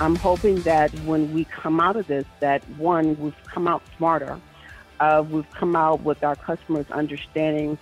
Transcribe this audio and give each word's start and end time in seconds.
I'm 0.00 0.16
hoping 0.16 0.62
that 0.62 0.90
when 1.00 1.32
we 1.34 1.44
come 1.44 1.78
out 1.78 1.96
of 1.96 2.06
this, 2.06 2.24
that 2.40 2.66
one, 2.78 3.18
we've 3.20 3.36
come 3.44 3.68
out 3.68 3.82
smarter. 3.98 4.40
Uh, 4.98 5.22
we've 5.28 5.50
come 5.50 5.76
out 5.76 6.02
with 6.02 6.24
our 6.24 6.36
customers 6.36 6.86
understanding 6.90 7.78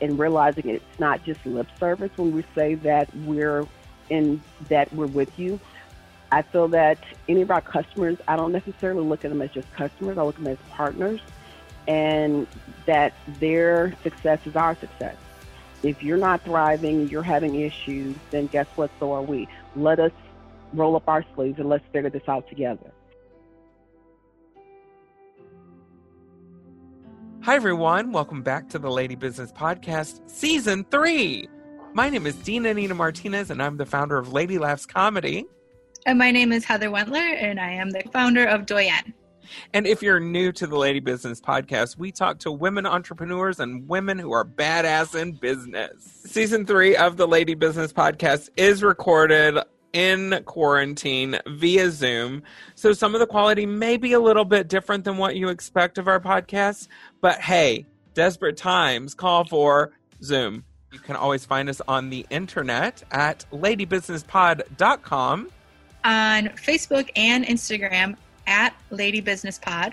and 0.00 0.18
realizing 0.18 0.68
it's 0.68 0.98
not 0.98 1.22
just 1.24 1.44
lip 1.44 1.66
service 1.78 2.10
when 2.16 2.34
we 2.34 2.44
say 2.54 2.76
that 2.76 3.14
we're 3.14 3.66
in 4.08 4.40
that 4.68 4.90
we're 4.94 5.06
with 5.06 5.38
you. 5.38 5.60
I 6.32 6.42
feel 6.42 6.68
that 6.68 6.98
any 7.28 7.42
of 7.42 7.50
our 7.50 7.60
customers, 7.60 8.16
I 8.26 8.36
don't 8.36 8.52
necessarily 8.52 9.02
look 9.02 9.24
at 9.24 9.30
them 9.30 9.42
as 9.42 9.50
just 9.50 9.70
customers. 9.72 10.16
I 10.16 10.22
look 10.22 10.36
at 10.36 10.44
them 10.44 10.52
as 10.52 10.58
partners, 10.70 11.20
and 11.86 12.46
that 12.86 13.12
their 13.38 13.94
success 14.02 14.38
is 14.46 14.56
our 14.56 14.74
success. 14.76 15.16
If 15.82 16.02
you're 16.02 16.18
not 16.18 16.42
thriving, 16.42 17.08
you're 17.08 17.22
having 17.22 17.54
issues, 17.56 18.16
then 18.30 18.46
guess 18.46 18.66
what? 18.76 18.90
So 18.98 19.12
are 19.12 19.22
we. 19.22 19.46
Let 19.76 20.00
us 20.00 20.12
roll 20.72 20.96
up 20.96 21.08
our 21.08 21.24
sleeves 21.34 21.58
and 21.58 21.68
let's 21.68 21.84
figure 21.92 22.10
this 22.10 22.22
out 22.28 22.48
together. 22.48 22.92
Hi, 27.42 27.54
everyone. 27.54 28.12
Welcome 28.12 28.42
back 28.42 28.68
to 28.70 28.78
the 28.78 28.90
Lady 28.90 29.14
Business 29.14 29.52
Podcast, 29.52 30.28
Season 30.30 30.84
3. 30.90 31.48
My 31.94 32.10
name 32.10 32.26
is 32.26 32.34
Dina 32.36 32.74
Nina 32.74 32.94
Martinez, 32.94 33.50
and 33.50 33.62
I'm 33.62 33.76
the 33.76 33.86
founder 33.86 34.18
of 34.18 34.32
Lady 34.32 34.58
Laughs 34.58 34.84
Comedy. 34.84 35.46
And 36.04 36.18
my 36.18 36.30
name 36.30 36.52
is 36.52 36.64
Heather 36.64 36.90
Wendler, 36.90 37.16
and 37.16 37.58
I 37.58 37.70
am 37.70 37.90
the 37.90 38.02
founder 38.12 38.44
of 38.44 38.66
Doyen. 38.66 39.14
And 39.72 39.86
if 39.86 40.02
you're 40.02 40.20
new 40.20 40.52
to 40.52 40.66
the 40.66 40.76
Lady 40.76 41.00
Business 41.00 41.40
Podcast, 41.40 41.96
we 41.96 42.12
talk 42.12 42.38
to 42.40 42.52
women 42.52 42.84
entrepreneurs 42.86 43.60
and 43.60 43.88
women 43.88 44.18
who 44.18 44.32
are 44.32 44.44
badass 44.44 45.18
in 45.18 45.32
business. 45.32 46.20
Season 46.26 46.66
three 46.66 46.96
of 46.96 47.16
the 47.16 47.26
Lady 47.26 47.54
Business 47.54 47.92
Podcast 47.92 48.50
is 48.56 48.82
recorded 48.82 49.58
in 49.92 50.42
quarantine 50.44 51.38
via 51.46 51.90
Zoom. 51.90 52.42
So 52.74 52.92
some 52.92 53.14
of 53.14 53.20
the 53.20 53.26
quality 53.26 53.66
may 53.66 53.96
be 53.96 54.12
a 54.12 54.20
little 54.20 54.44
bit 54.44 54.68
different 54.68 55.04
than 55.04 55.16
what 55.16 55.36
you 55.36 55.48
expect 55.48 55.98
of 55.98 56.08
our 56.08 56.20
podcast. 56.20 56.88
But 57.20 57.40
hey, 57.40 57.86
desperate 58.14 58.56
times 58.56 59.14
call 59.14 59.44
for 59.44 59.92
Zoom. 60.22 60.64
You 60.92 60.98
can 60.98 61.16
always 61.16 61.44
find 61.44 61.68
us 61.68 61.80
on 61.86 62.10
the 62.10 62.26
internet 62.30 63.02
at 63.10 63.44
ladybusinesspod.com. 63.52 65.50
On 66.04 66.44
Facebook 66.48 67.10
and 67.16 67.44
Instagram 67.44 68.16
at 68.46 68.74
ladybusinesspod. 68.90 69.92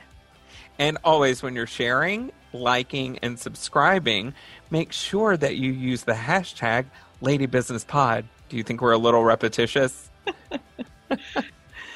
And 0.80 0.98
always, 1.04 1.42
when 1.42 1.56
you're 1.56 1.68
sharing, 1.68 2.32
liking, 2.54 3.20
and 3.22 3.40
subscribing, 3.40 4.34
make 4.70 4.92
sure 4.92 5.38
that 5.38 5.58
you 5.58 5.72
use 5.72 6.04
the 6.04 6.14
hashtag 6.14 6.86
Lady 7.22 7.46
Business 7.46 7.84
Pod. 7.84 8.26
Do 8.50 8.58
you 8.58 8.64
think 8.64 8.82
we're 8.82 8.92
a 8.92 8.98
little 8.98 9.24
repetitious? 9.24 10.10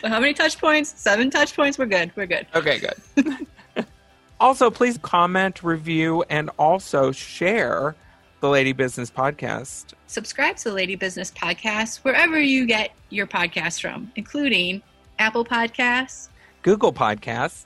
how 0.04 0.20
many 0.20 0.34
touch 0.34 0.58
points? 0.58 0.94
Seven 0.98 1.30
touch 1.30 1.56
points. 1.56 1.78
We're 1.78 1.86
good. 1.86 2.12
We're 2.16 2.26
good. 2.26 2.48
Okay, 2.56 2.80
good. 2.80 3.86
also, 4.40 4.70
please 4.70 4.98
comment, 4.98 5.64
review, 5.64 6.24
and 6.30 6.50
also 6.58 7.12
share 7.12 7.96
the 8.40 8.50
Lady 8.50 8.72
Business 8.72 9.12
Podcast. 9.12 9.94
Subscribe 10.08 10.56
to 10.58 10.66
the 10.66 10.74
Lady 10.74 10.96
Business 10.96 11.32
Podcast 11.32 11.98
wherever 12.00 12.40
you 12.40 12.66
get 12.66 12.92
your 13.10 13.28
podcasts 13.28 13.82
from, 13.82 14.12
including 14.16 14.82
Apple 15.20 15.44
Podcasts, 15.44 16.30
Google 16.62 16.94
Podcast, 16.94 17.66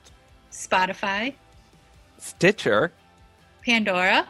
Spotify, 0.51 1.35
Stitcher, 2.17 2.91
Pandora. 3.65 4.27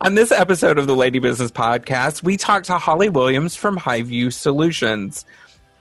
On 0.00 0.14
this 0.14 0.32
episode 0.32 0.78
of 0.78 0.86
the 0.86 0.94
Lady 0.94 1.18
Business 1.18 1.50
Podcast, 1.50 2.22
we 2.22 2.36
talked 2.36 2.66
to 2.66 2.78
Holly 2.78 3.08
Williams 3.08 3.56
from 3.56 3.78
Highview 3.78 4.32
Solutions. 4.32 5.24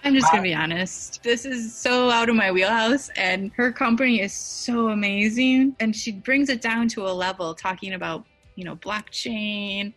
I'm 0.03 0.13
just 0.13 0.31
going 0.31 0.43
to 0.43 0.49
be 0.49 0.53
honest. 0.53 1.23
This 1.23 1.45
is 1.45 1.73
so 1.73 2.09
out 2.09 2.29
of 2.29 2.35
my 2.35 2.51
wheelhouse, 2.51 3.09
and 3.15 3.51
her 3.55 3.71
company 3.71 4.21
is 4.21 4.33
so 4.33 4.89
amazing. 4.89 5.75
And 5.79 5.95
she 5.95 6.11
brings 6.11 6.49
it 6.49 6.61
down 6.61 6.87
to 6.89 7.07
a 7.07 7.13
level 7.13 7.53
talking 7.53 7.93
about, 7.93 8.25
you 8.55 8.65
know, 8.65 8.75
blockchain 8.75 9.93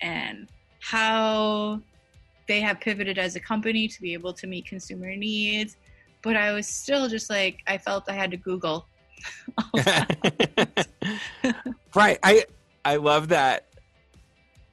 and 0.00 0.48
how 0.80 1.80
they 2.48 2.60
have 2.60 2.80
pivoted 2.80 3.18
as 3.18 3.36
a 3.36 3.40
company 3.40 3.86
to 3.88 4.00
be 4.00 4.12
able 4.14 4.32
to 4.32 4.46
meet 4.46 4.66
consumer 4.66 5.14
needs 5.14 5.76
but 6.22 6.36
I 6.36 6.52
was 6.52 6.66
still 6.66 7.08
just 7.08 7.30
like 7.30 7.60
I 7.66 7.78
felt 7.78 8.04
I 8.08 8.12
had 8.12 8.30
to 8.32 8.36
Google. 8.36 8.86
right. 11.94 12.18
I 12.22 12.44
I 12.84 12.96
love 12.96 13.28
that 13.28 13.66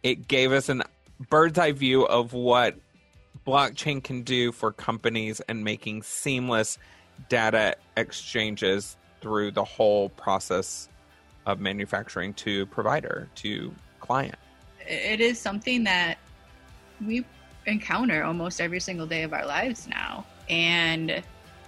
it 0.04 0.28
gave 0.28 0.52
us 0.52 0.70
an 0.70 0.84
bird's 1.30 1.58
eye 1.58 1.72
view 1.72 2.06
of 2.06 2.34
what 2.34 2.76
blockchain 3.46 4.04
can 4.04 4.24
do 4.24 4.52
for 4.52 4.72
companies 4.72 5.40
and 5.42 5.64
making 5.64 6.04
seamless 6.04 6.78
data 7.30 7.76
exchanges 7.96 8.98
through 9.22 9.52
the 9.52 9.64
whole 9.64 10.10
process 10.10 10.90
of 11.46 11.60
manufacturing 11.60 12.34
to 12.36 12.66
provider 12.68 13.28
to 13.36 13.74
client. 14.00 14.36
It 14.88 15.20
is 15.20 15.40
something 15.40 15.84
that 15.86 16.18
we 17.06 17.26
encounter 17.66 18.24
almost 18.24 18.62
every 18.62 18.80
single 18.80 19.06
day 19.06 19.24
of 19.24 19.34
our 19.34 19.46
lives 19.46 19.88
now. 19.88 20.26
And 20.50 21.22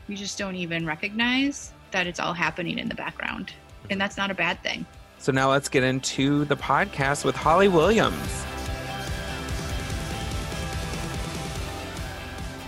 we 0.08 0.16
just 0.16 0.38
don't 0.38 0.56
even 0.56 0.86
recognize 0.86 1.74
that 1.92 2.08
it's 2.08 2.20
all 2.20 2.34
happening 2.34 2.80
in 2.80 2.88
the 2.88 2.96
background. 2.96 3.54
And 3.84 3.92
mm-hmm. 3.92 4.00
that's 4.00 4.18
not 4.18 4.32
a 4.32 4.36
bad 4.36 4.62
thing. 4.64 4.86
So 5.22 5.34
now 5.34 5.52
let's 5.52 5.68
get 5.68 5.84
into 5.84 6.46
the 6.46 6.56
podcast 6.56 7.25
with 7.25 7.35
Holly 7.35 7.68
Williams. 7.68 8.46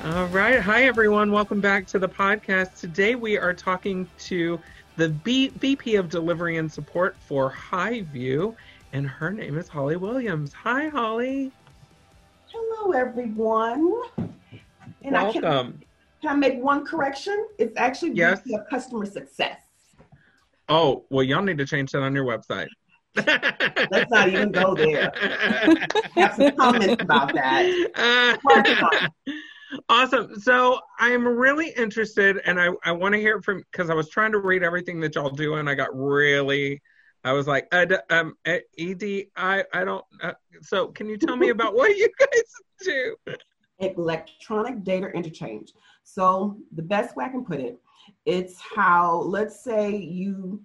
All 0.03 0.25
right. 0.27 0.59
Hi, 0.59 0.83
everyone. 0.83 1.31
Welcome 1.31 1.61
back 1.61 1.87
to 1.87 1.99
the 1.99 2.09
podcast. 2.09 2.77
Today 2.77 3.15
we 3.15 3.37
are 3.37 3.53
talking 3.53 4.05
to 4.19 4.59
the 4.97 5.07
B- 5.07 5.47
VP 5.47 5.95
of 5.95 6.09
Delivery 6.09 6.57
and 6.57 6.69
Support 6.69 7.15
for 7.21 7.49
Highview, 7.49 8.53
and 8.91 9.07
her 9.07 9.31
name 9.31 9.57
is 9.57 9.69
Holly 9.69 9.95
Williams. 9.95 10.51
Hi, 10.51 10.89
Holly. 10.89 11.53
Hello, 12.47 12.91
everyone. 12.91 14.01
And 15.03 15.13
Welcome. 15.13 15.79
Can 16.21 16.29
I 16.29 16.35
make 16.35 16.61
one 16.61 16.85
correction? 16.85 17.47
It's 17.57 17.77
actually 17.77 18.11
yes. 18.11 18.41
of 18.53 18.67
customer 18.69 19.05
success. 19.05 19.70
Oh, 20.71 21.03
well, 21.09 21.23
y'all 21.23 21.41
need 21.41 21.57
to 21.57 21.65
change 21.65 21.91
that 21.91 22.01
on 22.01 22.15
your 22.15 22.23
website. 22.23 22.69
Let's 23.17 24.09
not 24.09 24.29
even 24.29 24.53
go 24.53 24.73
there. 24.73 25.11
Have 26.15 26.33
some 26.35 26.55
comments 26.55 27.03
about 27.03 27.33
that. 27.33 28.79
awesome. 29.89 30.39
So 30.39 30.79
I'm 30.97 31.27
really 31.27 31.71
interested, 31.71 32.39
and 32.45 32.57
I, 32.57 32.69
I 32.85 32.93
want 32.93 33.13
to 33.15 33.19
hear 33.19 33.41
from 33.41 33.63
because 33.69 33.89
I 33.89 33.93
was 33.93 34.07
trying 34.07 34.31
to 34.31 34.37
read 34.37 34.63
everything 34.63 35.01
that 35.01 35.15
y'all 35.15 35.29
do, 35.29 35.55
and 35.55 35.69
I 35.69 35.75
got 35.75 35.89
really, 35.93 36.81
I 37.25 37.33
was 37.33 37.47
like, 37.47 37.67
uh, 37.73 37.87
um, 38.09 38.35
ed, 38.45 38.61
I, 39.35 39.65
I 39.73 39.83
don't. 39.83 40.05
Uh, 40.23 40.31
so 40.61 40.87
can 40.87 41.09
you 41.09 41.17
tell 41.17 41.35
me 41.35 41.49
about 41.49 41.75
what 41.75 41.97
you 41.97 42.07
guys 42.17 42.43
do? 42.81 43.17
Electronic 43.79 44.85
data 44.85 45.07
interchange. 45.07 45.73
So 46.05 46.55
the 46.71 46.81
best 46.81 47.17
way 47.17 47.25
I 47.25 47.29
can 47.29 47.43
put 47.43 47.59
it, 47.59 47.77
it's 48.25 48.59
how 48.59 49.15
let's 49.21 49.63
say 49.63 49.95
you 49.95 50.61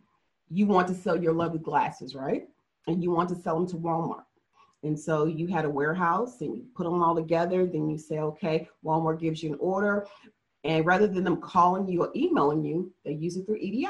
you 0.48 0.66
want 0.66 0.88
to 0.88 0.94
sell 0.94 1.20
your 1.20 1.32
lovely 1.32 1.58
glasses, 1.58 2.14
right? 2.14 2.44
And 2.86 3.02
you 3.02 3.10
want 3.10 3.28
to 3.30 3.34
sell 3.34 3.56
them 3.56 3.66
to 3.68 3.76
Walmart. 3.76 4.24
And 4.82 4.98
so 4.98 5.24
you 5.24 5.48
had 5.48 5.64
a 5.64 5.70
warehouse 5.70 6.40
and 6.40 6.56
you 6.56 6.64
put 6.76 6.84
them 6.84 7.02
all 7.02 7.16
together. 7.16 7.66
Then 7.66 7.88
you 7.88 7.98
say, 7.98 8.18
okay, 8.20 8.68
Walmart 8.84 9.18
gives 9.18 9.42
you 9.42 9.52
an 9.52 9.58
order. 9.60 10.06
And 10.62 10.86
rather 10.86 11.08
than 11.08 11.24
them 11.24 11.40
calling 11.40 11.88
you 11.88 12.02
or 12.02 12.12
emailing 12.14 12.64
you, 12.64 12.92
they 13.04 13.12
use 13.12 13.36
it 13.36 13.46
through 13.46 13.56
EDI, 13.56 13.88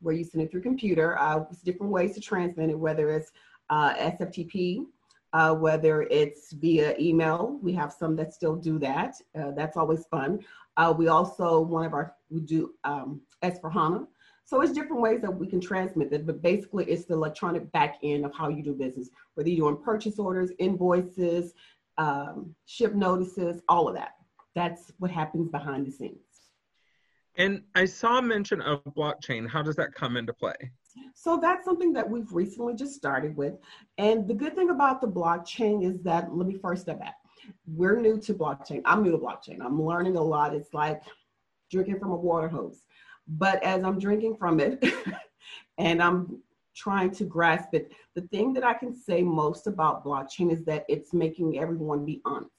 where 0.00 0.14
you 0.14 0.24
send 0.24 0.42
it 0.42 0.50
through 0.50 0.62
computer. 0.62 1.18
Uh, 1.18 1.44
different 1.64 1.92
ways 1.92 2.14
to 2.14 2.20
transmit 2.20 2.70
it, 2.70 2.78
whether 2.78 3.10
it's 3.10 3.30
uh, 3.70 3.94
SFTP, 3.94 4.86
uh, 5.32 5.54
whether 5.54 6.02
it's 6.02 6.52
via 6.52 6.96
email. 6.98 7.58
We 7.62 7.72
have 7.74 7.92
some 7.92 8.16
that 8.16 8.34
still 8.34 8.56
do 8.56 8.78
that. 8.80 9.14
Uh, 9.38 9.52
that's 9.52 9.76
always 9.76 10.04
fun. 10.06 10.40
Uh, 10.76 10.94
we 10.96 11.08
also, 11.08 11.60
one 11.60 11.84
of 11.84 11.94
our, 11.94 12.14
we 12.30 12.40
do 12.40 12.74
um, 12.84 13.20
S4HANA. 13.42 14.06
So 14.44 14.62
it's 14.62 14.72
different 14.72 15.02
ways 15.02 15.20
that 15.20 15.30
we 15.30 15.46
can 15.46 15.60
transmit 15.60 16.12
it, 16.12 16.26
but 16.26 16.42
basically 16.42 16.84
it's 16.86 17.04
the 17.04 17.14
electronic 17.14 17.70
back 17.70 17.98
end 18.02 18.24
of 18.24 18.34
how 18.34 18.48
you 18.48 18.64
do 18.64 18.74
business, 18.74 19.08
whether 19.34 19.48
you're 19.48 19.70
doing 19.70 19.82
purchase 19.82 20.18
orders, 20.18 20.50
invoices, 20.58 21.54
um, 21.98 22.54
ship 22.66 22.94
notices, 22.94 23.62
all 23.68 23.88
of 23.88 23.94
that. 23.94 24.14
That's 24.56 24.90
what 24.98 25.10
happens 25.10 25.48
behind 25.48 25.86
the 25.86 25.92
scenes. 25.92 26.18
And 27.36 27.62
I 27.76 27.84
saw 27.84 28.20
mention 28.20 28.60
of 28.60 28.82
blockchain. 28.84 29.48
How 29.48 29.62
does 29.62 29.76
that 29.76 29.94
come 29.94 30.16
into 30.16 30.32
play? 30.32 30.72
So 31.14 31.38
that's 31.40 31.64
something 31.64 31.92
that 31.94 32.08
we've 32.08 32.32
recently 32.32 32.74
just 32.74 32.94
started 32.94 33.36
with. 33.36 33.54
And 33.98 34.26
the 34.26 34.34
good 34.34 34.54
thing 34.54 34.70
about 34.70 35.00
the 35.00 35.08
blockchain 35.08 35.84
is 35.84 36.02
that, 36.02 36.34
let 36.34 36.46
me 36.46 36.56
first 36.56 36.82
step 36.82 37.00
back. 37.00 37.16
We're 37.66 38.00
new 38.00 38.18
to 38.20 38.34
blockchain. 38.34 38.82
I'm 38.84 39.02
new 39.02 39.12
to 39.12 39.18
blockchain. 39.18 39.60
I'm 39.60 39.82
learning 39.82 40.16
a 40.16 40.22
lot. 40.22 40.54
It's 40.54 40.74
like 40.74 41.02
drinking 41.70 41.98
from 41.98 42.10
a 42.10 42.16
water 42.16 42.48
hose. 42.48 42.82
But 43.28 43.62
as 43.62 43.84
I'm 43.84 43.98
drinking 43.98 44.36
from 44.36 44.60
it 44.60 44.84
and 45.78 46.02
I'm 46.02 46.42
trying 46.74 47.10
to 47.12 47.24
grasp 47.24 47.74
it, 47.74 47.92
the 48.14 48.22
thing 48.22 48.52
that 48.54 48.64
I 48.64 48.74
can 48.74 48.94
say 48.94 49.22
most 49.22 49.66
about 49.66 50.04
blockchain 50.04 50.52
is 50.52 50.64
that 50.64 50.84
it's 50.88 51.12
making 51.14 51.58
everyone 51.58 52.04
be 52.04 52.20
honest. 52.24 52.50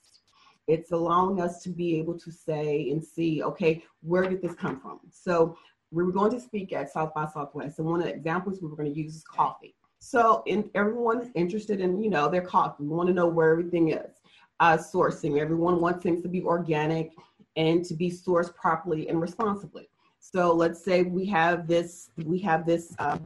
It's 0.68 0.92
allowing 0.92 1.42
us 1.42 1.62
to 1.64 1.70
be 1.70 1.98
able 1.98 2.18
to 2.20 2.32
say 2.32 2.90
and 2.92 3.04
see, 3.04 3.44
okay, 3.44 3.84
where 4.02 4.24
did 4.30 4.42
this 4.42 4.56
come 4.56 4.80
from? 4.80 5.00
So 5.10 5.58
we 5.92 6.04
were 6.04 6.12
going 6.12 6.32
to 6.32 6.40
speak 6.40 6.74
at 6.74 6.92
South 6.92 7.14
by 7.14 7.28
Southwest, 7.28 7.80
and 7.80 7.88
one 7.88 8.00
of 8.00 8.08
the 8.08 8.14
examples 8.14 8.62
we 8.62 8.68
were 8.68 8.76
going 8.76 8.94
to 8.94 9.00
use 9.00 9.16
is 9.16 9.24
coffee. 9.24 9.76
So, 10.00 10.44
and 10.48 10.70
everyone 10.74 11.22
is 11.22 11.30
interested 11.36 11.80
in, 11.80 12.02
you 12.02 12.10
know, 12.10 12.28
their 12.30 12.42
coffee. 12.42 12.84
We 12.84 12.90
want 12.90 13.08
to 13.08 13.14
know 13.14 13.28
where 13.28 13.52
everything 13.52 13.90
is. 13.90 14.16
Uh, 14.60 14.78
sourcing. 14.78 15.40
Everyone 15.40 15.82
wants 15.82 16.04
things 16.04 16.22
to 16.22 16.28
be 16.28 16.42
organic 16.42 17.12
and 17.56 17.84
to 17.86 17.94
be 17.94 18.10
sourced 18.10 18.54
properly 18.56 19.10
and 19.10 19.20
responsibly. 19.20 19.90
So 20.20 20.54
let's 20.54 20.84
say 20.84 21.04
we 21.04 21.26
have 21.26 21.68
this, 21.68 22.12
we 22.26 22.40
have 22.40 22.66
this 22.66 22.96
uh, 23.00 23.18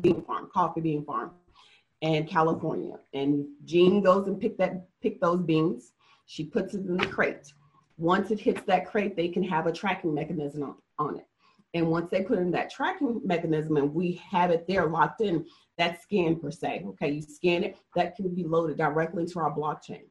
bean 0.00 0.22
farm, 0.22 0.50
coffee 0.52 0.80
bean 0.80 1.04
farm, 1.04 1.30
in 2.02 2.26
California, 2.26 2.98
and 3.14 3.46
Jean 3.64 4.02
goes 4.02 4.26
and 4.26 4.40
pick 4.40 4.58
that, 4.58 4.88
pick 5.00 5.20
those 5.20 5.40
beans. 5.40 5.92
She 6.26 6.44
puts 6.44 6.74
it 6.74 6.84
in 6.84 6.96
the 6.96 7.06
crate. 7.06 7.52
Once 7.96 8.32
it 8.32 8.40
hits 8.40 8.62
that 8.62 8.86
crate, 8.86 9.14
they 9.16 9.28
can 9.28 9.44
have 9.44 9.66
a 9.66 9.72
tracking 9.72 10.12
mechanism 10.12 10.64
on, 10.64 10.74
on 10.98 11.18
it. 11.18 11.26
And 11.74 11.88
once 11.88 12.10
they 12.10 12.22
put 12.22 12.38
in 12.38 12.50
that 12.50 12.70
tracking 12.70 13.20
mechanism 13.24 13.76
and 13.76 13.94
we 13.94 14.20
have 14.30 14.50
it 14.50 14.66
there 14.68 14.86
locked 14.86 15.22
in, 15.22 15.46
that 15.78 16.02
scan 16.02 16.38
per 16.38 16.50
se, 16.50 16.84
okay, 16.86 17.10
you 17.10 17.22
scan 17.22 17.64
it, 17.64 17.76
that 17.96 18.14
can 18.14 18.34
be 18.34 18.44
loaded 18.44 18.76
directly 18.76 19.22
into 19.22 19.38
our 19.38 19.54
blockchain. 19.54 20.02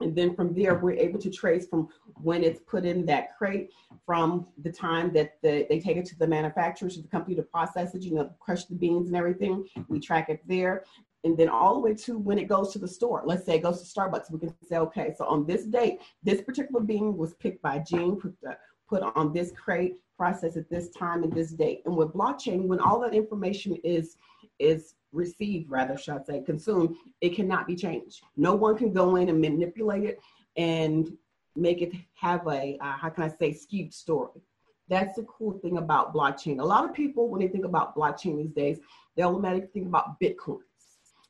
And 0.00 0.14
then 0.14 0.34
from 0.34 0.54
there, 0.54 0.76
we're 0.76 0.92
able 0.92 1.20
to 1.20 1.30
trace 1.30 1.66
from 1.66 1.88
when 2.22 2.42
it's 2.44 2.60
put 2.66 2.84
in 2.84 3.06
that 3.06 3.36
crate, 3.36 3.70
from 4.04 4.46
the 4.62 4.70
time 4.70 5.12
that 5.14 5.40
the, 5.42 5.66
they 5.68 5.80
take 5.80 5.96
it 5.96 6.04
to 6.06 6.18
the 6.18 6.26
manufacturer, 6.26 6.90
to 6.90 7.00
the 7.00 7.08
company 7.08 7.36
to 7.36 7.42
process 7.42 7.94
it, 7.94 8.02
you 8.02 8.14
know, 8.14 8.30
crush 8.40 8.64
the 8.64 8.74
beans 8.74 9.06
and 9.06 9.16
everything. 9.16 9.64
We 9.88 10.00
track 10.00 10.28
it 10.28 10.40
there. 10.46 10.84
And 11.22 11.38
then 11.38 11.48
all 11.48 11.74
the 11.74 11.80
way 11.80 11.94
to 11.94 12.18
when 12.18 12.38
it 12.38 12.48
goes 12.48 12.72
to 12.72 12.78
the 12.78 12.88
store. 12.88 13.22
Let's 13.24 13.46
say 13.46 13.56
it 13.56 13.62
goes 13.62 13.80
to 13.80 14.00
Starbucks. 14.00 14.30
We 14.30 14.40
can 14.40 14.54
say, 14.62 14.76
okay, 14.76 15.14
so 15.16 15.24
on 15.24 15.46
this 15.46 15.64
date, 15.64 16.00
this 16.22 16.42
particular 16.42 16.82
bean 16.82 17.16
was 17.16 17.34
picked 17.34 17.62
by 17.62 17.78
Jean, 17.78 18.20
put, 18.20 18.34
the, 18.42 18.58
put 18.88 19.02
on 19.02 19.32
this 19.32 19.52
crate, 19.52 19.96
processed 20.16 20.56
at 20.56 20.70
this 20.70 20.88
time 20.90 21.22
and 21.22 21.32
this 21.32 21.50
date. 21.50 21.82
And 21.84 21.96
with 21.96 22.12
blockchain, 22.12 22.66
when 22.66 22.80
all 22.80 23.00
that 23.00 23.14
information 23.14 23.76
is 23.84 24.16
is 24.58 24.94
received, 25.12 25.70
rather, 25.70 25.96
should 25.96 26.14
I 26.14 26.22
say, 26.24 26.40
consumed, 26.42 26.96
it 27.20 27.34
cannot 27.34 27.66
be 27.66 27.76
changed. 27.76 28.22
No 28.36 28.54
one 28.54 28.76
can 28.76 28.92
go 28.92 29.16
in 29.16 29.28
and 29.28 29.40
manipulate 29.40 30.04
it 30.04 30.20
and 30.56 31.16
make 31.56 31.82
it 31.82 31.92
have 32.14 32.46
a, 32.46 32.76
uh, 32.80 32.92
how 32.92 33.10
can 33.10 33.24
I 33.24 33.28
say, 33.28 33.52
skewed 33.52 33.92
story. 33.92 34.42
That's 34.88 35.16
the 35.16 35.22
cool 35.22 35.58
thing 35.60 35.78
about 35.78 36.14
blockchain. 36.14 36.60
A 36.60 36.64
lot 36.64 36.84
of 36.84 36.94
people, 36.94 37.28
when 37.28 37.40
they 37.40 37.48
think 37.48 37.64
about 37.64 37.96
blockchain 37.96 38.36
these 38.36 38.52
days, 38.52 38.78
they 39.16 39.22
automatically 39.22 39.68
think 39.72 39.86
about 39.86 40.20
Bitcoin. 40.20 40.58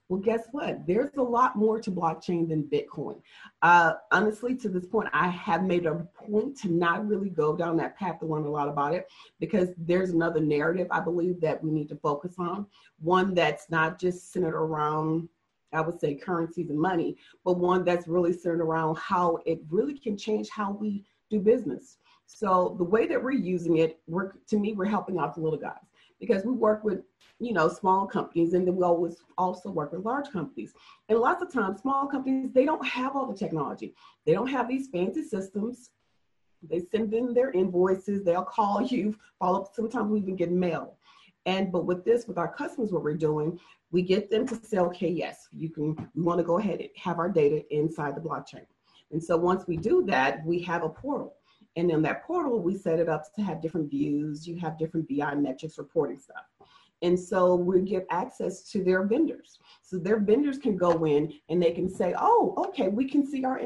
Well, 0.08 0.20
guess 0.20 0.48
what? 0.52 0.86
There's 0.86 1.16
a 1.16 1.22
lot 1.22 1.56
more 1.56 1.80
to 1.80 1.90
blockchain 1.90 2.46
than 2.48 2.64
Bitcoin. 2.64 3.22
Uh, 3.62 3.94
honestly, 4.12 4.54
to 4.56 4.68
this 4.68 4.84
point, 4.84 5.08
I 5.14 5.28
have 5.28 5.64
made 5.64 5.86
a 5.86 6.06
point 6.14 6.58
to 6.58 6.68
not 6.68 7.08
really 7.08 7.30
go 7.30 7.56
down 7.56 7.78
that 7.78 7.96
path 7.96 8.20
to 8.20 8.26
learn 8.26 8.44
a 8.44 8.50
lot 8.50 8.68
about 8.68 8.92
it 8.94 9.06
because 9.40 9.70
there's 9.78 10.10
another 10.10 10.40
narrative 10.40 10.88
I 10.90 11.00
believe 11.00 11.40
that 11.40 11.62
we 11.64 11.70
need 11.70 11.88
to 11.88 11.96
focus 11.96 12.34
on. 12.38 12.66
One 13.00 13.32
that's 13.32 13.70
not 13.70 13.98
just 13.98 14.30
centered 14.30 14.54
around, 14.54 15.26
I 15.72 15.80
would 15.80 15.98
say, 15.98 16.14
currencies 16.16 16.68
and 16.68 16.78
money, 16.78 17.16
but 17.42 17.58
one 17.58 17.82
that's 17.82 18.06
really 18.06 18.34
centered 18.34 18.60
around 18.60 18.98
how 18.98 19.38
it 19.46 19.60
really 19.70 19.98
can 19.98 20.18
change 20.18 20.50
how 20.50 20.72
we 20.72 21.06
do 21.30 21.40
business. 21.40 21.96
So 22.26 22.74
the 22.76 22.84
way 22.84 23.06
that 23.06 23.22
we're 23.22 23.32
using 23.32 23.78
it, 23.78 24.00
we're, 24.06 24.32
to 24.48 24.58
me, 24.58 24.74
we're 24.74 24.84
helping 24.84 25.18
out 25.18 25.34
the 25.34 25.40
little 25.40 25.58
guys 25.58 25.80
because 26.24 26.44
we 26.44 26.52
work 26.52 26.84
with 26.84 27.02
you 27.40 27.52
know, 27.52 27.68
small 27.68 28.06
companies, 28.06 28.54
and 28.54 28.66
then 28.66 28.76
we 28.76 28.84
always 28.84 29.16
also 29.36 29.70
work 29.70 29.92
with 29.92 30.04
large 30.04 30.30
companies. 30.30 30.72
And 31.08 31.18
lots 31.18 31.42
of 31.42 31.52
times, 31.52 31.80
small 31.80 32.06
companies 32.06 32.50
they 32.52 32.64
don't 32.64 32.86
have 32.86 33.16
all 33.16 33.26
the 33.26 33.36
technology. 33.36 33.94
They 34.24 34.32
don't 34.32 34.46
have 34.46 34.68
these 34.68 34.88
fancy 34.88 35.22
systems. 35.22 35.90
They 36.62 36.80
send 36.90 37.12
in 37.12 37.34
their 37.34 37.50
invoices. 37.50 38.24
They'll 38.24 38.44
call 38.44 38.82
you, 38.90 39.16
follow 39.38 39.62
up. 39.62 39.74
Sometimes 39.74 40.10
we 40.10 40.20
even 40.20 40.36
get 40.36 40.50
mail. 40.50 40.96
And 41.46 41.70
but 41.70 41.84
with 41.84 42.04
this, 42.04 42.26
with 42.26 42.38
our 42.38 42.52
customers, 42.52 42.92
what 42.92 43.02
we're 43.02 43.16
doing, 43.16 43.58
we 43.90 44.02
get 44.02 44.30
them 44.30 44.46
to 44.46 44.54
say, 44.64 44.78
okay, 44.78 45.08
yes, 45.08 45.48
you 45.52 45.68
can. 45.68 45.94
We 46.14 46.22
want 46.22 46.38
to 46.38 46.44
go 46.44 46.58
ahead 46.58 46.80
and 46.80 46.88
have 46.96 47.18
our 47.18 47.28
data 47.28 47.62
inside 47.74 48.16
the 48.16 48.20
blockchain. 48.20 48.66
And 49.10 49.22
so 49.22 49.36
once 49.36 49.66
we 49.66 49.76
do 49.76 50.04
that, 50.06 50.44
we 50.46 50.60
have 50.62 50.82
a 50.82 50.88
portal. 50.88 51.34
And 51.76 51.90
in 51.90 52.02
that 52.02 52.24
portal, 52.24 52.60
we 52.60 52.76
set 52.76 52.98
it 52.98 53.08
up 53.08 53.24
to 53.34 53.42
have 53.42 53.60
different 53.60 53.90
views. 53.90 54.46
You 54.46 54.56
have 54.58 54.78
different 54.78 55.08
BI 55.08 55.34
metrics 55.34 55.78
reporting 55.78 56.18
stuff. 56.18 56.44
And 57.02 57.18
so 57.18 57.54
we 57.54 57.82
give 57.82 58.04
access 58.10 58.70
to 58.70 58.82
their 58.82 59.02
vendors. 59.02 59.58
So 59.82 59.98
their 59.98 60.18
vendors 60.20 60.58
can 60.58 60.76
go 60.76 61.04
in 61.04 61.32
and 61.48 61.62
they 61.62 61.72
can 61.72 61.88
say, 61.88 62.14
oh, 62.18 62.54
okay, 62.68 62.88
we 62.88 63.06
can 63.06 63.26
see 63.26 63.44
our 63.44 63.60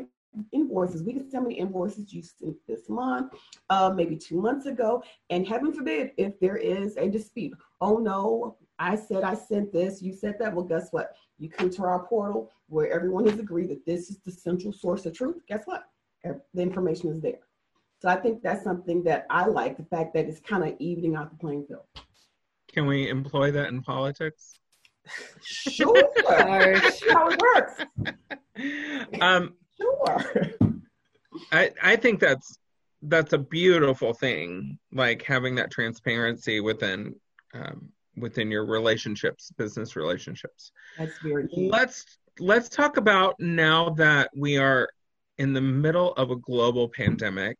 invoices. 0.52 1.02
We 1.02 1.12
can 1.12 1.30
see 1.30 1.36
how 1.36 1.42
many 1.42 1.56
invoices 1.56 2.12
you 2.12 2.22
sent 2.22 2.56
this 2.66 2.88
month, 2.88 3.34
uh, 3.70 3.92
maybe 3.94 4.16
two 4.16 4.40
months 4.40 4.66
ago. 4.66 5.02
And 5.30 5.46
heaven 5.46 5.72
forbid, 5.72 6.12
if 6.16 6.38
there 6.40 6.56
is 6.56 6.96
a 6.96 7.08
dispute, 7.08 7.56
oh 7.80 7.98
no, 7.98 8.56
I 8.78 8.96
said 8.96 9.22
I 9.22 9.34
sent 9.34 9.72
this, 9.72 10.02
you 10.02 10.12
said 10.12 10.36
that. 10.38 10.54
Well, 10.54 10.64
guess 10.64 10.88
what? 10.90 11.12
You 11.38 11.48
come 11.48 11.70
to 11.70 11.82
our 11.82 12.06
portal 12.06 12.50
where 12.68 12.90
everyone 12.92 13.26
has 13.26 13.38
agreed 13.38 13.70
that 13.70 13.86
this 13.86 14.10
is 14.10 14.18
the 14.24 14.32
central 14.32 14.72
source 14.72 15.06
of 15.06 15.14
truth. 15.14 15.42
Guess 15.48 15.62
what? 15.66 15.84
The 16.24 16.62
information 16.62 17.10
is 17.10 17.20
there. 17.20 17.40
So 18.00 18.08
I 18.08 18.16
think 18.16 18.42
that's 18.42 18.62
something 18.62 19.02
that 19.04 19.26
I 19.28 19.46
like 19.46 19.76
the 19.76 19.84
fact 19.84 20.14
that 20.14 20.26
it's 20.26 20.40
kind 20.40 20.64
of 20.64 20.74
evening 20.78 21.16
out 21.16 21.30
the 21.30 21.36
playing 21.36 21.66
field. 21.66 21.82
Can 22.72 22.86
we 22.86 23.08
employ 23.08 23.50
that 23.52 23.68
in 23.68 23.82
politics? 23.82 24.54
Sure. 25.42 26.08
how 26.28 27.28
it 27.30 27.40
works. 27.40 27.82
Um, 29.20 29.54
sure. 29.80 30.52
I 31.52 31.70
I 31.82 31.96
think 31.96 32.20
that's 32.20 32.58
that's 33.02 33.32
a 33.32 33.38
beautiful 33.38 34.12
thing, 34.12 34.78
like 34.92 35.22
having 35.22 35.54
that 35.56 35.70
transparency 35.70 36.60
within 36.60 37.14
um, 37.54 37.88
within 38.16 38.50
your 38.50 38.66
relationships, 38.66 39.50
business 39.56 39.96
relationships. 39.96 40.72
That's 40.98 41.18
very 41.22 41.48
key. 41.48 41.70
Let's 41.70 42.04
let's 42.38 42.68
talk 42.68 42.96
about 42.96 43.34
now 43.38 43.90
that 43.90 44.30
we 44.36 44.58
are 44.58 44.88
in 45.38 45.52
the 45.52 45.60
middle 45.60 46.12
of 46.14 46.30
a 46.30 46.36
global 46.36 46.88
pandemic. 46.88 47.56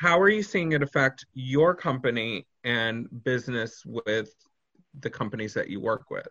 How 0.00 0.20
are 0.20 0.28
you 0.28 0.42
seeing 0.42 0.72
it 0.72 0.82
affect 0.82 1.26
your 1.34 1.74
company 1.74 2.46
and 2.64 3.06
business 3.24 3.82
with 3.84 4.30
the 5.00 5.10
companies 5.10 5.54
that 5.54 5.68
you 5.68 5.80
work 5.80 6.10
with? 6.10 6.28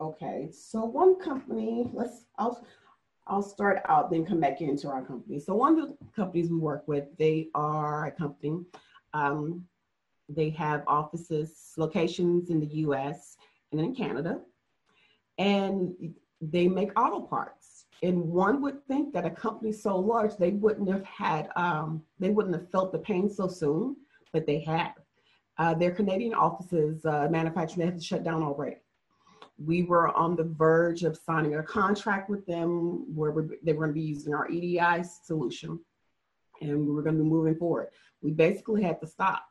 Okay, 0.00 0.48
so 0.52 0.84
one 0.84 1.18
company, 1.20 1.90
let's 1.92 2.26
I'll 2.38 2.64
I'll 3.26 3.42
start 3.42 3.82
out, 3.88 4.10
then 4.10 4.24
come 4.24 4.40
back 4.40 4.60
into 4.60 4.88
our 4.88 5.04
company. 5.04 5.38
So 5.38 5.54
one 5.54 5.78
of 5.78 5.88
the 5.88 5.96
companies 6.16 6.50
we 6.50 6.58
work 6.58 6.86
with, 6.86 7.04
they 7.18 7.48
are 7.54 8.06
a 8.06 8.10
company. 8.10 8.64
Um, 9.12 9.64
they 10.28 10.50
have 10.50 10.82
offices, 10.86 11.72
locations 11.76 12.50
in 12.50 12.60
the 12.60 12.66
U.S. 12.66 13.36
and 13.72 13.80
in 13.80 13.94
Canada, 13.94 14.40
and 15.36 15.94
they 16.40 16.68
make 16.68 16.98
auto 16.98 17.20
parts. 17.20 17.57
And 18.02 18.22
one 18.28 18.62
would 18.62 18.86
think 18.86 19.12
that 19.14 19.26
a 19.26 19.30
company 19.30 19.72
so 19.72 19.98
large, 19.98 20.36
they 20.36 20.50
wouldn't 20.50 20.88
have 20.88 21.04
had, 21.04 21.48
um, 21.56 22.02
they 22.18 22.30
wouldn't 22.30 22.54
have 22.54 22.70
felt 22.70 22.92
the 22.92 22.98
pain 22.98 23.28
so 23.28 23.48
soon, 23.48 23.96
but 24.32 24.46
they 24.46 24.60
have. 24.60 24.92
Uh, 25.58 25.74
their 25.74 25.90
Canadian 25.90 26.34
offices, 26.34 27.04
uh, 27.04 27.26
manufacturing, 27.30 27.80
they 27.80 27.86
had 27.86 27.98
to 27.98 28.04
shut 28.04 28.22
down 28.22 28.42
already. 28.42 28.76
We 29.58 29.82
were 29.82 30.16
on 30.16 30.36
the 30.36 30.44
verge 30.44 31.02
of 31.02 31.18
signing 31.26 31.56
a 31.56 31.62
contract 31.64 32.30
with 32.30 32.46
them 32.46 33.12
where 33.12 33.32
they 33.64 33.72
were 33.72 33.86
going 33.86 33.90
to 33.90 34.00
be 34.00 34.00
using 34.02 34.32
our 34.32 34.48
EDI 34.48 35.02
solution 35.24 35.80
and 36.60 36.86
we 36.86 36.92
were 36.92 37.02
going 37.02 37.16
to 37.16 37.22
be 37.22 37.28
moving 37.28 37.56
forward. 37.56 37.88
We 38.22 38.30
basically 38.30 38.82
had 38.82 39.00
to 39.00 39.06
stop. 39.06 39.44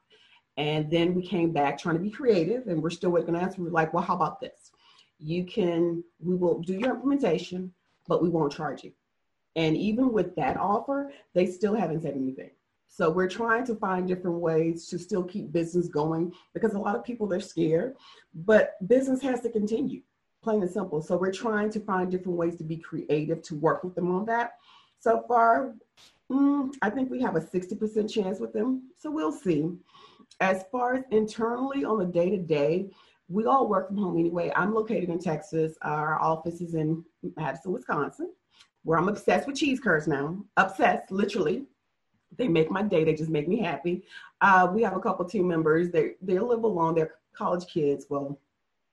And 0.57 0.89
then 0.89 1.13
we 1.13 1.25
came 1.25 1.51
back 1.51 1.77
trying 1.77 1.95
to 1.95 2.01
be 2.01 2.09
creative 2.09 2.67
and 2.67 2.81
we're 2.81 2.89
still 2.89 3.11
waiting 3.11 3.35
on 3.35 3.41
answer. 3.41 3.61
We're 3.61 3.69
like, 3.69 3.93
well, 3.93 4.03
how 4.03 4.15
about 4.15 4.41
this? 4.41 4.71
You 5.19 5.45
can, 5.45 6.03
we 6.19 6.35
will 6.35 6.59
do 6.61 6.73
your 6.73 6.95
implementation, 6.95 7.73
but 8.07 8.21
we 8.21 8.29
won't 8.29 8.53
charge 8.53 8.83
you. 8.83 8.91
And 9.55 9.75
even 9.75 10.11
with 10.11 10.35
that 10.35 10.57
offer, 10.57 11.11
they 11.33 11.47
still 11.47 11.73
haven't 11.73 12.01
said 12.01 12.13
anything. 12.15 12.51
So 12.87 13.09
we're 13.09 13.29
trying 13.29 13.65
to 13.65 13.75
find 13.75 14.07
different 14.07 14.37
ways 14.37 14.87
to 14.87 14.97
still 14.97 15.23
keep 15.23 15.51
business 15.51 15.87
going 15.87 16.33
because 16.53 16.73
a 16.73 16.79
lot 16.79 16.95
of 16.95 17.03
people 17.03 17.27
they're 17.27 17.39
scared, 17.39 17.95
but 18.33 18.75
business 18.87 19.21
has 19.21 19.41
to 19.41 19.49
continue, 19.49 20.01
plain 20.41 20.61
and 20.61 20.71
simple. 20.71 21.01
So 21.01 21.17
we're 21.17 21.33
trying 21.33 21.69
to 21.71 21.79
find 21.79 22.09
different 22.09 22.37
ways 22.37 22.55
to 22.57 22.63
be 22.63 22.77
creative 22.77 23.41
to 23.43 23.55
work 23.55 23.83
with 23.83 23.95
them 23.95 24.15
on 24.15 24.25
that. 24.25 24.53
So 24.99 25.23
far, 25.27 25.75
mm, 26.31 26.73
I 26.81 26.89
think 26.89 27.11
we 27.11 27.21
have 27.21 27.35
a 27.35 27.41
60% 27.41 28.11
chance 28.11 28.39
with 28.39 28.53
them. 28.53 28.89
So 28.97 29.11
we'll 29.11 29.31
see. 29.31 29.71
As 30.39 30.65
far 30.71 30.95
as 30.95 31.03
internally 31.11 31.83
on 31.83 31.99
the 31.99 32.05
day 32.05 32.29
to 32.29 32.37
day, 32.37 32.91
we 33.29 33.45
all 33.45 33.67
work 33.67 33.87
from 33.87 33.97
home 33.97 34.17
anyway. 34.17 34.51
I'm 34.55 34.73
located 34.73 35.09
in 35.09 35.19
Texas. 35.19 35.77
Our 35.81 36.21
office 36.21 36.61
is 36.61 36.75
in 36.75 37.03
Madison, 37.35 37.73
Wisconsin, 37.73 38.31
where 38.83 38.97
I'm 38.97 39.09
obsessed 39.09 39.47
with 39.47 39.57
cheese 39.57 39.79
curds 39.79 40.07
now. 40.07 40.43
Obsessed, 40.55 41.11
literally. 41.11 41.65
They 42.37 42.47
make 42.47 42.69
my 42.69 42.83
day. 42.83 43.03
They 43.03 43.13
just 43.13 43.29
make 43.29 43.47
me 43.47 43.59
happy. 43.59 44.03
Uh, 44.41 44.69
we 44.73 44.81
have 44.83 44.95
a 44.95 44.99
couple 44.99 45.25
team 45.25 45.47
members. 45.47 45.89
They 45.91 46.11
they 46.21 46.39
live 46.39 46.63
alone. 46.63 46.95
They're 46.95 47.15
college 47.33 47.67
kids. 47.67 48.05
Well, 48.09 48.39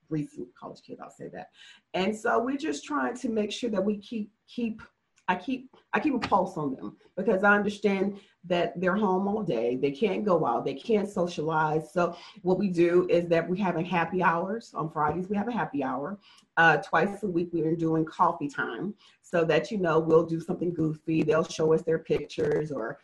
recent 0.09 0.49
college 0.55 0.81
kids, 0.87 1.01
I'll 1.01 1.11
say 1.11 1.29
that. 1.29 1.49
And 1.95 2.17
so 2.17 2.39
we're 2.39 2.57
just 2.57 2.85
trying 2.85 3.17
to 3.19 3.29
make 3.29 3.53
sure 3.53 3.71
that 3.71 3.85
we 3.85 3.99
keep 3.99 4.31
keep 4.47 4.83
I 5.29 5.37
keep 5.37 5.75
I 5.93 6.01
keep 6.01 6.15
a 6.15 6.19
pulse 6.19 6.57
on 6.57 6.75
them 6.75 6.97
because 7.17 7.45
I 7.45 7.55
understand 7.55 8.19
that 8.47 8.79
they're 8.79 8.97
home 8.97 9.27
all 9.27 9.43
day. 9.43 9.77
They 9.77 9.91
can't 9.91 10.25
go 10.25 10.45
out. 10.45 10.65
They 10.65 10.75
can't 10.75 11.09
socialize. 11.09 11.93
So 11.93 12.17
what 12.43 12.59
we 12.59 12.69
do 12.69 13.07
is 13.09 13.27
that 13.29 13.49
we 13.49 13.59
have 13.61 13.77
a 13.77 13.83
happy 13.83 14.23
hours 14.23 14.73
on 14.75 14.91
Fridays. 14.91 15.29
We 15.29 15.37
have 15.37 15.49
a 15.49 15.53
happy 15.53 15.83
hour. 15.83 16.19
Uh, 16.57 16.77
twice 16.79 17.23
a 17.23 17.27
week 17.27 17.51
we 17.53 17.63
are 17.63 17.75
doing 17.75 18.05
coffee 18.05 18.49
time 18.49 18.95
so 19.23 19.45
that 19.45 19.71
you 19.71 19.79
know 19.79 19.99
we'll 19.99 20.27
do 20.27 20.41
something 20.41 20.75
goofy. 20.75 21.23
They'll 21.23 21.45
show 21.45 21.73
us 21.73 21.83
their 21.83 21.99
pictures 22.01 22.71
or 22.71 22.99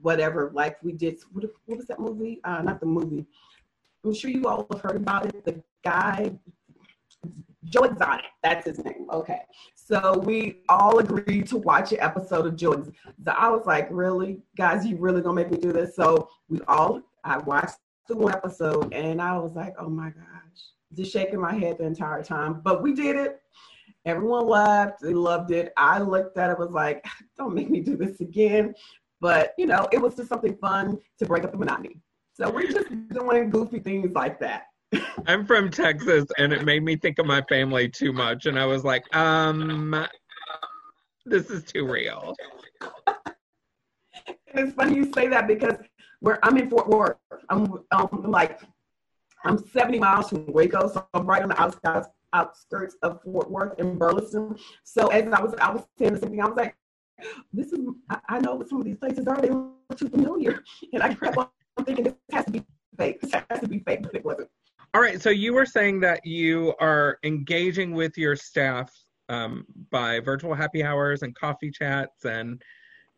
whatever. 0.00 0.50
Like 0.54 0.82
we 0.82 0.92
did. 0.92 1.18
What, 1.32 1.44
what 1.66 1.76
was 1.76 1.86
that 1.88 2.00
movie? 2.00 2.40
Uh, 2.44 2.62
not 2.62 2.80
the 2.80 2.86
movie. 2.86 3.26
I'm 4.04 4.14
sure 4.14 4.30
you 4.30 4.46
all 4.46 4.66
have 4.70 4.80
heard 4.80 4.96
about 4.96 5.26
it. 5.26 5.44
The 5.44 5.62
guy 5.84 6.32
Joe 7.64 7.84
Exotic. 7.84 8.26
That's 8.42 8.66
his 8.66 8.82
name. 8.84 9.06
Okay. 9.12 9.40
So 9.74 10.18
we 10.18 10.62
all 10.68 10.98
agreed 10.98 11.46
to 11.48 11.58
watch 11.58 11.92
an 11.92 12.00
episode 12.00 12.46
of 12.46 12.56
Joe 12.56 12.72
Exotic. 12.72 12.94
I 13.26 13.48
was 13.50 13.66
like, 13.66 13.88
really? 13.90 14.40
Guys, 14.56 14.86
you 14.86 14.96
really 14.96 15.20
gonna 15.20 15.34
make 15.34 15.50
me 15.50 15.58
do 15.58 15.72
this? 15.72 15.94
So 15.96 16.28
we 16.48 16.60
all, 16.68 17.02
I 17.24 17.38
watched 17.38 17.76
the 18.08 18.16
one 18.16 18.34
episode 18.34 18.92
and 18.92 19.20
I 19.20 19.38
was 19.38 19.52
like, 19.54 19.74
oh 19.78 19.88
my 19.88 20.10
gosh, 20.10 20.60
just 20.94 21.12
shaking 21.12 21.40
my 21.40 21.54
head 21.54 21.78
the 21.78 21.84
entire 21.84 22.22
time. 22.22 22.60
But 22.62 22.82
we 22.82 22.94
did 22.94 23.16
it. 23.16 23.40
Everyone 24.06 24.46
laughed. 24.46 25.02
They 25.02 25.12
loved 25.12 25.50
it. 25.50 25.72
I 25.76 25.98
looked 25.98 26.38
at 26.38 26.50
it, 26.50 26.58
was 26.58 26.70
like, 26.70 27.04
don't 27.36 27.54
make 27.54 27.70
me 27.70 27.80
do 27.80 27.96
this 27.96 28.20
again. 28.20 28.74
But, 29.20 29.52
you 29.58 29.66
know, 29.66 29.88
it 29.92 30.00
was 30.00 30.14
just 30.14 30.28
something 30.28 30.56
fun 30.56 30.98
to 31.18 31.26
break 31.26 31.44
up 31.44 31.52
the 31.52 31.58
monotony. 31.58 32.00
So 32.32 32.50
we're 32.50 32.70
just 32.70 32.88
doing 33.08 33.50
goofy 33.50 33.80
things 33.80 34.12
like 34.14 34.38
that. 34.40 34.66
I'm 35.26 35.46
from 35.46 35.70
Texas, 35.70 36.26
and 36.38 36.52
it 36.52 36.64
made 36.64 36.82
me 36.82 36.96
think 36.96 37.18
of 37.18 37.26
my 37.26 37.42
family 37.42 37.88
too 37.88 38.12
much. 38.12 38.46
And 38.46 38.58
I 38.58 38.66
was 38.66 38.84
like, 38.84 39.04
um, 39.14 40.06
this 41.26 41.50
is 41.50 41.64
too 41.64 41.86
real. 41.86 42.34
it's 44.46 44.72
funny 44.74 44.96
you 44.96 45.12
say 45.12 45.28
that 45.28 45.46
because 45.46 45.76
where 46.20 46.44
I'm 46.44 46.56
in 46.56 46.70
Fort 46.70 46.88
Worth, 46.88 47.16
I'm, 47.50 47.72
um, 47.90 48.24
like, 48.26 48.60
I'm 49.44 49.58
70 49.58 49.98
miles 49.98 50.30
from 50.30 50.46
Waco, 50.46 50.88
so 50.88 51.06
I'm 51.14 51.26
right 51.26 51.42
on 51.42 51.50
the 51.50 51.60
outskirts 51.60 52.08
outskirts 52.34 52.94
of 53.02 53.22
Fort 53.22 53.50
Worth 53.50 53.78
and 53.78 53.98
Burleson. 53.98 54.56
So 54.84 55.08
as 55.08 55.32
I 55.32 55.40
was, 55.40 55.54
I 55.60 55.70
was 55.70 55.84
saying 55.98 56.14
the 56.14 56.20
same 56.20 56.30
thing. 56.30 56.42
I 56.42 56.46
was 56.46 56.56
like, 56.56 56.76
this 57.52 57.72
is, 57.72 57.80
I, 58.10 58.18
I 58.28 58.38
know 58.40 58.54
what 58.54 58.68
some 58.68 58.80
of 58.80 58.84
these 58.84 58.98
places 58.98 59.26
are. 59.26 59.40
They 59.40 59.50
were 59.50 59.70
too 59.96 60.08
familiar, 60.08 60.62
and 60.92 61.02
I 61.02 61.14
kept 61.14 61.36
on 61.36 61.48
thinking 61.84 62.04
this 62.04 62.14
has 62.32 62.44
to 62.46 62.50
be 62.50 62.64
fake. 62.96 63.20
This 63.20 63.32
has 63.32 63.60
to 63.60 63.68
be 63.68 63.78
fake, 63.80 64.02
but 64.02 64.14
it 64.14 64.24
wasn't. 64.24 64.48
All 64.94 65.00
right. 65.02 65.20
So 65.20 65.30
you 65.30 65.52
were 65.52 65.66
saying 65.66 66.00
that 66.00 66.24
you 66.24 66.74
are 66.80 67.18
engaging 67.22 67.92
with 67.92 68.16
your 68.16 68.36
staff 68.36 68.90
um, 69.28 69.66
by 69.90 70.20
virtual 70.20 70.54
happy 70.54 70.82
hours 70.82 71.22
and 71.22 71.34
coffee 71.34 71.70
chats, 71.70 72.24
and 72.24 72.62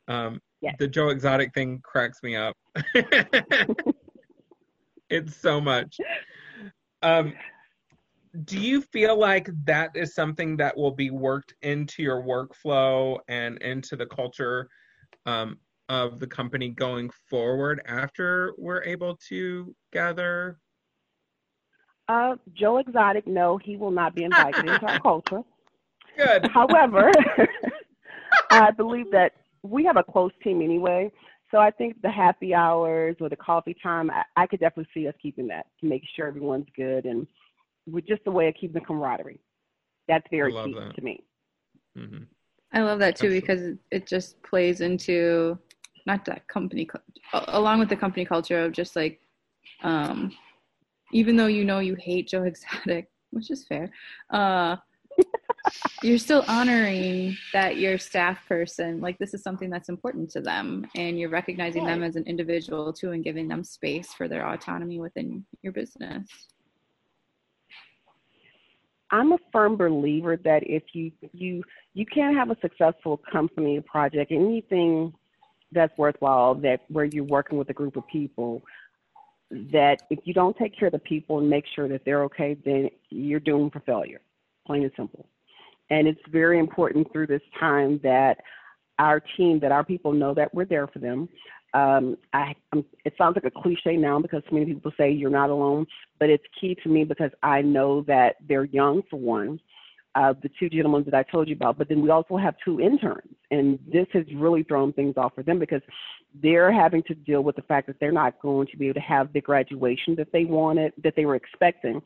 um, 0.09 0.41
yes. 0.61 0.75
the 0.79 0.89
Joe 0.89 1.11
Exotic 1.11 1.55
thing 1.55 1.81
cracks 1.85 2.23
me 2.23 2.35
up. 2.35 2.57
it's 5.09 5.37
so 5.37 5.61
much. 5.61 5.97
Um, 7.03 7.35
do 8.45 8.59
you 8.59 8.81
feel 8.81 9.19
like 9.19 9.49
that 9.65 9.91
is 9.95 10.15
something 10.15 10.57
that 10.57 10.77
will 10.77 10.93
be 10.93 11.11
worked 11.11 11.55
into 11.63 12.03
your 12.03 12.23
workflow 12.23 13.19
and 13.29 13.59
into 13.59 13.97
the 13.97 14.07
culture 14.07 14.69
um, 15.27 15.59
of 15.89 16.21
the 16.21 16.27
company 16.27 16.69
going 16.69 17.11
forward 17.29 17.83
after 17.87 18.55
we're 18.57 18.83
able 18.85 19.17
to 19.29 19.75
gather 19.93 20.59
uh, 22.11 22.35
Joe 22.55 22.79
Exotic, 22.79 23.27
no, 23.27 23.57
he 23.57 23.77
will 23.77 23.91
not 23.93 24.15
be 24.15 24.25
invited 24.25 24.65
into 24.65 24.85
our 24.87 25.01
culture. 25.03 25.43
Good. 26.17 26.49
However, 26.53 27.11
I 28.51 28.73
believe 28.73 29.11
that 29.13 29.33
we 29.63 29.85
have 29.85 29.97
a 29.97 30.03
close 30.03 30.33
team 30.43 30.61
anyway. 30.61 31.13
So 31.51 31.59
I 31.59 31.71
think 31.71 32.01
the 32.03 32.11
happy 32.11 32.55
hours 32.55 33.17
or 33.21 33.29
the 33.29 33.37
coffee 33.37 33.77
time, 33.83 34.11
I, 34.11 34.23
I 34.37 34.47
could 34.47 34.61
definitely 34.61 34.91
see 34.93 35.07
us 35.09 35.15
keeping 35.23 35.47
that 35.49 35.67
to 35.81 35.87
make 35.87 36.03
sure 36.17 36.27
everyone's 36.27 36.67
good 36.77 37.05
and 37.05 37.27
with 37.87 38.07
just 38.07 38.23
a 38.27 38.31
way 38.31 38.49
of 38.49 38.55
keeping 38.55 38.75
the 38.75 38.87
camaraderie. 38.87 39.41
That's 40.09 40.27
very 40.31 40.53
key 40.53 40.75
that. 40.75 40.95
to 40.97 41.03
me. 41.03 41.23
Mm-hmm. 41.97 42.25
I 42.73 42.83
love 42.83 42.99
that 43.01 43.17
too 43.17 43.27
Absolutely. 43.27 43.41
because 43.41 43.79
it 43.91 44.07
just 44.07 44.41
plays 44.43 44.81
into 44.81 45.59
not 46.07 46.25
that 46.25 46.47
company 46.49 46.89
along 47.49 47.79
with 47.79 47.89
the 47.89 47.97
company 47.97 48.25
culture 48.25 48.65
of 48.65 48.73
just 48.73 48.97
like 48.97 49.21
um 49.83 50.33
even 51.13 51.37
though 51.37 51.47
you 51.47 51.65
know 51.65 51.79
you 51.79 51.95
hate 51.97 52.29
Joe 52.29 52.45
Exotic, 52.45 53.09
which 53.31 53.51
is 53.51 53.65
fair, 53.65 53.91
uh, 54.31 54.77
you're 56.03 56.19
still 56.19 56.45
honoring 56.49 57.37
that 57.53 57.77
your 57.77 57.99
staff 57.99 58.47
person, 58.49 59.01
like 59.01 59.19
this 59.19 59.35
is 59.35 59.43
something 59.43 59.71
that's 59.71 59.89
important 59.89 60.31
to 60.31 60.41
them, 60.41 60.87
and 60.95 61.19
you're 61.19 61.31
recognizing 61.31 61.85
them 61.85 62.03
as 62.03 62.17
an 62.17 62.25
individual 62.25 62.93
too, 62.93 63.13
and 63.13 63.25
giving 63.25 63.49
them 63.49 63.63
space 63.63 64.13
for 64.15 64.29
their 64.29 64.49
autonomy 64.49 65.01
within 65.01 65.45
your 65.63 65.73
business. 65.73 66.27
I'm 69.13 69.33
a 69.33 69.39
firm 69.53 69.77
believer 69.77 70.37
that 70.45 70.63
if 70.65 70.83
you 70.93 71.11
you 71.33 71.63
you 71.95 72.07
can't 72.07 72.37
have 72.37 72.51
a 72.51 72.57
successful 72.61 73.21
company 73.31 73.81
project, 73.81 74.31
anything 74.31 75.13
that's 75.73 75.97
worthwhile, 75.99 76.55
that 76.57 76.81
where 76.89 77.05
you're 77.05 77.25
working 77.25 77.59
with 77.59 77.69
a 77.71 77.73
group 77.73 77.97
of 77.97 78.07
people 78.09 78.63
that 79.51 80.03
if 80.11 80.21
you 80.25 80.33
don't 80.33 80.57
take 80.57 80.79
care 80.79 80.87
of 80.87 80.93
the 80.93 80.99
people 80.99 81.39
and 81.39 81.51
make 81.51 81.65
sure 81.75 81.89
that 81.89 82.03
they're 82.05 82.23
okay, 82.25 82.57
then 82.65 82.89
you're 83.09 83.41
doomed 83.41 83.73
for 83.73 83.81
failure, 83.81 84.21
plain 84.67 84.83
and 84.85 84.93
simple. 84.97 85.27
And 85.91 86.07
it's 86.07 86.21
very 86.31 86.59
important 86.59 87.11
through 87.13 87.27
this 87.27 87.43
time 87.59 87.99
that 88.03 88.39
our 88.99 89.21
team, 89.37 89.59
that 89.61 89.73
our 89.73 89.83
people 89.83 90.13
know 90.13 90.35
that 90.35 90.55
we're 90.55 90.67
there 90.67 90.87
for 90.87 91.01
them. 91.01 91.29
Um, 91.73 92.17
I, 92.33 92.55
I'm, 92.73 92.85
it 93.05 93.15
sounds 93.17 93.37
like 93.37 93.45
a 93.45 93.63
cliche 93.63 93.97
now 93.97 94.21
because 94.21 94.43
so 94.49 94.55
many 94.55 94.67
people 94.67 94.93
say 94.97 95.11
you're 95.11 95.31
not 95.31 95.51
alone, 95.51 95.87
but 96.19 96.29
it's 96.29 96.45
key 96.61 96.77
to 96.83 96.89
me 96.89 97.05
because 97.05 97.31
I 97.43 97.63
know 97.63 98.03
that 98.03 98.37
they're 98.49 98.65
young 98.65 99.03
for 99.11 99.19
one, 99.19 99.61
uh, 100.15 100.35
the 100.43 100.51
two 100.59 100.69
gentlemen 100.69 101.05
that 101.05 101.15
I 101.15 101.23
told 101.23 101.49
you 101.49 101.55
about, 101.55 101.79
but 101.79 101.89
then 101.89 102.03
we 102.03 102.11
also 102.11 102.37
have 102.37 102.55
two 102.65 102.81
interns. 102.81 103.35
And 103.51 103.79
this 103.93 104.07
has 104.13 104.25
really 104.35 104.63
thrown 104.63 104.93
things 104.93 105.15
off 105.17 105.35
for 105.35 105.43
them 105.43 105.59
because 105.59 105.83
they're 106.43 106.73
having 106.73 107.03
to 107.05 107.15
deal 107.15 107.43
with 107.43 107.57
the 107.57 107.63
fact 107.63 107.87
that 107.87 107.99
they're 108.01 108.13
not 108.13 108.41
going 108.41 108.67
to 108.69 108.77
be 108.77 108.87
able 108.87 108.95
to 108.95 109.01
have 109.01 109.33
the 109.33 109.41
graduation 109.41 110.15
that 110.17 110.33
they 110.33 110.45
wanted, 110.45 110.93
that 111.03 111.15
they 111.17 111.27
were 111.27 111.37
expecting. 111.37 112.03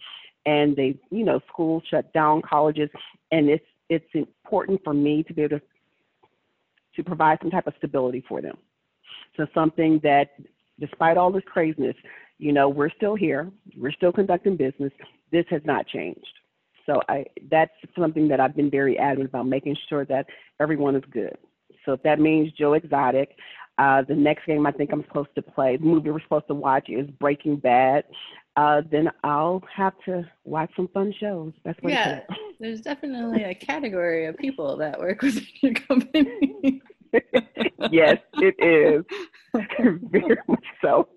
And 0.46 0.76
they, 0.76 0.98
you 1.10 1.24
know, 1.24 1.40
schools 1.48 1.82
shut 1.90 2.12
down, 2.12 2.42
colleges, 2.42 2.90
and 3.32 3.48
it's 3.48 3.64
it's 3.90 4.08
important 4.14 4.80
for 4.82 4.94
me 4.94 5.22
to 5.22 5.32
be 5.34 5.42
able 5.42 5.58
to 5.58 5.64
to 6.96 7.02
provide 7.02 7.38
some 7.40 7.50
type 7.50 7.66
of 7.66 7.74
stability 7.78 8.22
for 8.28 8.40
them. 8.40 8.56
So 9.36 9.46
something 9.54 10.00
that, 10.02 10.34
despite 10.78 11.16
all 11.16 11.32
this 11.32 11.42
craziness, 11.46 11.96
you 12.38 12.52
know, 12.52 12.68
we're 12.68 12.90
still 12.90 13.14
here, 13.14 13.50
we're 13.76 13.92
still 13.92 14.12
conducting 14.12 14.56
business. 14.56 14.92
This 15.32 15.46
has 15.50 15.62
not 15.64 15.86
changed. 15.86 16.26
So 16.86 17.00
I, 17.08 17.24
that's 17.50 17.72
something 17.98 18.28
that 18.28 18.40
I've 18.40 18.56
been 18.56 18.70
very 18.70 18.98
adamant 18.98 19.30
about, 19.30 19.46
making 19.46 19.76
sure 19.88 20.04
that 20.06 20.26
everyone 20.60 20.96
is 20.96 21.02
good. 21.10 21.36
So 21.84 21.92
if 21.92 22.02
that 22.02 22.20
means 22.20 22.52
Joe 22.52 22.74
Exotic, 22.74 23.36
uh, 23.78 24.02
the 24.02 24.14
next 24.14 24.46
game 24.46 24.66
I 24.66 24.72
think 24.72 24.92
I'm 24.92 25.04
supposed 25.04 25.34
to 25.34 25.42
play, 25.42 25.76
the 25.76 25.84
movie 25.84 26.10
we're 26.10 26.22
supposed 26.22 26.46
to 26.48 26.54
watch 26.54 26.88
is 26.88 27.08
Breaking 27.18 27.56
Bad. 27.56 28.04
Uh, 28.56 28.82
then 28.90 29.10
I'll 29.24 29.62
have 29.74 29.94
to 30.04 30.24
watch 30.44 30.70
some 30.76 30.88
fun 30.88 31.12
shows. 31.18 31.52
That's 31.64 31.80
what 31.82 31.92
yeah. 31.92 32.20
There's 32.60 32.80
definitely 32.80 33.42
a 33.42 33.54
category 33.54 34.26
of 34.26 34.36
people 34.36 34.76
that 34.76 34.98
work 34.98 35.22
within 35.22 35.44
your 35.60 35.74
company. 35.74 36.80
yes, 37.90 38.18
it 38.34 38.54
is. 38.58 39.04
Very 40.10 40.36
much 40.46 40.64
so. 40.80 41.08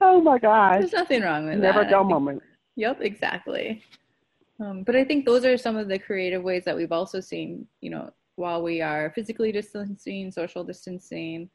Oh 0.00 0.20
my 0.22 0.38
gosh. 0.38 0.80
There's 0.80 0.92
nothing 0.92 1.22
wrong 1.22 1.46
with 1.46 1.58
Never 1.58 1.80
that. 1.80 1.90
Never 1.90 1.90
dull 1.90 2.04
moment. 2.04 2.42
Yep, 2.80 3.02
exactly. 3.02 3.84
Um, 4.58 4.84
but 4.84 4.96
I 4.96 5.04
think 5.04 5.26
those 5.26 5.44
are 5.44 5.58
some 5.58 5.76
of 5.76 5.86
the 5.86 5.98
creative 5.98 6.42
ways 6.42 6.64
that 6.64 6.74
we've 6.74 6.92
also 6.92 7.20
seen, 7.20 7.66
you 7.82 7.90
know, 7.90 8.10
while 8.36 8.62
we 8.62 8.80
are 8.80 9.12
physically 9.14 9.52
distancing, 9.52 10.30
social 10.30 10.64
distancing, 10.64 11.50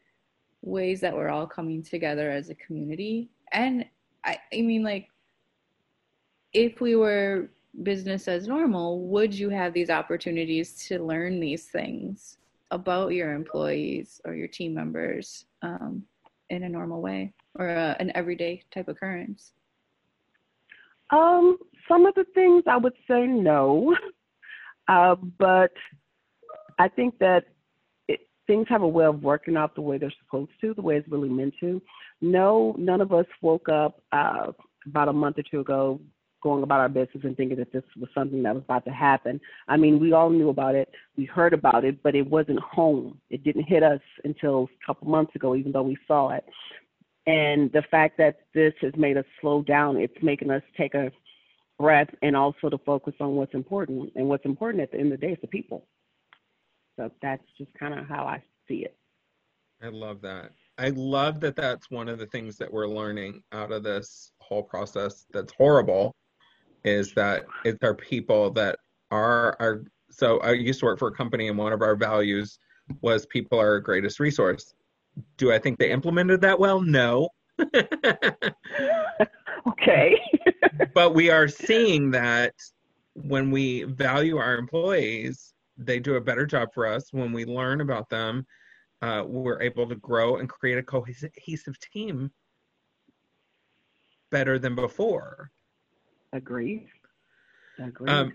ways 0.61 1.01
that 1.01 1.15
we're 1.15 1.29
all 1.29 1.47
coming 1.47 1.81
together 1.81 2.29
as 2.29 2.51
a 2.51 2.55
community. 2.55 3.31
And 3.53 3.85
I, 4.23 4.37
I 4.53 4.61
mean, 4.61 4.83
like, 4.83 5.07
if 6.53 6.79
we 6.79 6.95
were 6.95 7.49
business 7.81 8.27
as 8.27 8.47
normal, 8.47 9.07
would 9.07 9.33
you 9.33 9.49
have 9.49 9.73
these 9.73 9.89
opportunities 9.89 10.75
to 10.89 10.99
learn 10.99 11.39
these 11.39 11.65
things 11.65 12.37
about 12.69 13.13
your 13.13 13.33
employees 13.33 14.21
or 14.25 14.35
your 14.35 14.47
team 14.47 14.75
members 14.75 15.45
um, 15.63 16.03
in 16.51 16.61
a 16.61 16.69
normal 16.69 17.01
way 17.01 17.33
or 17.55 17.67
a, 17.67 17.95
an 17.99 18.11
everyday 18.13 18.61
type 18.69 18.89
occurrence? 18.89 19.53
Um, 21.11 21.57
some 21.87 22.05
of 22.05 22.15
the 22.15 22.25
things 22.33 22.63
I 22.67 22.77
would 22.77 22.95
say 23.07 23.25
no, 23.25 23.95
uh, 24.87 25.15
but 25.37 25.71
I 26.79 26.87
think 26.87 27.19
that 27.19 27.45
it, 28.07 28.21
things 28.47 28.67
have 28.69 28.81
a 28.81 28.87
way 28.87 29.05
of 29.05 29.23
working 29.23 29.57
out 29.57 29.75
the 29.75 29.81
way 29.81 29.97
they're 29.97 30.13
supposed 30.23 30.51
to, 30.61 30.73
the 30.73 30.81
way 30.81 30.97
it's 30.97 31.09
really 31.09 31.29
meant 31.29 31.53
to. 31.59 31.81
No, 32.21 32.75
none 32.77 33.01
of 33.01 33.13
us 33.13 33.25
woke 33.41 33.69
up 33.69 34.01
uh, 34.11 34.51
about 34.85 35.09
a 35.09 35.13
month 35.13 35.37
or 35.37 35.43
two 35.49 35.59
ago 35.59 35.99
going 36.45 36.61
about 36.61 36.79
our 36.79 36.89
business 36.89 37.23
and 37.23 37.35
thinking 37.35 37.57
that 37.57 37.73
this 37.73 37.81
was 37.99 38.07
something 38.13 38.43
that 38.43 38.53
was 38.53 38.63
about 38.63 38.85
to 38.85 38.91
happen. 38.91 39.41
I 39.67 39.77
mean, 39.77 39.99
we 39.99 40.13
all 40.13 40.29
knew 40.29 40.49
about 40.49 40.75
it, 40.75 40.91
we 41.17 41.25
heard 41.25 41.53
about 41.53 41.83
it, 41.83 42.03
but 42.03 42.13
it 42.13 42.29
wasn't 42.29 42.59
home. 42.59 43.19
It 43.31 43.43
didn't 43.43 43.63
hit 43.63 43.81
us 43.81 43.99
until 44.23 44.69
a 44.83 44.85
couple 44.85 45.07
months 45.07 45.35
ago, 45.35 45.55
even 45.55 45.71
though 45.71 45.81
we 45.81 45.97
saw 46.07 46.29
it. 46.29 46.45
And 47.27 47.71
the 47.71 47.81
fact 47.89 48.17
that 48.17 48.39
this 48.53 48.73
has 48.81 48.93
made 48.95 49.17
us 49.17 49.25
slow 49.41 49.63
down, 49.63 49.97
it's 49.97 50.13
making 50.21 50.51
us 50.51 50.61
take 50.77 50.93
a 50.93 51.11
breath 51.79 52.09
and 52.21 52.35
also 52.35 52.69
to 52.69 52.77
focus 52.79 53.13
on 53.19 53.35
what's 53.35 53.53
important. 53.53 54.11
And 54.15 54.29
what's 54.29 54.45
important 54.45 54.83
at 54.83 54.91
the 54.91 54.99
end 54.99 55.11
of 55.11 55.19
the 55.19 55.27
day 55.27 55.33
is 55.33 55.39
the 55.41 55.47
people. 55.47 55.87
So 56.97 57.11
that's 57.21 57.43
just 57.57 57.73
kind 57.73 57.97
of 57.97 58.07
how 58.07 58.25
I 58.25 58.43
see 58.67 58.85
it. 58.85 58.95
I 59.81 59.89
love 59.89 60.21
that. 60.21 60.51
I 60.77 60.89
love 60.89 61.39
that 61.41 61.55
that's 61.55 61.89
one 61.89 62.09
of 62.09 62.19
the 62.19 62.25
things 62.27 62.57
that 62.57 62.71
we're 62.71 62.87
learning 62.87 63.43
out 63.51 63.71
of 63.71 63.83
this 63.83 64.31
whole 64.39 64.63
process 64.63 65.25
that's 65.31 65.53
horrible 65.57 66.13
is 66.83 67.13
that 67.13 67.45
it's 67.63 67.83
our 67.83 67.93
people 67.93 68.51
that 68.51 68.77
are 69.11 69.55
our 69.59 69.83
so 70.11 70.39
I 70.39 70.51
used 70.51 70.79
to 70.79 70.85
work 70.85 70.99
for 70.99 71.07
a 71.09 71.15
company 71.15 71.47
and 71.47 71.57
one 71.57 71.73
of 71.73 71.81
our 71.81 71.95
values 71.95 72.59
was 73.01 73.25
people 73.25 73.59
are 73.59 73.73
our 73.73 73.79
greatest 73.79 74.19
resource. 74.19 74.73
Do 75.37 75.51
I 75.51 75.59
think 75.59 75.79
they 75.79 75.91
implemented 75.91 76.41
that 76.41 76.59
well? 76.59 76.81
No. 76.81 77.29
okay. 79.67 80.19
but 80.93 81.13
we 81.13 81.29
are 81.29 81.47
seeing 81.47 82.11
that 82.11 82.53
when 83.13 83.49
we 83.51 83.83
value 83.83 84.37
our 84.37 84.57
employees, 84.57 85.53
they 85.77 85.99
do 85.99 86.15
a 86.15 86.21
better 86.21 86.45
job 86.45 86.69
for 86.73 86.85
us. 86.85 87.11
When 87.11 87.31
we 87.31 87.45
learn 87.45 87.81
about 87.81 88.09
them, 88.09 88.45
uh, 89.01 89.23
we're 89.25 89.61
able 89.61 89.87
to 89.87 89.95
grow 89.95 90.37
and 90.37 90.49
create 90.49 90.77
a 90.77 90.83
cohesive 90.83 91.79
team 91.79 92.31
better 94.31 94.57
than 94.59 94.75
before. 94.75 95.51
Agreed. 96.33 96.87
Agreed. 97.79 98.09
Um, 98.09 98.33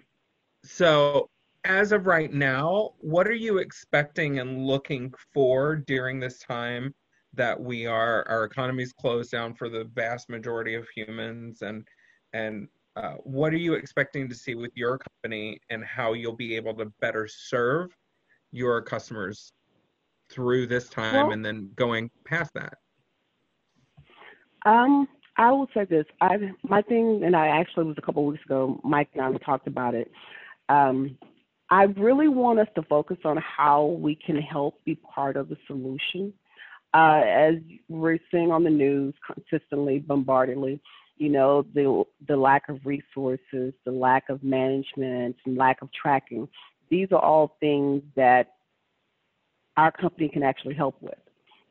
so, 0.64 1.28
as 1.64 1.92
of 1.92 2.06
right 2.06 2.32
now, 2.32 2.92
what 2.98 3.26
are 3.26 3.34
you 3.34 3.58
expecting 3.58 4.38
and 4.38 4.66
looking 4.66 5.12
for 5.32 5.76
during 5.76 6.18
this 6.18 6.38
time 6.38 6.94
that 7.34 7.60
we 7.60 7.86
are 7.86 8.26
our 8.28 8.44
economy's 8.44 8.92
closed 8.92 9.30
down 9.30 9.54
for 9.54 9.68
the 9.68 9.84
vast 9.94 10.28
majority 10.28 10.74
of 10.74 10.86
humans 10.94 11.62
and 11.62 11.86
and 12.32 12.68
uh, 12.96 13.14
what 13.22 13.52
are 13.52 13.58
you 13.58 13.74
expecting 13.74 14.28
to 14.28 14.34
see 14.34 14.54
with 14.54 14.72
your 14.74 14.98
company 14.98 15.60
and 15.70 15.84
how 15.84 16.12
you'll 16.12 16.34
be 16.34 16.56
able 16.56 16.74
to 16.74 16.86
better 17.00 17.28
serve 17.28 17.90
your 18.50 18.82
customers 18.82 19.52
through 20.28 20.66
this 20.66 20.88
time 20.88 21.14
well, 21.14 21.30
and 21.30 21.44
then 21.44 21.70
going 21.76 22.10
past 22.24 22.52
that? 22.54 22.74
Um, 24.66 25.08
I 25.36 25.52
will 25.52 25.68
say 25.72 25.84
this. 25.84 26.04
I 26.20 26.36
my 26.64 26.82
thing, 26.82 27.22
and 27.24 27.36
I 27.36 27.46
actually 27.46 27.84
was 27.84 27.96
a 27.96 28.02
couple 28.02 28.24
weeks 28.26 28.44
ago. 28.44 28.80
Mike 28.82 29.08
and 29.14 29.22
I 29.22 29.32
talked 29.38 29.68
about 29.68 29.94
it. 29.94 30.10
Um, 30.68 31.16
I 31.70 31.84
really 31.84 32.28
want 32.28 32.58
us 32.58 32.66
to 32.74 32.82
focus 32.82 33.18
on 33.24 33.36
how 33.36 33.96
we 34.00 34.16
can 34.16 34.36
help 34.36 34.82
be 34.84 34.96
part 34.96 35.36
of 35.36 35.48
the 35.48 35.56
solution. 35.66 36.32
Uh, 36.92 37.22
as 37.24 37.54
we're 37.88 38.18
seeing 38.32 38.50
on 38.50 38.64
the 38.64 38.70
news 38.70 39.14
consistently, 39.24 40.00
bombardedly, 40.00 40.80
you 41.16 41.28
know, 41.28 41.64
the 41.74 42.02
the 42.26 42.36
lack 42.36 42.68
of 42.68 42.80
resources, 42.84 43.72
the 43.84 43.92
lack 43.92 44.28
of 44.28 44.42
management, 44.42 45.36
and 45.46 45.56
lack 45.56 45.82
of 45.82 45.88
tracking. 45.92 46.48
These 46.90 47.08
are 47.12 47.20
all 47.20 47.56
things 47.60 48.02
that 48.16 48.54
our 49.76 49.92
company 49.92 50.28
can 50.28 50.42
actually 50.42 50.74
help 50.74 50.96
with 51.00 51.18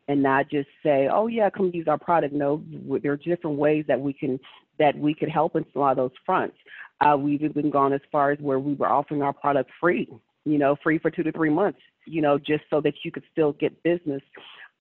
and 0.08 0.24
not 0.24 0.50
just 0.50 0.70
say, 0.82 1.10
"Oh 1.12 1.28
yeah, 1.28 1.50
come 1.50 1.72
use 1.74 1.88
our 1.90 1.98
product." 1.98 2.34
No, 2.34 2.64
there 3.04 3.12
are 3.12 3.18
different 3.18 3.58
ways 3.58 3.84
that 3.88 4.00
we 4.00 4.14
can 4.14 4.40
that 4.80 4.98
we 4.98 5.14
could 5.14 5.30
help 5.30 5.56
in 5.56 5.66
a 5.76 5.80
lot 5.80 5.92
of 5.92 5.98
those 5.98 6.18
fronts. 6.26 6.56
Uh, 7.02 7.16
we've 7.18 7.44
even 7.44 7.70
gone 7.70 7.94
as 7.94 8.02
far 8.12 8.32
as 8.32 8.40
where 8.40 8.60
we 8.60 8.74
were 8.74 8.88
offering 8.88 9.22
our 9.22 9.34
product 9.34 9.70
free, 9.80 10.08
you 10.46 10.58
know, 10.58 10.76
free 10.82 10.98
for 10.98 11.12
two 11.12 11.24
to 11.24 11.32
three 11.32 11.50
months, 11.50 11.80
you 12.06 12.22
know, 12.22 12.38
just 12.38 12.64
so 12.70 12.82
that 12.82 12.94
you 13.04 13.12
could 13.12 13.24
still 13.32 13.54
get 13.54 13.84
business. 13.84 14.22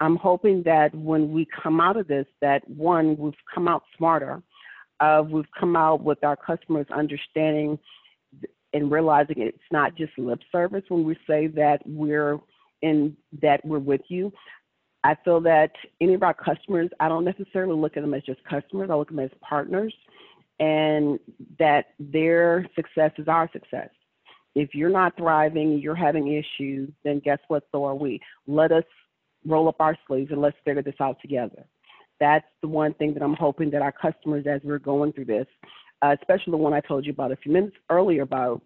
I'm 0.01 0.17
hoping 0.17 0.63
that 0.65 0.95
when 0.95 1.33
we 1.33 1.47
come 1.63 1.81
out 1.81 1.97
of 1.97 2.09
this, 2.09 2.27
that 2.41 2.69
one, 2.69 3.17
we've 3.17 3.35
come 3.53 3.69
out 3.69 3.83
smarter. 3.97 4.43
Uh, 5.01 5.23
we've 5.29 5.51
come 5.59 5.77
out 5.77 6.03
with 6.03 6.23
our 6.25 6.37
customers 6.37 6.87
understanding 6.91 7.79
and 8.73 8.91
realizing 8.91 9.37
it's 9.39 9.59
not 9.71 9.97
just 9.97 10.17
lip 10.19 10.41
service 10.53 10.85
when 10.89 11.05
we 11.05 11.17
say 11.27 11.47
that 11.47 11.79
we're 11.87 12.39
in 12.83 13.17
that 13.43 13.65
we're 13.65 13.79
with 13.79 14.03
you. 14.09 14.33
I 15.05 15.17
feel 15.25 15.41
that 15.43 15.73
any 16.01 16.15
of 16.15 16.23
our 16.23 16.35
customers, 16.35 16.91
I 17.01 17.09
don't 17.09 17.25
necessarily 17.25 17.75
look 17.75 17.97
at 17.97 18.03
them 18.03 18.15
as 18.15 18.23
just 18.25 18.43
customers, 18.45 18.91
I 18.91 18.95
look 18.95 19.09
at 19.11 19.17
them 19.17 19.25
as 19.25 19.31
partners, 19.41 19.95
and 20.59 21.19
that 21.59 21.87
their 21.99 22.67
success 22.75 23.13
is 23.19 23.29
our 23.29 23.49
success. 23.53 23.91
If 24.55 24.75
you're 24.75 24.91
not 24.91 25.17
thriving, 25.17 25.79
you're 25.79 25.95
having 25.95 26.29
issues, 26.33 26.91
then 27.05 27.21
guess 27.25 27.39
what? 27.49 27.65
So 27.71 27.85
are 27.85 27.95
we. 27.95 28.21
Let 28.47 28.73
us 28.73 28.85
roll 29.47 29.69
up 29.69 29.77
our 29.81 29.97
sleeves 30.07 30.33
and 30.33 30.41
let's 30.41 30.57
figure 30.65 30.83
this 30.83 30.97
out 31.01 31.21
together. 31.21 31.65
That's 32.19 32.47
the 32.63 32.69
one 32.69 32.95
thing 32.95 33.15
that 33.15 33.23
I'm 33.23 33.35
hoping 33.35 33.71
that 33.71 33.83
our 33.83 33.93
customers, 33.93 34.47
as 34.51 34.61
we're 34.65 34.81
going 34.81 35.13
through 35.13 35.27
this, 35.27 35.47
uh, 36.03 36.17
especially 36.21 36.51
the 36.51 36.57
one 36.57 36.73
I 36.73 36.81
told 36.81 37.07
you 37.07 37.13
about 37.13 37.31
a 37.31 37.37
few 37.37 37.53
minutes 37.53 37.77
earlier 37.91 38.23
about 38.23 38.63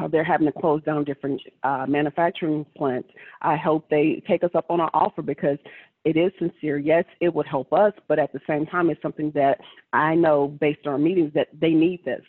how 0.00 0.08
they're 0.08 0.24
having 0.24 0.46
to 0.46 0.52
close 0.52 0.82
down 0.84 1.04
different 1.04 1.40
uh, 1.62 1.84
manufacturing 1.86 2.64
plants. 2.76 3.08
I 3.42 3.56
hope 3.56 3.88
they 3.90 4.22
take 4.26 4.42
us 4.42 4.50
up 4.54 4.66
on 4.70 4.80
our 4.80 4.90
offer 4.94 5.20
because 5.20 5.58
it 6.04 6.16
is 6.16 6.32
sincere. 6.38 6.78
Yes, 6.78 7.04
it 7.20 7.32
would 7.32 7.46
help 7.46 7.72
us, 7.72 7.92
but 8.08 8.18
at 8.18 8.32
the 8.32 8.40
same 8.48 8.64
time, 8.66 8.88
it's 8.88 9.02
something 9.02 9.30
that 9.34 9.58
I 9.92 10.14
know 10.14 10.48
based 10.48 10.86
on 10.86 10.92
our 10.92 10.98
meetings 10.98 11.32
that 11.34 11.48
they 11.60 11.70
need 11.70 12.02
this. 12.04 12.22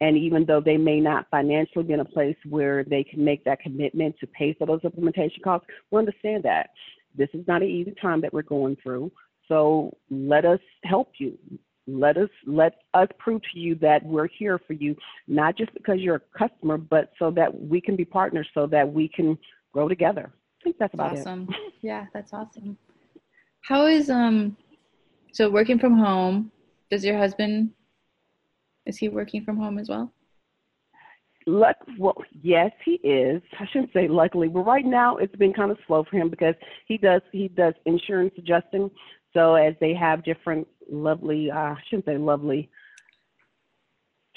And 0.00 0.16
even 0.16 0.44
though 0.44 0.60
they 0.60 0.76
may 0.76 1.00
not 1.00 1.26
financially 1.28 1.84
be 1.84 1.92
in 1.92 2.00
a 2.00 2.04
place 2.04 2.36
where 2.48 2.84
they 2.84 3.02
can 3.02 3.24
make 3.24 3.44
that 3.44 3.60
commitment 3.60 4.14
to 4.20 4.28
pay 4.28 4.54
for 4.54 4.66
those 4.68 4.80
implementation 4.84 5.42
costs, 5.42 5.66
we 5.90 5.98
understand 5.98 6.44
that. 6.44 6.70
This 7.16 7.28
is 7.34 7.44
not 7.48 7.62
an 7.62 7.68
easy 7.68 7.94
time 8.00 8.20
that 8.20 8.32
we're 8.32 8.42
going 8.42 8.76
through. 8.80 9.10
So 9.48 9.96
let 10.08 10.44
us 10.44 10.60
help 10.84 11.10
you 11.18 11.36
let 11.88 12.18
us 12.18 12.28
let 12.46 12.74
us 12.92 13.08
prove 13.18 13.40
to 13.52 13.58
you 13.58 13.74
that 13.76 14.04
we're 14.04 14.28
here 14.38 14.60
for 14.66 14.74
you 14.74 14.94
not 15.26 15.56
just 15.56 15.72
because 15.72 15.98
you're 15.98 16.16
a 16.16 16.38
customer 16.38 16.76
but 16.76 17.10
so 17.18 17.30
that 17.30 17.48
we 17.62 17.80
can 17.80 17.96
be 17.96 18.04
partners 18.04 18.46
so 18.52 18.66
that 18.66 18.90
we 18.92 19.08
can 19.08 19.36
grow 19.72 19.88
together 19.88 20.30
i 20.60 20.64
think 20.64 20.76
that's 20.78 20.92
about 20.92 21.16
awesome 21.16 21.48
it. 21.48 21.72
yeah 21.80 22.04
that's 22.12 22.32
awesome 22.34 22.76
how 23.62 23.86
is 23.86 24.10
um 24.10 24.54
so 25.32 25.48
working 25.48 25.78
from 25.78 25.96
home 25.96 26.52
does 26.90 27.04
your 27.04 27.16
husband 27.16 27.70
is 28.84 28.98
he 28.98 29.08
working 29.08 29.42
from 29.42 29.56
home 29.56 29.78
as 29.78 29.88
well 29.88 30.12
Luck, 31.46 31.76
well, 31.98 32.14
yes, 32.42 32.70
he 32.84 32.96
is. 32.96 33.40
I 33.58 33.66
shouldn't 33.72 33.94
say 33.94 34.06
luckily, 34.06 34.48
but 34.48 34.66
right 34.66 34.84
now 34.84 35.16
it's 35.16 35.34
been 35.36 35.54
kind 35.54 35.70
of 35.70 35.78
slow 35.86 36.04
for 36.04 36.18
him 36.18 36.28
because 36.28 36.54
he 36.86 36.98
does 36.98 37.22
he 37.32 37.48
does 37.48 37.72
insurance 37.86 38.34
adjusting. 38.36 38.90
So 39.34 39.54
as 39.54 39.74
they 39.80 39.94
have 39.94 40.24
different 40.24 40.66
lovely, 40.90 41.50
uh, 41.50 41.56
I 41.56 41.76
shouldn't 41.88 42.06
say 42.06 42.16
lovely, 42.16 42.70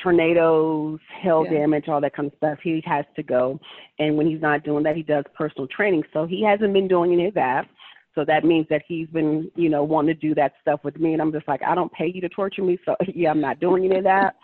tornadoes, 0.01 0.99
hail 1.21 1.45
yeah. 1.45 1.60
damage, 1.60 1.88
all 1.88 2.01
that 2.01 2.15
kind 2.15 2.27
of 2.27 2.38
stuff. 2.38 2.60
He 2.63 2.84
has 2.86 3.06
to 3.15 3.23
go. 3.23 3.60
And 3.99 4.17
when 4.17 4.27
he's 4.27 4.41
not 4.41 4.63
doing 4.63 4.84
that, 4.84 4.95
he 4.95 5.04
does 5.04 5.23
personal 5.36 5.67
training. 5.67 6.04
So 6.13 6.25
he 6.25 6.43
hasn't 6.43 6.73
been 6.73 6.88
doing 6.88 7.13
any 7.13 7.27
of 7.27 7.34
that. 7.36 7.67
So 8.13 8.25
that 8.25 8.43
means 8.43 8.67
that 8.69 8.82
he's 8.86 9.08
been, 9.08 9.49
you 9.56 9.69
know, 9.69 9.84
wanting 9.84 10.13
to 10.13 10.19
do 10.19 10.36
that 10.36 10.54
stuff 10.62 10.82
with 10.84 10.99
me. 10.99 11.13
And 11.13 11.21
I'm 11.21 11.32
just 11.32 11.47
like, 11.47 11.62
I 11.63 11.75
don't 11.75 11.91
pay 11.93 12.12
you 12.13 12.19
to 12.21 12.30
torture 12.30 12.63
me. 12.63 12.77
So 12.86 12.95
yeah, 13.15 13.32
I'm 13.32 13.41
not 13.41 13.60
doing 13.60 13.86
any 13.86 13.97
of 13.97 14.04
that. 14.04 14.36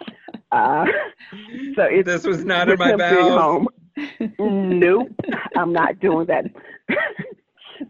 Uh, 0.52 0.86
so 1.76 1.84
it's, 1.84 2.06
this 2.06 2.24
was 2.26 2.46
not 2.46 2.70
in 2.70 2.80
my 2.80 2.96
vows. 2.96 3.66
nope, 4.40 5.10
I'm 5.56 5.74
not 5.74 6.00
doing 6.00 6.28
that. 6.28 6.46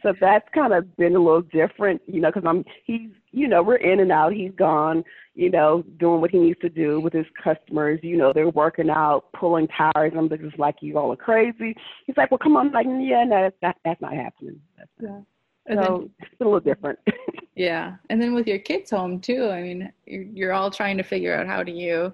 So 0.01 0.13
that's 0.19 0.47
kind 0.53 0.73
of 0.73 0.95
been 0.97 1.15
a 1.15 1.19
little 1.19 1.41
different, 1.41 2.01
you 2.07 2.19
know, 2.21 2.29
because 2.29 2.47
I'm 2.47 2.63
he's 2.85 3.09
you 3.31 3.47
know 3.47 3.63
we're 3.63 3.75
in 3.75 3.99
and 3.99 4.11
out. 4.11 4.33
He's 4.33 4.51
gone, 4.57 5.03
you 5.35 5.49
know, 5.49 5.83
doing 5.99 6.21
what 6.21 6.31
he 6.31 6.39
needs 6.39 6.59
to 6.61 6.69
do 6.69 6.99
with 6.99 7.13
his 7.13 7.25
customers. 7.41 7.99
You 8.03 8.17
know, 8.17 8.33
they're 8.33 8.49
working 8.49 8.89
out, 8.89 9.25
pulling 9.33 9.67
tires. 9.67 10.13
I'm 10.17 10.29
just 10.29 10.59
like 10.59 10.75
you 10.81 10.97
all 10.97 11.11
are 11.13 11.17
crazy. 11.17 11.75
He's 12.05 12.17
like, 12.17 12.31
well, 12.31 12.37
come 12.37 12.55
on, 12.57 12.67
I'm 12.67 12.73
like 12.73 12.85
yeah, 12.85 13.23
no, 13.23 13.43
that's 13.43 13.55
not, 13.61 13.77
that's 13.83 14.01
not 14.01 14.13
happening. 14.13 14.59
That's 14.77 14.89
not. 14.99 15.09
Yeah. 15.09 15.21
So 15.69 15.75
then, 15.75 16.09
it's 16.19 16.41
a 16.41 16.43
little 16.43 16.59
different. 16.59 16.99
yeah, 17.55 17.95
and 18.09 18.21
then 18.21 18.33
with 18.33 18.47
your 18.47 18.59
kids 18.59 18.91
home 18.91 19.19
too. 19.19 19.49
I 19.49 19.61
mean, 19.61 19.91
you're, 20.05 20.23
you're 20.23 20.53
all 20.53 20.71
trying 20.71 20.97
to 20.97 21.03
figure 21.03 21.35
out 21.35 21.47
how 21.47 21.63
do 21.63 21.71
you 21.71 22.13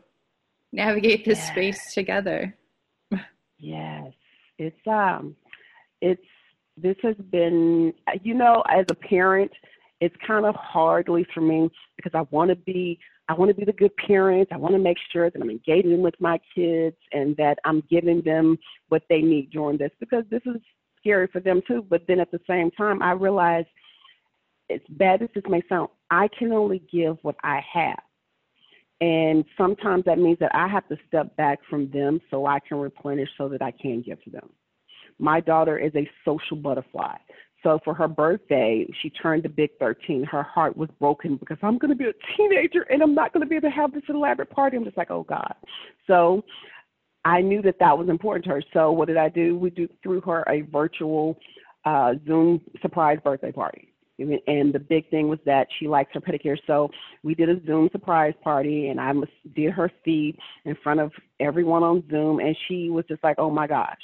navigate 0.71 1.23
this 1.23 1.37
yes. 1.37 1.47
space 1.49 1.93
together. 1.93 2.55
yes, 3.59 4.11
it's 4.57 4.87
um, 4.87 5.35
it's 6.01 6.21
this 6.77 6.95
has 7.03 7.15
been, 7.31 7.93
you 8.23 8.33
know, 8.33 8.63
as 8.69 8.85
a 8.89 8.95
parent, 8.95 9.51
it's 10.01 10.15
kind 10.25 10.45
of 10.45 10.55
hard, 10.55 11.07
at 11.07 11.13
least 11.13 11.31
for 11.33 11.41
me, 11.41 11.69
because 11.95 12.11
I 12.13 12.25
want 12.31 12.49
to 12.49 12.55
be, 12.55 12.99
I 13.29 13.33
want 13.33 13.49
to 13.49 13.55
be 13.55 13.63
the 13.63 13.71
good 13.71 13.95
parent. 13.95 14.49
I 14.51 14.57
want 14.57 14.73
to 14.73 14.79
make 14.79 14.97
sure 15.11 15.29
that 15.29 15.41
I'm 15.41 15.49
engaging 15.49 16.01
with 16.01 16.15
my 16.19 16.39
kids 16.53 16.97
and 17.13 17.37
that 17.37 17.57
I'm 17.63 17.81
giving 17.89 18.21
them 18.21 18.57
what 18.89 19.03
they 19.09 19.21
need 19.21 19.51
during 19.51 19.77
this, 19.77 19.91
because 19.99 20.25
this 20.29 20.41
is 20.45 20.61
scary 20.99 21.27
for 21.27 21.39
them 21.39 21.61
too. 21.67 21.85
But 21.89 22.01
then 22.07 22.19
at 22.19 22.31
the 22.31 22.41
same 22.47 22.71
time, 22.71 23.01
I 23.01 23.11
realize, 23.11 23.65
it's 24.67 24.85
bad 24.89 25.21
as 25.21 25.29
this 25.35 25.43
may 25.47 25.61
sound, 25.69 25.89
I 26.09 26.27
can 26.37 26.51
only 26.51 26.81
give 26.91 27.17
what 27.21 27.35
I 27.43 27.61
have. 27.71 27.99
And 29.01 29.43
sometimes 29.57 30.05
that 30.05 30.17
means 30.17 30.39
that 30.39 30.55
I 30.55 30.67
have 30.67 30.87
to 30.87 30.97
step 31.07 31.35
back 31.35 31.59
from 31.69 31.91
them 31.91 32.21
so 32.31 32.45
I 32.45 32.59
can 32.59 32.77
replenish 32.77 33.29
so 33.37 33.49
that 33.49 33.61
I 33.61 33.71
can 33.71 34.01
give 34.01 34.23
to 34.23 34.29
them. 34.29 34.49
My 35.19 35.39
daughter 35.39 35.77
is 35.77 35.93
a 35.95 36.09
social 36.25 36.57
butterfly. 36.57 37.17
So 37.63 37.79
for 37.85 37.93
her 37.93 38.09
birthday, 38.09 38.85
she 39.01 39.09
turned 39.09 39.43
the 39.43 39.49
big 39.49 39.71
13. 39.79 40.25
Her 40.25 40.43
heart 40.43 40.75
was 40.75 40.89
broken 40.99 41.37
because 41.37 41.57
I'm 41.63 41.77
going 41.77 41.89
to 41.89 41.95
be 41.95 42.05
a 42.05 42.13
teenager 42.37 42.81
and 42.89 43.01
I'm 43.01 43.15
not 43.15 43.31
going 43.31 43.41
to 43.41 43.47
be 43.47 43.55
able 43.55 43.69
to 43.69 43.75
have 43.75 43.93
this 43.93 44.03
elaborate 44.09 44.49
party. 44.49 44.75
I'm 44.75 44.83
just 44.83 44.97
like, 44.97 45.11
oh 45.11 45.23
God. 45.23 45.55
So 46.05 46.43
I 47.25 47.41
knew 47.41 47.61
that 47.61 47.79
that 47.79 47.97
was 47.97 48.09
important 48.09 48.43
to 48.45 48.51
her. 48.51 48.63
So 48.73 48.91
what 48.91 49.07
did 49.07 49.15
I 49.15 49.29
do? 49.29 49.57
We 49.57 49.69
do 49.69 49.87
threw 50.03 50.19
her 50.21 50.43
a 50.49 50.61
virtual 50.61 51.39
uh, 51.85 52.15
Zoom 52.27 52.61
surprise 52.81 53.19
birthday 53.23 53.51
party. 53.51 53.89
And 54.19 54.71
the 54.71 54.79
big 54.79 55.09
thing 55.09 55.27
was 55.27 55.39
that 55.45 55.67
she 55.79 55.87
likes 55.87 56.11
her 56.13 56.21
pedicure. 56.21 56.57
So 56.67 56.91
we 57.23 57.33
did 57.33 57.49
a 57.49 57.65
Zoom 57.65 57.89
surprise 57.91 58.33
party 58.43 58.89
and 58.89 58.99
I 58.99 59.11
did 59.55 59.71
her 59.71 59.89
feet 60.05 60.37
in 60.65 60.75
front 60.83 60.99
of 60.99 61.11
everyone 61.39 61.81
on 61.83 62.03
Zoom. 62.11 62.39
And 62.39 62.55
she 62.67 62.89
was 62.89 63.05
just 63.07 63.23
like, 63.23 63.37
oh 63.39 63.49
my 63.49 63.67
gosh. 63.67 63.97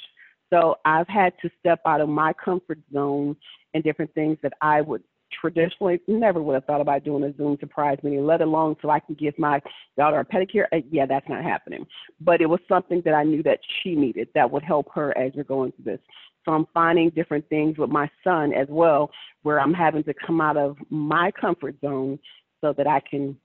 So 0.52 0.76
I've 0.84 1.08
had 1.08 1.32
to 1.42 1.50
step 1.60 1.80
out 1.86 2.00
of 2.00 2.08
my 2.08 2.32
comfort 2.32 2.78
zone 2.92 3.36
and 3.72 3.84
different 3.84 4.12
things 4.14 4.36
that 4.42 4.52
I 4.60 4.80
would 4.80 5.02
traditionally 5.40 6.00
never 6.08 6.42
would 6.42 6.54
have 6.54 6.64
thought 6.64 6.80
about 6.80 7.04
doing 7.04 7.22
a 7.22 7.36
Zoom 7.36 7.56
surprise 7.60 7.98
meeting, 8.02 8.26
let 8.26 8.40
alone 8.40 8.76
so 8.82 8.90
I 8.90 8.98
can 8.98 9.14
give 9.14 9.38
my 9.38 9.60
daughter 9.96 10.18
a 10.18 10.24
pedicure. 10.24 10.64
Uh, 10.72 10.78
yeah, 10.90 11.06
that's 11.06 11.28
not 11.28 11.44
happening. 11.44 11.86
But 12.20 12.40
it 12.40 12.46
was 12.46 12.60
something 12.68 13.00
that 13.04 13.14
I 13.14 13.22
knew 13.22 13.42
that 13.44 13.60
she 13.82 13.94
needed 13.94 14.28
that 14.34 14.50
would 14.50 14.64
help 14.64 14.88
her 14.94 15.16
as 15.16 15.32
we're 15.34 15.44
going 15.44 15.72
through 15.72 15.92
this. 15.92 16.00
So 16.44 16.52
I'm 16.52 16.66
finding 16.72 17.10
different 17.10 17.48
things 17.48 17.78
with 17.78 17.90
my 17.90 18.10
son 18.24 18.52
as 18.52 18.66
well, 18.68 19.10
where 19.42 19.60
I'm 19.60 19.74
having 19.74 20.02
to 20.04 20.14
come 20.14 20.40
out 20.40 20.56
of 20.56 20.76
my 20.88 21.30
comfort 21.30 21.76
zone 21.80 22.18
so 22.60 22.72
that 22.72 22.86
I 22.86 23.00
can 23.00 23.36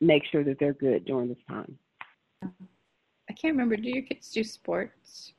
make 0.00 0.24
sure 0.30 0.44
that 0.44 0.58
they're 0.58 0.74
good 0.74 1.04
during 1.04 1.28
this 1.28 1.38
time. 1.48 1.78
I 2.42 3.32
can't 3.32 3.54
remember. 3.54 3.76
Do 3.76 3.88
your 3.88 4.02
kids 4.02 4.30
do 4.30 4.42
sports? 4.42 5.32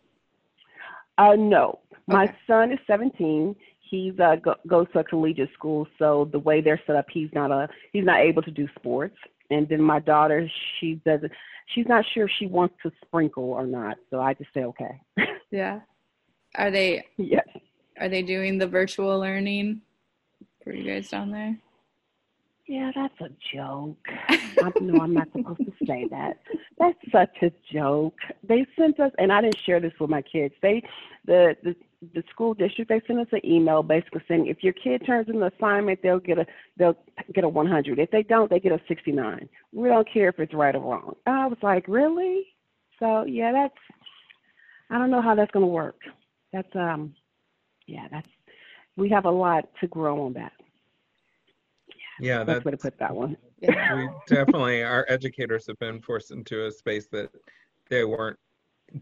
Uh, 1.18 1.36
no. 1.38 1.80
My 2.08 2.26
okay. 2.26 2.36
son 2.48 2.72
is 2.72 2.80
17. 2.88 3.56
He's 3.80 4.18
uh, 4.20 4.38
go, 4.38 4.56
goes 4.68 4.88
to 4.94 5.00
a 5.00 5.04
collegiate 5.04 5.52
school, 5.54 5.86
so 6.00 6.30
the 6.32 6.40
way 6.40 6.62
they're 6.62 6.82
set 6.88 6.96
up, 6.96 7.08
he's 7.12 7.30
not 7.34 7.52
a 7.52 7.68
he's 7.92 8.06
not 8.06 8.22
able 8.22 8.42
to 8.44 8.52
do 8.52 8.68
sports. 8.80 9.18
And 9.50 9.68
then 9.68 9.82
my 9.82 10.00
daughter, 10.00 10.50
she 10.80 10.96
doesn't. 11.06 11.32
She's 11.76 11.88
not 11.88 12.06
sure 12.14 12.26
if 12.26 12.32
she 12.40 12.48
wants 12.48 12.76
to 12.84 12.92
sprinkle 13.06 13.52
or 13.52 13.68
not. 13.68 13.98
So 14.10 14.22
I 14.22 14.34
just 14.34 14.54
say 14.54 14.64
okay. 14.64 15.02
yeah. 15.52 15.82
Are 16.56 16.72
they? 16.72 17.06
Yes. 17.18 17.48
Are 18.00 18.08
they 18.08 18.22
doing 18.22 18.58
the 18.58 18.68
virtual 18.68 19.20
learning 19.20 19.82
for 20.64 20.72
you 20.72 20.90
guys 20.90 21.10
down 21.10 21.32
there? 21.32 21.58
Yeah, 22.68 22.92
that's 22.96 23.20
a 23.22 23.30
joke. 23.54 23.98
I 24.30 24.72
know 24.80 25.02
I'm 25.02 25.14
not 25.14 25.28
supposed 25.32 25.60
to 25.60 25.86
say 25.86 26.08
that. 26.12 26.38
That's 26.78 26.98
such 27.12 27.36
a 27.42 27.52
joke. 27.74 28.16
They 28.48 28.66
sent 28.78 29.00
us, 29.00 29.12
and 29.18 29.32
I 29.32 29.42
didn't 29.42 29.58
share 29.66 29.80
this 29.80 29.94
with 30.00 30.10
my 30.10 30.22
kids. 30.22 30.54
They, 30.62 30.84
the 31.26 31.56
the 31.64 31.76
the 32.16 32.24
school 32.32 32.54
district, 32.54 32.90
they 32.90 33.02
sent 33.06 33.20
us 33.20 33.28
an 33.32 33.46
email 33.46 33.84
basically 33.84 34.22
saying 34.28 34.48
if 34.48 34.64
your 34.64 34.74
kid 34.74 35.06
turns 35.06 35.30
in 35.30 35.42
an 35.42 35.52
assignment, 35.56 36.02
they'll 36.02 36.20
get 36.20 36.40
a 36.40 36.46
they'll 36.78 36.98
get 37.34 37.44
a 37.44 37.50
100. 37.50 38.00
If 38.00 38.10
they 38.12 38.24
don't, 38.24 38.50
they 38.50 38.60
get 38.60 38.72
a 38.72 38.82
69. 38.88 39.50
We 39.72 39.88
don't 39.88 40.12
care 40.12 40.30
if 40.30 40.40
it's 40.40 40.54
right 40.54 40.76
or 40.76 40.80
wrong. 40.80 41.16
I 41.28 41.46
was 41.48 41.60
like, 41.62 41.88
really? 41.88 42.48
So 43.00 43.26
yeah, 43.26 43.52
that's 43.52 43.78
I 44.90 44.98
don't 44.98 45.12
know 45.12 45.22
how 45.22 45.36
that's 45.36 45.52
going 45.52 45.64
to 45.64 45.68
work 45.68 45.98
that's 46.52 46.76
um 46.76 47.14
yeah 47.88 48.08
that's 48.12 48.28
we 48.98 49.10
have 49.10 49.26
a 49.26 49.32
lot 49.32 49.70
to 49.80 49.88
grow 49.88 50.26
on 50.26 50.34
that 50.34 50.54
yeah, 52.22 52.40
yeah 52.40 52.44
that's, 52.44 52.66
way 52.66 52.72
to 52.72 52.78
put 52.78 52.98
that 52.98 53.14
one 53.14 53.36
yeah. 53.60 53.96
we 53.96 54.10
definitely 54.28 54.84
our 54.84 55.06
educators 55.10 55.66
have 55.68 55.78
been 55.80 56.02
forced 56.02 56.32
into 56.32 56.66
a 56.66 56.72
space 56.72 57.08
that 57.08 57.30
they 57.90 58.04
weren't 58.04 58.38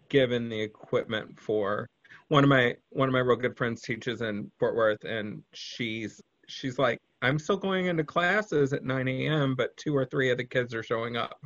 given 0.10 0.50
the 0.50 0.60
equipment 0.60 1.40
for 1.40 1.90
one 2.28 2.44
of 2.44 2.50
my 2.50 2.76
one 2.90 3.10
of 3.10 3.14
my 3.14 3.20
real 3.20 3.36
good 3.36 3.58
friends 3.58 3.82
teaches 3.82 4.22
in 4.22 4.50
fort 4.60 4.76
worth 4.76 5.04
and 5.04 5.42
she's 5.54 6.22
she's 6.48 6.78
like 6.78 7.00
i'm 7.22 7.40
still 7.40 7.58
going 7.58 7.88
into 7.88 8.04
classes 8.04 8.74
at 8.74 8.84
9 8.84 9.08
a.m 9.08 9.56
but 9.56 9.76
two 9.78 9.96
or 9.96 10.06
three 10.06 10.30
of 10.30 10.38
the 10.38 10.44
kids 10.44 10.74
are 10.74 10.84
showing 10.84 11.18
up 11.18 11.40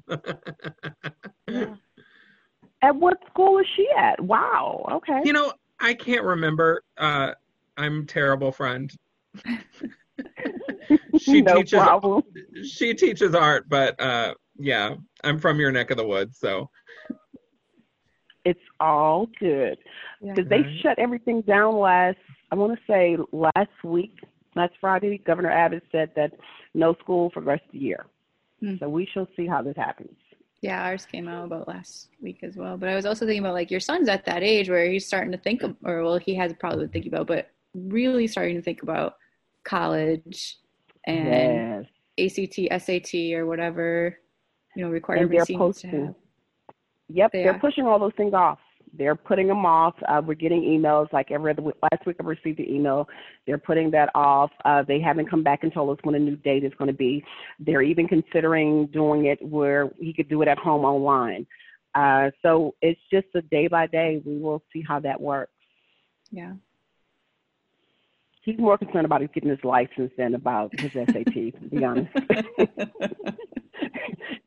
yeah. 1.47 1.73
at 2.81 2.95
what 2.95 3.17
school 3.29 3.59
is 3.59 3.65
she 3.75 3.87
at 3.97 4.19
wow 4.21 4.85
okay 4.91 5.21
you 5.23 5.33
know 5.33 5.53
I 5.83 5.93
can't 5.93 6.23
remember. 6.23 6.81
Uh, 6.97 7.33
I'm 7.77 8.07
terrible 8.07 8.51
friend. 8.51 8.91
she 11.19 11.41
no 11.41 11.55
teaches 11.57 11.79
problem. 11.79 12.23
she 12.63 12.93
teaches 12.93 13.33
art, 13.35 13.67
but 13.67 13.99
uh, 13.99 14.33
yeah, 14.57 14.95
I'm 15.23 15.39
from 15.39 15.59
your 15.59 15.71
neck 15.71 15.91
of 15.91 15.97
the 15.97 16.05
woods, 16.05 16.37
so 16.39 16.69
it's 18.45 18.59
all 18.79 19.27
good 19.39 19.77
because 20.21 20.45
yeah. 20.49 20.57
they 20.57 20.79
shut 20.81 20.99
everything 20.99 21.41
down 21.41 21.77
last. 21.77 22.17
I 22.51 22.55
want 22.55 22.77
to 22.77 22.79
say 22.85 23.17
last 23.31 23.83
week, 23.83 24.17
last 24.55 24.73
Friday. 24.79 25.17
Governor 25.19 25.51
Abbott 25.51 25.83
said 25.91 26.11
that 26.15 26.33
no 26.73 26.93
school 26.95 27.29
for 27.33 27.39
the 27.39 27.47
rest 27.47 27.63
of 27.65 27.71
the 27.71 27.79
year. 27.79 28.05
Hmm. 28.59 28.75
So 28.79 28.89
we 28.89 29.07
shall 29.11 29.27
see 29.35 29.47
how 29.47 29.61
this 29.61 29.77
happens. 29.77 30.15
Yeah, 30.61 30.83
ours 30.83 31.05
came 31.05 31.27
out 31.27 31.45
about 31.45 31.67
last 31.67 32.09
week 32.21 32.39
as 32.41 32.55
well. 32.55 32.77
But 32.77 32.89
I 32.89 32.95
was 32.95 33.05
also 33.05 33.25
thinking 33.25 33.43
about 33.43 33.53
like 33.53 33.71
your 33.71 33.81
son's 33.81 34.07
at 34.07 34.25
that 34.25 34.43
age 34.43 34.69
where 34.69 34.89
he's 34.89 35.05
starting 35.05 35.31
to 35.31 35.37
think, 35.37 35.61
of, 35.63 35.75
or 35.83 36.03
well, 36.03 36.17
he 36.17 36.33
has 36.35 36.53
probably 36.53 36.85
been 36.85 36.89
thinking 36.89 37.13
about, 37.13 37.27
but 37.27 37.49
really 37.73 38.27
starting 38.27 38.55
to 38.55 38.61
think 38.61 38.81
about 38.81 39.15
college 39.63 40.57
and 41.05 41.85
yes. 42.17 42.37
ACT, 42.37 42.83
SAT, 42.83 43.33
or 43.33 43.45
whatever 43.45 44.17
you 44.75 44.83
know 44.83 44.89
requirements 44.91 45.47
he 45.47 45.57
needs 45.57 45.81
to 45.81 45.87
have. 45.87 46.15
Yep, 47.09 47.31
they 47.33 47.47
are 47.47 47.59
pushing 47.59 47.85
all 47.85 47.99
those 47.99 48.13
things 48.17 48.33
off 48.33 48.59
they're 48.97 49.15
putting 49.15 49.47
them 49.47 49.65
off. 49.65 49.95
Uh, 50.07 50.21
we're 50.25 50.35
getting 50.35 50.61
emails 50.61 51.11
like 51.11 51.31
every 51.31 51.51
other 51.51 51.61
week. 51.61 51.75
Last 51.81 52.05
week 52.05 52.17
I 52.19 52.23
received 52.23 52.59
an 52.59 52.69
email. 52.69 53.07
They're 53.47 53.57
putting 53.57 53.89
that 53.91 54.09
off. 54.13 54.51
Uh, 54.65 54.83
they 54.87 54.99
haven't 54.99 55.29
come 55.29 55.43
back 55.43 55.63
and 55.63 55.73
told 55.73 55.97
us 55.97 56.03
when 56.03 56.15
a 56.15 56.19
new 56.19 56.35
date 56.35 56.63
is 56.63 56.71
going 56.77 56.89
to 56.89 56.97
be. 56.97 57.23
They're 57.59 57.81
even 57.81 58.07
considering 58.07 58.87
doing 58.87 59.25
it 59.25 59.41
where 59.41 59.89
he 59.99 60.13
could 60.13 60.29
do 60.29 60.41
it 60.41 60.47
at 60.47 60.59
home 60.59 60.85
online. 60.85 61.47
Uh, 61.95 62.29
so 62.41 62.75
it's 62.81 62.99
just 63.11 63.27
a 63.35 63.41
day 63.41 63.67
by 63.67 63.87
day. 63.87 64.21
We 64.25 64.37
will 64.37 64.63
see 64.71 64.83
how 64.87 64.99
that 65.01 65.19
works. 65.19 65.51
Yeah. 66.31 66.53
He's 68.43 68.57
more 68.57 68.77
concerned 68.77 69.05
about 69.05 69.21
getting 69.33 69.49
his 69.49 69.63
license 69.63 70.11
than 70.17 70.35
about 70.35 70.77
his 70.77 70.91
SAT, 70.91 71.33
to 71.33 71.51
be 71.71 71.83
honest. 71.85 72.11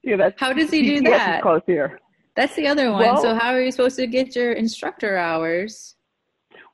yeah, 0.02 0.16
that's, 0.16 0.38
how 0.38 0.52
does 0.52 0.70
he 0.70 0.82
do 0.82 1.00
that? 1.08 1.40
Close 1.40 1.62
here. 1.66 1.98
That's 2.34 2.54
the 2.54 2.66
other 2.66 2.92
one. 2.92 3.00
Well, 3.00 3.22
so 3.22 3.34
how 3.34 3.52
are 3.52 3.62
you 3.62 3.70
supposed 3.72 3.96
to 3.96 4.06
get 4.06 4.36
your 4.36 4.52
instructor 4.52 5.16
hours? 5.16 5.94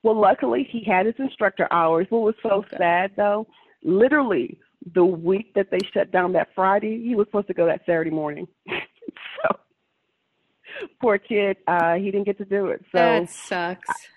Well, 0.03 0.21
luckily 0.21 0.69
he 0.69 0.83
had 0.83 1.07
his 1.07 1.15
instructor 1.19 1.69
hours. 1.73 2.09
What 2.11 2.23
was 2.23 2.35
so 2.43 2.51
okay. 2.51 2.77
sad 2.77 3.13
though, 3.17 3.47
literally 3.85 4.59
the 4.95 5.05
week 5.05 5.55
that 5.55 5.71
they 5.71 5.79
shut 5.95 6.11
down 6.11 6.33
that 6.33 6.49
Friday, 6.57 7.01
he 7.01 7.15
was 7.15 7.29
supposed 7.29 7.47
to 7.47 7.55
go 7.55 7.67
that 7.67 7.83
Saturday 7.87 8.11
morning. 8.11 8.49
so 8.69 9.57
poor 11.01 11.19
kid, 11.19 11.59
uh, 11.69 11.95
he 11.95 12.07
didn't 12.07 12.25
get 12.25 12.39
to 12.39 12.45
do 12.45 12.67
it. 12.67 12.81
So 12.91 12.99
that 12.99 13.31
sucks. 13.31 14.09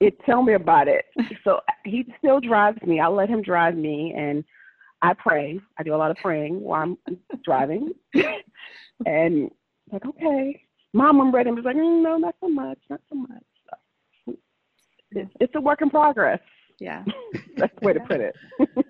It 0.00 0.18
tell 0.24 0.42
me 0.42 0.54
about 0.54 0.88
it. 0.88 1.06
So 1.42 1.60
he 1.84 2.04
still 2.18 2.40
drives 2.40 2.82
me. 2.82 3.00
I 3.00 3.08
let 3.08 3.28
him 3.28 3.42
drive 3.42 3.76
me 3.76 4.14
and 4.16 4.44
I 5.02 5.14
pray. 5.14 5.60
I 5.78 5.82
do 5.82 5.94
a 5.94 5.96
lot 5.96 6.10
of 6.10 6.16
praying 6.18 6.60
while 6.60 6.82
I'm 6.82 7.18
driving. 7.44 7.92
and 9.06 9.50
like, 9.92 10.04
okay, 10.04 10.62
mom, 10.92 11.20
I'm 11.20 11.32
ready. 11.32 11.50
I 11.50 11.52
was 11.52 11.64
like, 11.64 11.76
mm, 11.76 12.02
no, 12.02 12.16
not 12.18 12.34
so 12.40 12.48
much, 12.48 12.78
not 12.90 13.00
so 13.08 13.14
much. 13.16 13.44
So 14.26 14.36
it's, 15.12 15.30
it's 15.40 15.54
a 15.54 15.60
work 15.60 15.82
in 15.82 15.90
progress. 15.90 16.40
Yeah. 16.78 17.04
That's 17.56 17.72
the 17.80 17.86
way 17.86 17.92
to 17.94 18.00
put 18.00 18.20
it. 18.20 18.36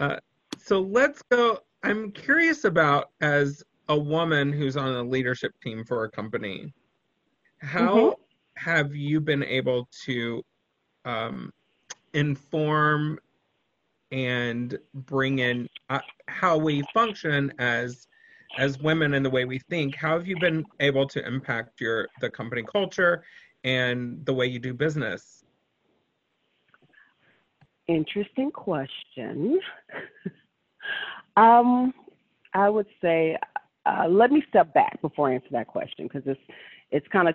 uh, 0.00 0.16
so 0.58 0.80
let's 0.80 1.22
go. 1.30 1.60
I'm 1.82 2.10
curious 2.12 2.64
about 2.64 3.10
as 3.20 3.62
a 3.88 3.98
woman 3.98 4.52
who's 4.52 4.76
on 4.76 4.94
a 4.94 5.02
leadership 5.02 5.52
team 5.62 5.84
for 5.84 6.04
a 6.04 6.10
company, 6.10 6.72
how 7.58 7.96
mm-hmm. 7.96 8.22
Have 8.56 8.94
you 8.94 9.20
been 9.20 9.42
able 9.42 9.88
to 10.04 10.42
um, 11.04 11.50
inform 12.12 13.18
and 14.12 14.78
bring 14.94 15.40
in 15.40 15.68
uh, 15.90 15.98
how 16.28 16.56
we 16.56 16.82
function 16.94 17.52
as 17.58 18.06
as 18.56 18.78
women 18.78 19.14
and 19.14 19.26
the 19.26 19.30
way 19.30 19.44
we 19.44 19.58
think, 19.58 19.96
how 19.96 20.16
have 20.16 20.28
you 20.28 20.38
been 20.38 20.64
able 20.78 21.08
to 21.08 21.26
impact 21.26 21.80
your 21.80 22.08
the 22.20 22.30
company 22.30 22.62
culture 22.62 23.24
and 23.64 24.24
the 24.26 24.32
way 24.32 24.46
you 24.46 24.58
do 24.58 24.72
business? 24.72 25.44
Interesting 27.88 28.50
question. 28.50 29.58
um, 31.36 31.92
I 32.54 32.68
would 32.70 32.86
say, 33.02 33.36
uh, 33.84 34.06
let 34.08 34.30
me 34.30 34.42
step 34.48 34.72
back 34.72 35.00
before 35.02 35.30
I 35.30 35.34
answer 35.34 35.48
that 35.52 35.66
question 35.66 36.06
because 36.06 36.22
it's 36.26 36.40
it's 36.90 37.06
kind 37.08 37.28
of 37.28 37.34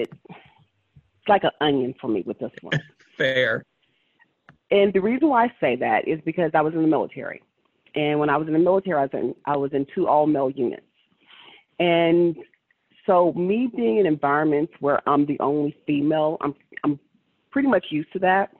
it, 0.00 0.10
it's 0.28 1.28
like 1.28 1.44
an 1.44 1.50
onion 1.60 1.94
for 2.00 2.08
me 2.08 2.22
with 2.26 2.38
this 2.38 2.52
one. 2.60 2.80
Fair. 3.18 3.64
And 4.70 4.92
the 4.92 5.00
reason 5.00 5.28
why 5.28 5.44
I 5.44 5.52
say 5.60 5.76
that 5.76 6.06
is 6.06 6.20
because 6.24 6.52
I 6.54 6.62
was 6.62 6.74
in 6.74 6.82
the 6.82 6.88
military. 6.88 7.42
And 7.94 8.20
when 8.20 8.30
I 8.30 8.36
was 8.36 8.46
in 8.46 8.52
the 8.52 8.60
military, 8.60 8.98
I 8.98 9.02
was 9.02 9.10
in, 9.12 9.34
I 9.44 9.56
was 9.56 9.72
in 9.72 9.86
two 9.94 10.06
all 10.06 10.26
male 10.26 10.50
units. 10.50 10.82
And 11.78 12.36
so 13.06 13.32
me 13.32 13.68
being 13.74 13.98
in 13.98 14.06
environments 14.06 14.72
where 14.80 15.06
I'm 15.08 15.26
the 15.26 15.40
only 15.40 15.76
female, 15.86 16.36
I'm 16.40 16.54
I'm 16.84 17.00
pretty 17.50 17.68
much 17.68 17.86
used 17.90 18.12
to 18.12 18.18
that. 18.20 18.50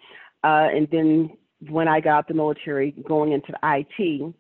Uh, 0.43 0.69
and 0.75 0.89
then 0.91 1.31
when 1.69 1.87
I 1.87 2.01
got 2.01 2.19
out 2.19 2.29
the 2.29 2.35
military, 2.35 2.93
going 3.07 3.33
into 3.33 3.53
the 3.53 3.59
IT, 3.63 4.35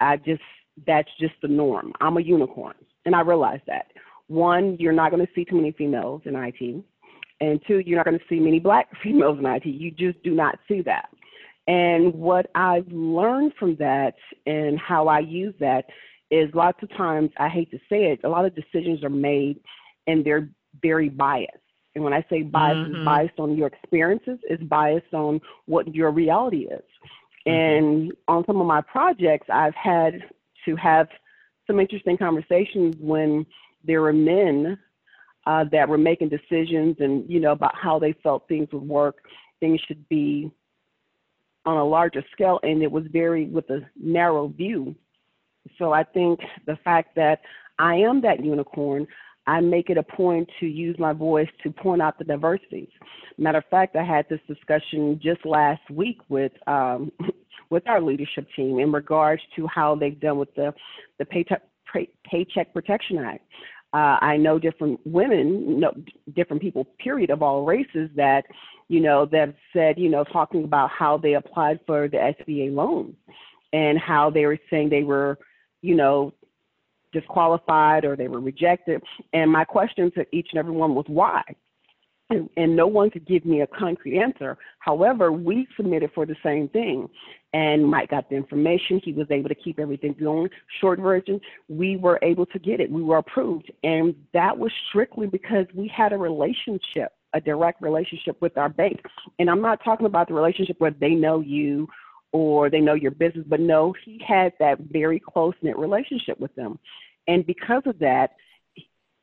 I 0.00 0.18
just 0.18 0.42
that's 0.86 1.08
just 1.18 1.34
the 1.42 1.48
norm. 1.48 1.92
I'm 2.00 2.16
a 2.16 2.20
unicorn, 2.20 2.74
and 3.04 3.14
I 3.14 3.20
realized 3.20 3.62
that. 3.66 3.86
One, 4.34 4.76
you're 4.78 4.92
not 4.92 5.10
going 5.10 5.24
to 5.24 5.32
see 5.34 5.44
too 5.44 5.56
many 5.56 5.72
females 5.72 6.22
in 6.24 6.34
IT, 6.34 6.84
and 7.40 7.60
two, 7.66 7.78
you're 7.78 7.96
not 7.96 8.06
going 8.06 8.18
to 8.18 8.24
see 8.28 8.40
many 8.40 8.58
black 8.58 8.88
females 9.02 9.38
in 9.38 9.46
IT. 9.46 9.66
You 9.66 9.90
just 9.90 10.22
do 10.22 10.34
not 10.34 10.58
see 10.68 10.82
that. 10.82 11.08
And 11.66 12.12
what 12.12 12.50
I've 12.54 12.88
learned 12.88 13.52
from 13.58 13.76
that 13.76 14.14
and 14.46 14.78
how 14.78 15.08
I 15.08 15.20
use 15.20 15.54
that 15.60 15.86
is 16.30 16.52
lots 16.52 16.82
of 16.82 16.90
times, 16.90 17.30
I 17.38 17.48
hate 17.48 17.70
to 17.70 17.78
say 17.88 18.06
it, 18.06 18.20
a 18.24 18.28
lot 18.28 18.44
of 18.44 18.54
decisions 18.54 19.02
are 19.02 19.10
made 19.10 19.60
and 20.06 20.24
they're 20.24 20.50
very 20.82 21.08
biased. 21.08 21.52
And 21.94 22.02
when 22.02 22.12
I 22.12 22.24
say 22.28 22.42
biased, 22.42 22.90
mm-hmm. 22.90 22.96
it's 22.96 23.04
biased 23.04 23.38
on 23.38 23.56
your 23.56 23.68
experiences, 23.68 24.38
it's 24.42 24.62
biased 24.64 25.14
on 25.14 25.40
what 25.66 25.94
your 25.94 26.10
reality 26.10 26.66
is. 26.70 26.82
Mm-hmm. 27.46 27.50
And 27.50 28.12
on 28.28 28.44
some 28.46 28.60
of 28.60 28.66
my 28.66 28.80
projects, 28.80 29.46
I've 29.50 29.74
had 29.74 30.24
to 30.66 30.76
have 30.76 31.08
some 31.66 31.80
interesting 31.80 32.18
conversations 32.18 32.96
when 32.98 33.46
there 33.84 34.02
were 34.02 34.12
men 34.12 34.78
uh, 35.46 35.64
that 35.72 35.88
were 35.88 35.98
making 35.98 36.30
decisions 36.30 36.96
and, 37.00 37.28
you 37.28 37.40
know, 37.40 37.52
about 37.52 37.74
how 37.76 37.98
they 37.98 38.14
felt 38.22 38.48
things 38.48 38.68
would 38.72 38.86
work, 38.86 39.16
things 39.60 39.80
should 39.86 40.08
be 40.08 40.50
on 41.66 41.76
a 41.76 41.84
larger 41.84 42.22
scale, 42.32 42.60
and 42.62 42.82
it 42.82 42.90
was 42.90 43.04
very 43.10 43.46
with 43.46 43.68
a 43.70 43.80
narrow 43.96 44.48
view. 44.48 44.94
So 45.78 45.92
I 45.92 46.04
think 46.04 46.40
the 46.66 46.76
fact 46.84 47.14
that 47.16 47.40
I 47.78 47.96
am 47.96 48.20
that 48.22 48.44
unicorn, 48.44 49.06
I 49.46 49.60
make 49.60 49.90
it 49.90 49.98
a 49.98 50.02
point 50.02 50.48
to 50.60 50.66
use 50.66 50.96
my 50.98 51.12
voice 51.12 51.48
to 51.62 51.70
point 51.70 52.02
out 52.02 52.18
the 52.18 52.24
diversities. 52.24 52.88
Matter 53.38 53.58
of 53.58 53.64
fact, 53.70 53.96
I 53.96 54.04
had 54.04 54.26
this 54.28 54.40
discussion 54.46 55.20
just 55.22 55.44
last 55.44 55.88
week 55.90 56.18
with 56.28 56.52
um, 56.66 57.12
with 57.70 57.88
our 57.88 58.00
leadership 58.00 58.46
team 58.54 58.78
in 58.78 58.92
regards 58.92 59.42
to 59.56 59.66
how 59.66 59.94
they've 59.94 60.20
done 60.20 60.38
with 60.38 60.54
the 60.54 60.72
the 61.18 61.24
Paycheck, 61.24 61.62
Paycheck 62.24 62.72
Protection 62.72 63.18
Act. 63.18 63.44
Uh, 63.94 64.18
I 64.20 64.36
know 64.36 64.58
different 64.58 64.98
women, 65.04 65.78
no, 65.78 65.92
different 66.34 66.60
people, 66.60 66.84
period, 66.98 67.30
of 67.30 67.42
all 67.42 67.64
races 67.64 68.10
that, 68.16 68.44
you 68.88 68.98
know, 69.00 69.24
that 69.26 69.54
said, 69.72 69.98
you 69.98 70.08
know, 70.08 70.24
talking 70.24 70.64
about 70.64 70.90
how 70.90 71.16
they 71.16 71.34
applied 71.34 71.78
for 71.86 72.08
the 72.08 72.16
SBA 72.16 72.74
loans 72.74 73.14
and 73.72 73.96
how 73.96 74.30
they 74.30 74.46
were 74.46 74.58
saying 74.68 74.88
they 74.88 75.04
were, 75.04 75.38
you 75.80 75.94
know, 75.94 76.32
disqualified 77.12 78.04
or 78.04 78.16
they 78.16 78.26
were 78.26 78.40
rejected. 78.40 79.00
And 79.32 79.48
my 79.48 79.64
question 79.64 80.10
to 80.16 80.26
each 80.32 80.48
and 80.50 80.58
every 80.58 80.72
one 80.72 80.96
was 80.96 81.04
why? 81.06 81.42
And, 82.30 82.48
and, 82.56 82.74
no 82.74 82.86
one 82.86 83.10
could 83.10 83.26
give 83.26 83.44
me 83.44 83.60
a 83.60 83.66
concrete 83.66 84.18
answer. 84.18 84.56
However, 84.78 85.30
we 85.30 85.68
submitted 85.76 86.10
for 86.14 86.24
the 86.24 86.36
same 86.42 86.68
thing, 86.68 87.08
and 87.52 87.86
Mike 87.86 88.10
got 88.10 88.30
the 88.30 88.34
information. 88.34 88.98
He 89.04 89.12
was 89.12 89.26
able 89.30 89.50
to 89.50 89.54
keep 89.54 89.78
everything 89.78 90.16
going. 90.18 90.48
Short 90.80 90.98
version, 90.98 91.38
we 91.68 91.96
were 91.96 92.18
able 92.22 92.46
to 92.46 92.58
get 92.58 92.80
it. 92.80 92.90
We 92.90 93.02
were 93.02 93.18
approved, 93.18 93.70
and 93.82 94.14
that 94.32 94.56
was 94.56 94.72
strictly 94.88 95.26
because 95.26 95.66
we 95.74 95.86
had 95.86 96.14
a 96.14 96.16
relationship, 96.16 97.12
a 97.34 97.42
direct 97.42 97.82
relationship 97.82 98.40
with 98.40 98.56
our 98.56 98.70
bank. 98.70 99.02
And 99.38 99.50
I'm 99.50 99.60
not 99.60 99.84
talking 99.84 100.06
about 100.06 100.28
the 100.28 100.34
relationship 100.34 100.76
where 100.80 100.92
they 100.92 101.14
know 101.14 101.40
you 101.40 101.88
or 102.32 102.70
they 102.70 102.80
know 102.80 102.94
your 102.94 103.12
business, 103.12 103.44
but 103.46 103.60
no, 103.60 103.94
he 104.04 104.20
had 104.26 104.54
that 104.58 104.78
very 104.80 105.20
close 105.20 105.54
knit 105.62 105.78
relationship 105.78 106.40
with 106.40 106.54
them. 106.56 106.78
And 107.28 107.46
because 107.46 107.82
of 107.86 107.98
that, 108.00 108.32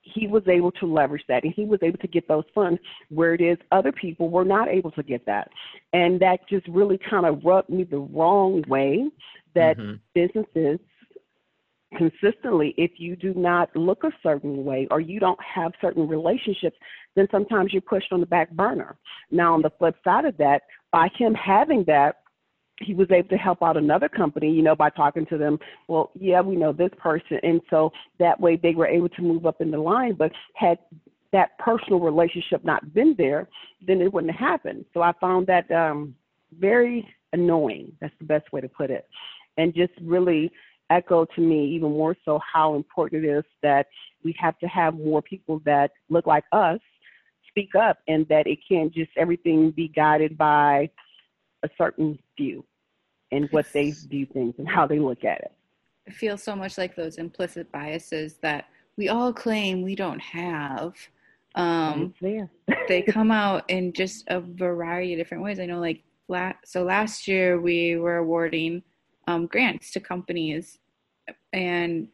he 0.01 0.27
was 0.27 0.43
able 0.47 0.71
to 0.71 0.85
leverage 0.85 1.23
that 1.27 1.43
and 1.43 1.53
he 1.53 1.65
was 1.65 1.79
able 1.83 1.97
to 1.99 2.07
get 2.07 2.27
those 2.27 2.43
funds 2.53 2.79
where 3.09 3.33
it 3.33 3.41
is 3.41 3.57
other 3.71 3.91
people 3.91 4.29
were 4.29 4.45
not 4.45 4.67
able 4.67 4.91
to 4.91 5.03
get 5.03 5.25
that. 5.25 5.49
And 5.93 6.19
that 6.21 6.47
just 6.49 6.67
really 6.67 6.99
kind 7.09 7.25
of 7.25 7.43
rubbed 7.43 7.69
me 7.69 7.83
the 7.83 7.99
wrong 7.99 8.63
way 8.67 9.09
that 9.53 9.77
mm-hmm. 9.77 9.95
businesses 10.13 10.79
consistently, 11.97 12.73
if 12.77 12.91
you 12.97 13.15
do 13.15 13.33
not 13.33 13.75
look 13.75 14.03
a 14.03 14.11
certain 14.23 14.63
way 14.63 14.87
or 14.91 14.99
you 14.99 15.19
don't 15.19 15.39
have 15.43 15.73
certain 15.81 16.07
relationships, 16.07 16.77
then 17.15 17.27
sometimes 17.31 17.73
you're 17.73 17.81
pushed 17.81 18.11
on 18.11 18.21
the 18.21 18.25
back 18.25 18.49
burner. 18.51 18.97
Now, 19.29 19.53
on 19.53 19.61
the 19.61 19.71
flip 19.77 19.95
side 20.03 20.25
of 20.25 20.37
that, 20.37 20.63
by 20.91 21.09
him 21.17 21.33
having 21.33 21.83
that, 21.85 22.17
he 22.81 22.93
was 22.93 23.09
able 23.11 23.29
to 23.29 23.37
help 23.37 23.61
out 23.61 23.77
another 23.77 24.09
company, 24.09 24.51
you 24.51 24.61
know, 24.61 24.75
by 24.75 24.89
talking 24.89 25.25
to 25.27 25.37
them. 25.37 25.59
Well, 25.87 26.11
yeah, 26.19 26.41
we 26.41 26.55
know 26.55 26.73
this 26.73 26.91
person, 26.97 27.39
and 27.43 27.61
so 27.69 27.91
that 28.19 28.39
way 28.39 28.55
they 28.55 28.73
were 28.73 28.87
able 28.87 29.09
to 29.09 29.21
move 29.21 29.45
up 29.45 29.61
in 29.61 29.71
the 29.71 29.77
line. 29.77 30.15
But 30.15 30.31
had 30.55 30.79
that 31.31 31.57
personal 31.59 31.99
relationship 31.99 32.63
not 32.65 32.93
been 32.93 33.15
there, 33.17 33.47
then 33.85 34.01
it 34.01 34.11
wouldn't 34.11 34.33
have 34.33 34.49
happened. 34.49 34.85
So 34.93 35.01
I 35.01 35.13
found 35.19 35.47
that 35.47 35.71
um, 35.71 36.15
very 36.59 37.07
annoying. 37.33 37.93
That's 38.01 38.13
the 38.19 38.25
best 38.25 38.51
way 38.51 38.61
to 38.61 38.69
put 38.69 38.91
it, 38.91 39.07
and 39.57 39.73
just 39.73 39.93
really 40.01 40.51
echo 40.89 41.23
to 41.23 41.41
me 41.41 41.65
even 41.69 41.89
more 41.91 42.15
so 42.25 42.37
how 42.39 42.75
important 42.75 43.23
it 43.23 43.29
is 43.29 43.45
that 43.63 43.87
we 44.25 44.35
have 44.37 44.59
to 44.59 44.67
have 44.67 44.93
more 44.93 45.21
people 45.21 45.61
that 45.63 45.91
look 46.09 46.27
like 46.27 46.43
us 46.51 46.79
speak 47.51 47.75
up, 47.75 47.99
and 48.07 48.27
that 48.29 48.47
it 48.47 48.57
can't 48.67 48.93
just 48.93 49.11
everything 49.17 49.71
be 49.71 49.89
guided 49.89 50.37
by 50.37 50.89
a 51.63 51.69
certain 51.77 52.17
view 52.37 52.63
and 53.31 53.47
what 53.51 53.65
they 53.73 53.91
view 53.91 54.25
things 54.25 54.55
and 54.57 54.67
how 54.67 54.85
they 54.85 54.99
look 54.99 55.23
at 55.23 55.39
it. 55.39 55.51
It 56.05 56.13
feels 56.13 56.43
so 56.43 56.55
much 56.55 56.77
like 56.77 56.95
those 56.95 57.17
implicit 57.17 57.71
biases 57.71 58.37
that 58.41 58.65
we 58.97 59.09
all 59.09 59.31
claim 59.31 59.81
we 59.81 59.95
don't 59.95 60.19
have. 60.19 60.95
Um, 61.55 62.13
they 62.87 63.01
come 63.01 63.31
out 63.31 63.69
in 63.69 63.93
just 63.93 64.25
a 64.27 64.41
variety 64.41 65.13
of 65.13 65.19
different 65.19 65.43
ways. 65.43 65.59
I 65.59 65.65
know, 65.65 65.79
like, 65.79 66.03
la- 66.27 66.53
so 66.65 66.83
last 66.83 67.27
year 67.27 67.59
we 67.59 67.97
were 67.97 68.17
awarding 68.17 68.83
um, 69.27 69.47
grants 69.47 69.91
to 69.91 69.99
companies, 69.99 70.79
and 71.53 72.07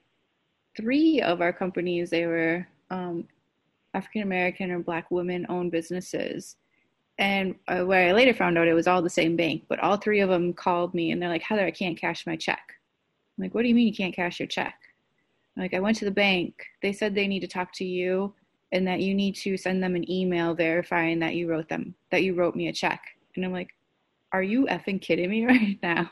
three 0.75 1.21
of 1.21 1.41
our 1.41 1.53
companies 1.53 2.09
they 2.09 2.25
were 2.25 2.67
um, 2.91 3.27
African 3.93 4.21
American 4.21 4.71
or 4.71 4.79
Black 4.79 5.09
women 5.09 5.45
owned 5.49 5.71
businesses 5.71 6.57
and 7.19 7.55
uh, 7.67 7.81
where 7.81 8.09
I 8.09 8.11
later 8.11 8.33
found 8.33 8.57
out 8.57 8.67
it 8.67 8.73
was 8.73 8.87
all 8.87 9.01
the 9.01 9.09
same 9.09 9.35
bank, 9.35 9.63
but 9.67 9.79
all 9.79 9.97
three 9.97 10.19
of 10.19 10.29
them 10.29 10.53
called 10.53 10.93
me 10.93 11.11
and 11.11 11.21
they're 11.21 11.29
like, 11.29 11.41
Heather, 11.41 11.65
I 11.65 11.71
can't 11.71 11.99
cash 11.99 12.27
my 12.27 12.35
check. 12.35 12.73
I'm 13.37 13.43
like, 13.43 13.55
what 13.55 13.63
do 13.63 13.67
you 13.67 13.75
mean 13.75 13.87
you 13.87 13.95
can't 13.95 14.15
cash 14.15 14.39
your 14.39 14.47
check? 14.47 14.75
I'm 15.55 15.63
like, 15.63 15.73
I 15.73 15.79
went 15.79 15.97
to 15.97 16.05
the 16.05 16.11
bank. 16.11 16.55
They 16.81 16.93
said 16.93 17.15
they 17.15 17.27
need 17.27 17.39
to 17.39 17.47
talk 17.47 17.73
to 17.73 17.85
you 17.85 18.33
and 18.71 18.85
that 18.87 18.99
you 18.99 19.15
need 19.15 19.35
to 19.37 19.57
send 19.57 19.81
them 19.81 19.95
an 19.95 20.09
email 20.11 20.53
verifying 20.53 21.19
that 21.19 21.35
you 21.35 21.49
wrote 21.49 21.69
them, 21.69 21.95
that 22.11 22.23
you 22.23 22.35
wrote 22.35 22.55
me 22.55 22.67
a 22.67 22.73
check. 22.73 23.01
And 23.35 23.43
I'm 23.43 23.53
like, 23.53 23.69
are 24.31 24.43
you 24.43 24.65
effing 24.65 25.01
kidding 25.01 25.29
me 25.29 25.45
right 25.47 25.79
now? 25.81 26.11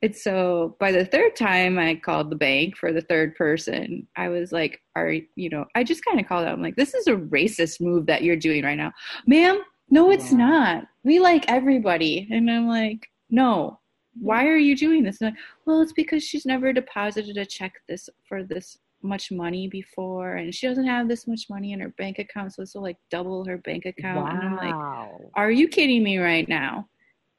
It's 0.00 0.22
so 0.22 0.76
by 0.78 0.92
the 0.92 1.04
third 1.04 1.34
time 1.34 1.78
I 1.78 1.96
called 1.96 2.30
the 2.30 2.36
bank 2.36 2.76
for 2.76 2.92
the 2.92 3.00
third 3.00 3.34
person, 3.34 4.06
I 4.16 4.28
was 4.28 4.52
like, 4.52 4.80
are 4.94 5.12
you 5.34 5.50
know, 5.50 5.64
I 5.74 5.82
just 5.82 6.04
kind 6.04 6.20
of 6.20 6.26
called 6.26 6.46
out. 6.46 6.54
I'm 6.54 6.62
like, 6.62 6.76
this 6.76 6.94
is 6.94 7.08
a 7.08 7.16
racist 7.16 7.80
move 7.80 8.06
that 8.06 8.22
you're 8.22 8.36
doing 8.36 8.64
right 8.64 8.76
now. 8.76 8.92
Ma'am, 9.26 9.60
no, 9.90 10.10
it's 10.10 10.32
wow. 10.32 10.38
not. 10.38 10.84
We 11.04 11.18
like 11.18 11.44
everybody. 11.48 12.28
And 12.30 12.50
I'm 12.50 12.68
like, 12.68 13.08
no, 13.30 13.78
why 14.20 14.46
are 14.46 14.56
you 14.56 14.76
doing 14.76 15.02
this? 15.02 15.20
Like, 15.20 15.34
well, 15.64 15.80
it's 15.80 15.92
because 15.92 16.22
she's 16.22 16.46
never 16.46 16.72
deposited 16.72 17.36
a 17.36 17.46
check 17.46 17.74
this 17.88 18.08
for 18.28 18.42
this 18.42 18.78
much 19.02 19.30
money 19.30 19.68
before 19.68 20.36
and 20.36 20.52
she 20.52 20.66
doesn't 20.66 20.86
have 20.86 21.08
this 21.08 21.26
much 21.28 21.48
money 21.48 21.72
in 21.72 21.80
her 21.80 21.90
bank 21.90 22.18
account 22.18 22.52
so 22.52 22.62
this 22.62 22.74
will 22.74 22.82
like 22.82 22.96
double 23.10 23.44
her 23.44 23.58
bank 23.58 23.86
account 23.86 24.24
wow. 24.24 24.30
and 24.30 24.40
i'm 24.40 24.56
like 24.56 25.30
are 25.34 25.50
you 25.50 25.68
kidding 25.68 26.02
me 26.02 26.18
right 26.18 26.48
now 26.48 26.86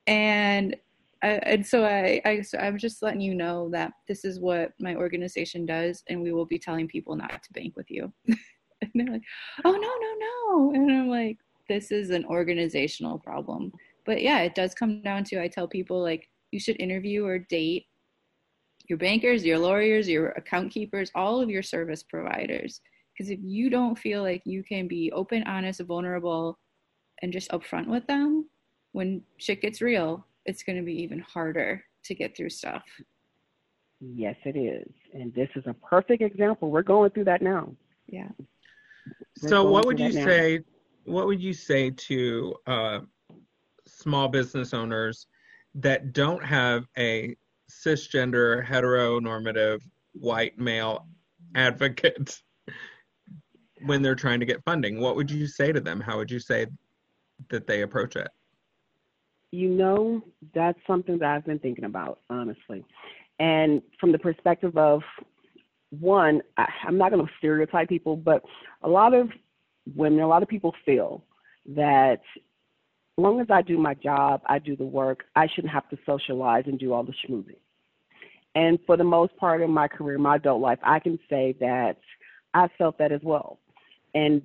and 0.07 0.75
I, 1.21 1.27
and 1.27 1.67
so 1.67 1.83
I, 1.83 2.21
I 2.23 2.41
so 2.41 2.57
i'm 2.59 2.77
just 2.77 3.01
letting 3.01 3.19
you 3.19 3.35
know 3.35 3.69
that 3.71 3.91
this 4.07 4.23
is 4.23 4.39
what 4.39 4.71
my 4.79 4.95
organization 4.95 5.65
does 5.65 6.01
and 6.07 6.21
we 6.21 6.31
will 6.31 6.45
be 6.45 6.57
telling 6.57 6.87
people 6.87 7.15
not 7.15 7.43
to 7.43 7.53
bank 7.53 7.75
with 7.75 7.91
you 7.91 8.11
and 8.27 8.91
they're 8.95 9.07
like 9.07 9.23
oh 9.65 9.71
no 9.71 9.77
no 9.79 10.71
no 10.71 10.73
and 10.75 10.89
i'm 10.89 11.09
like 11.09 11.39
this 11.69 11.91
is 11.91 12.09
an 12.09 12.25
organizational 12.25 13.19
problem. 13.19 13.71
But 14.05 14.21
yeah, 14.21 14.39
it 14.39 14.55
does 14.55 14.73
come 14.73 15.01
down 15.01 15.23
to 15.25 15.41
I 15.41 15.47
tell 15.47 15.67
people 15.67 16.01
like 16.01 16.27
you 16.51 16.59
should 16.59 16.81
interview 16.81 17.25
or 17.25 17.39
date 17.39 17.85
your 18.89 18.97
bankers, 18.97 19.45
your 19.45 19.59
lawyers, 19.59 20.09
your 20.09 20.29
account 20.29 20.71
keepers, 20.71 21.11
all 21.13 21.39
of 21.39 21.49
your 21.49 21.63
service 21.63 22.03
providers. 22.03 22.81
Because 23.13 23.29
if 23.29 23.39
you 23.43 23.69
don't 23.69 23.97
feel 23.97 24.23
like 24.23 24.41
you 24.45 24.63
can 24.63 24.87
be 24.87 25.11
open, 25.11 25.43
honest, 25.43 25.81
vulnerable, 25.81 26.57
and 27.21 27.31
just 27.31 27.51
upfront 27.51 27.87
with 27.87 28.05
them, 28.07 28.49
when 28.93 29.21
shit 29.37 29.61
gets 29.61 29.81
real, 29.81 30.25
it's 30.45 30.63
going 30.63 30.77
to 30.77 30.83
be 30.83 30.99
even 31.03 31.19
harder 31.19 31.83
to 32.05 32.15
get 32.15 32.35
through 32.35 32.49
stuff. 32.49 32.83
Yes, 33.99 34.35
it 34.45 34.57
is. 34.57 34.91
And 35.13 35.33
this 35.35 35.49
is 35.55 35.65
a 35.67 35.73
perfect 35.73 36.23
example. 36.23 36.71
We're 36.71 36.81
going 36.81 37.11
through 37.11 37.25
that 37.25 37.41
now. 37.41 37.75
Yeah. 38.07 38.29
We're 39.43 39.49
so, 39.49 39.69
what 39.69 39.85
would 39.85 39.99
you 39.99 40.11
say 40.11 40.61
what 41.09 41.25
would 41.25 41.41
you 41.41 41.53
say 41.53 41.89
to 41.89 42.55
uh, 42.67 42.99
small 43.85 44.27
business 44.27 44.73
owners 44.73 45.27
that 45.75 46.13
don't 46.13 46.43
have 46.43 46.85
a 46.97 47.35
cisgender 47.69 48.65
heteronormative 48.65 49.81
white 50.13 50.57
male 50.57 51.07
advocate 51.55 52.41
when 53.85 54.01
they're 54.01 54.15
trying 54.15 54.39
to 54.39 54.45
get 54.45 54.63
funding? 54.63 54.99
What 54.99 55.15
would 55.15 55.31
you 55.31 55.47
say 55.47 55.71
to 55.71 55.79
them? 55.79 55.99
How 55.99 56.17
would 56.17 56.29
you 56.29 56.39
say 56.39 56.67
that 57.49 57.65
they 57.65 57.81
approach 57.81 58.15
it? 58.15 58.29
You 59.51 59.69
know, 59.69 60.21
that's 60.53 60.77
something 60.85 61.17
that 61.19 61.35
I've 61.35 61.45
been 61.45 61.59
thinking 61.59 61.85
about, 61.85 62.19
honestly. 62.29 62.85
And 63.39 63.81
from 63.99 64.11
the 64.11 64.19
perspective 64.19 64.77
of 64.77 65.01
one, 65.89 66.43
I, 66.57 66.67
I'm 66.85 66.99
not 66.99 67.11
going 67.11 67.25
to 67.25 67.31
stereotype 67.39 67.89
people, 67.89 68.15
but 68.15 68.43
a 68.83 68.89
lot 68.89 69.15
of 69.15 69.31
women, 69.95 70.21
a 70.21 70.27
lot 70.27 70.43
of 70.43 70.49
people 70.49 70.73
feel 70.85 71.23
that 71.75 72.21
as 73.19 73.23
long 73.23 73.41
as 73.41 73.47
I 73.49 73.61
do 73.61 73.77
my 73.77 73.93
job, 73.95 74.41
I 74.45 74.59
do 74.59 74.75
the 74.75 74.85
work, 74.85 75.25
I 75.35 75.47
shouldn't 75.47 75.73
have 75.73 75.89
to 75.89 75.97
socialize 76.05 76.63
and 76.67 76.79
do 76.79 76.93
all 76.93 77.03
the 77.03 77.13
schmoozing. 77.27 77.57
And 78.55 78.79
for 78.85 78.97
the 78.97 79.03
most 79.03 79.35
part 79.37 79.61
in 79.61 79.71
my 79.71 79.87
career, 79.87 80.17
my 80.17 80.37
adult 80.37 80.61
life, 80.61 80.79
I 80.83 80.99
can 80.99 81.19
say 81.29 81.55
that 81.59 81.97
I 82.53 82.67
felt 82.77 82.97
that 82.97 83.11
as 83.11 83.21
well. 83.23 83.59
And 84.15 84.41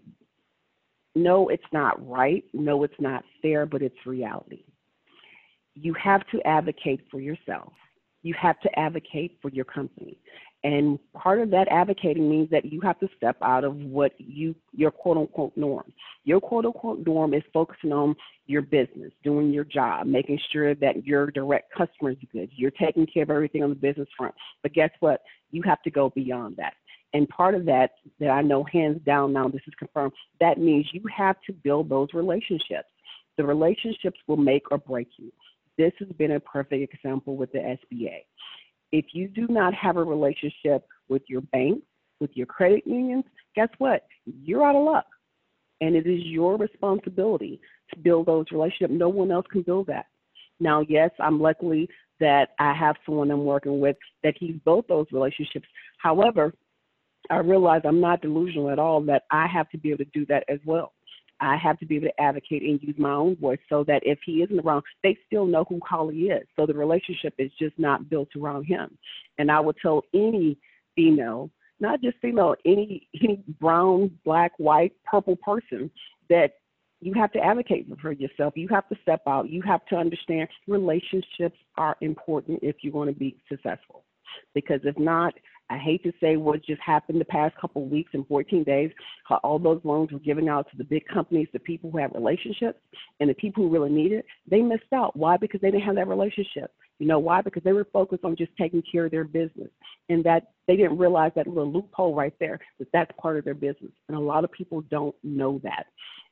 no, 1.15 1.49
it's 1.49 1.63
not 1.73 2.07
right. 2.07 2.45
No, 2.53 2.83
it's 2.83 3.01
not 3.01 3.25
fair, 3.41 3.67
but 3.67 3.83
it's 3.83 3.95
reality. 4.05 4.65
You 5.75 5.95
have 5.95 6.27
to 6.29 6.47
advocate 6.47 7.01
for 7.11 7.21
yourself. 7.21 7.73
You 8.23 8.35
have 8.41 8.61
to 8.61 8.79
advocate 8.79 9.39
for 9.41 9.51
your 9.51 9.65
company. 9.65 10.19
And 10.65 10.99
part 11.13 11.41
of 11.41 11.51
that 11.51 11.69
advocating 11.71 12.29
means 12.29 12.49
that 12.51 12.65
you 12.65 12.81
have 12.81 12.99
to 13.01 13.09
step 13.19 13.37
out 13.43 13.65
of 13.65 13.77
what 13.77 14.13
you 14.19 14.55
your 14.73 14.91
quote 14.91 15.19
unquote 15.19 15.53
norm. 15.57 15.93
Your 16.25 16.41
quote 16.41 16.65
unquote 16.65 17.07
norm 17.07 17.35
is 17.35 17.43
focusing 17.53 17.93
on 17.93 18.17
your 18.47 18.63
business, 18.63 19.13
doing 19.23 19.53
your 19.53 19.65
job, 19.65 20.07
making 20.07 20.41
sure 20.51 20.75
that 20.75 21.05
your 21.05 21.31
direct 21.31 21.71
customers 21.73 22.17
good. 22.33 22.51
You're 22.57 22.71
taking 22.71 23.07
care 23.07 23.25
of 23.25 23.31
everything 23.31 23.63
on 23.63 23.69
the 23.69 23.77
business 23.77 24.09
front. 24.17 24.35
But 24.63 24.73
guess 24.73 24.91
what? 25.01 25.21
You 25.51 25.63
have 25.63 25.83
to 25.83 25.91
go 25.91 26.11
beyond 26.11 26.57
that. 26.57 26.73
And 27.13 27.29
part 27.29 27.55
of 27.55 27.67
that, 27.67 27.91
that 28.19 28.31
I 28.31 28.41
know 28.41 28.65
hands 28.65 29.01
down 29.05 29.35
now, 29.35 29.49
this 29.49 29.63
is 29.69 29.75
confirmed, 29.79 30.13
that 30.41 30.59
means 30.59 30.89
you 30.93 31.03
have 31.15 31.37
to 31.47 31.53
build 31.53 31.89
those 31.91 32.09
relationships. 32.15 32.89
The 33.37 33.45
relationships 33.45 34.19
will 34.27 34.37
make 34.39 34.73
or 34.73 34.79
break 34.79 35.09
you. 35.19 35.31
This 35.77 35.93
has 35.99 36.09
been 36.19 36.33
a 36.33 36.41
perfect 36.41 36.93
example 36.93 37.37
with 37.37 37.53
the 37.53 37.59
SBA. 37.59 38.23
If 38.95 39.07
you 39.13 39.27
do 39.27 39.49
not 39.49 39.75
have 39.75 39.97
a 39.97 40.05
relationship 40.05 40.87
with 41.09 41.23
your 41.27 41.41
bank, 41.41 41.83
with 42.21 42.31
your 42.35 42.47
credit 42.47 42.87
unions, 42.87 43.25
guess 43.57 43.69
what? 43.79 44.07
You're 44.25 44.65
out 44.65 44.77
of 44.77 44.85
luck. 44.85 45.07
And 45.81 45.97
it 45.97 46.07
is 46.07 46.23
your 46.23 46.57
responsibility 46.57 47.61
to 47.93 47.99
build 47.99 48.27
those 48.27 48.47
relationships. 48.53 48.95
No 48.97 49.09
one 49.09 49.33
else 49.33 49.47
can 49.51 49.63
build 49.63 49.89
that. 49.89 50.07
Now, 50.61 50.85
yes, 50.89 51.11
I'm 51.19 51.41
lucky 51.41 51.89
that 52.21 52.51
I 52.61 52.73
have 52.73 52.95
someone 53.05 53.33
I'm 53.33 53.45
working 53.45 53.81
with 53.81 53.97
that 54.23 54.37
he's 54.39 54.55
built 54.65 54.87
those 54.87 55.07
relationships. 55.11 55.67
However, 55.99 56.55
I 57.31 57.39
realize 57.39 57.81
I'm 57.85 58.01
not 58.01 58.23
delusional 58.23 58.71
at 58.71 58.79
all 58.79 59.01
that 59.07 59.25
I 59.33 59.49
have 59.49 59.69
to 59.71 59.79
be 59.79 59.91
able 59.91 60.05
to 60.05 60.11
do 60.13 60.25
that 60.27 60.45
as 60.49 60.61
well. 60.65 60.93
I 61.45 61.57
have 61.57 61.79
to 61.81 61.87
be 61.87 61.97
able 61.97 62.09
to 62.09 62.21
advocate 62.21 62.63
and 62.63 62.83
use 62.83 62.97
my 62.99 63.13
own 63.13 63.37
voice 63.37 63.59
so 63.69 63.85
that 63.85 64.03
if 64.05 64.19
he 64.25 64.43
isn't 64.43 64.59
around, 64.61 64.85
they 65.03 65.17
still 65.27 65.47
know 65.47 65.65
who 65.69 65.81
Holly 65.85 66.29
is. 66.29 66.47
So 66.57 66.67
the 66.67 66.75
relationship 66.75 67.35
is 67.39 67.51
just 67.59 67.79
not 67.79 68.09
built 68.09 68.29
around 68.37 68.65
him. 68.65 68.97
And 69.39 69.51
I 69.51 69.61
would 69.61 69.77
tell 69.81 70.05
any 70.15 70.57
female, 70.97 71.51
not 71.81 72.01
just 72.01 72.17
female, 72.23 72.55
any 72.65 73.09
any 73.23 73.43
brown, 73.61 74.19
black, 74.25 74.53
white, 74.59 74.93
purple 75.05 75.37
person 75.37 75.91
that 76.31 76.55
you 77.01 77.13
have 77.15 77.33
to 77.33 77.41
advocate 77.41 77.87
for 78.01 78.13
yourself. 78.13 78.55
You 78.57 78.69
have 78.69 78.89
to 78.89 78.97
step 79.03 79.21
out. 79.27 79.51
You 79.51 79.61
have 79.63 79.85
to 79.87 79.97
understand 79.97 80.49
relationships 80.67 81.59
are 81.77 81.97
important 82.01 82.61
if 82.63 82.77
you're 82.81 82.93
going 82.93 83.13
to 83.13 83.19
be 83.19 83.37
successful. 83.49 84.05
Because 84.55 84.81
if 84.85 84.99
not, 84.99 85.35
I 85.71 85.79
hate 85.79 86.03
to 86.03 86.13
say 86.21 86.37
what 86.37 86.65
just 86.65 86.81
happened 86.83 87.21
the 87.21 87.25
past 87.25 87.57
couple 87.57 87.83
of 87.83 87.91
weeks 87.91 88.11
and 88.13 88.27
14 88.27 88.65
days, 88.65 88.91
how 89.25 89.37
all 89.37 89.59
those 89.59 89.81
loans 89.83 90.13
were 90.13 90.19
given 90.19 90.49
out 90.49 90.71
to 90.71 90.77
the 90.77 90.85
big 90.85 91.07
companies, 91.07 91.49
the 91.53 91.59
people 91.59 91.91
who 91.91 91.99
have 91.99 92.13
relationships, 92.13 92.79
and 93.21 93.31
the 93.31 93.35
people 93.35 93.65
who 93.65 93.71
really 93.71 93.91
need 93.91 94.13
it. 94.13 94.27
They 94.49 94.61
missed 94.61 94.93
out. 94.95 95.17
Why? 95.17 95.37
Because 95.37 95.61
they 95.61 95.71
didn't 95.71 95.85
have 95.85 95.97
that 95.97 96.09
relationship. 96.09 96.71
You 96.99 97.07
know 97.07 97.19
why? 97.19 97.41
Because 97.41 97.63
they 97.65 97.73
were 97.73 97.87
focused 97.93 98.25
on 98.25 98.37
just 98.37 98.53
taking 98.57 98.83
care 98.83 99.07
of 99.07 99.11
their 99.11 99.25
business, 99.25 99.71
and 100.11 100.23
that 100.25 100.53
they 100.69 100.77
didn't 100.77 100.99
realize 100.99 101.33
that 101.35 101.47
little 101.47 101.73
loophole 101.73 102.15
right 102.15 102.35
there 102.39 102.61
that 102.79 102.89
that's 102.93 103.11
part 103.19 103.39
of 103.39 103.45
their 103.45 103.55
business. 103.55 103.91
And 104.09 104.17
a 104.17 104.21
lot 104.21 104.45
of 104.45 104.53
people 104.53 104.83
don't 104.91 105.15
know 105.25 105.61
that. 105.65 105.87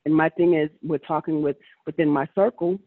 And 0.05 0.15
my 0.15 0.29
thing 0.29 0.55
is, 0.55 0.69
we're 0.83 0.99
talking 0.99 1.43
with 1.43 1.57
within 1.87 2.09
my 2.09 2.29
circle, 2.35 2.79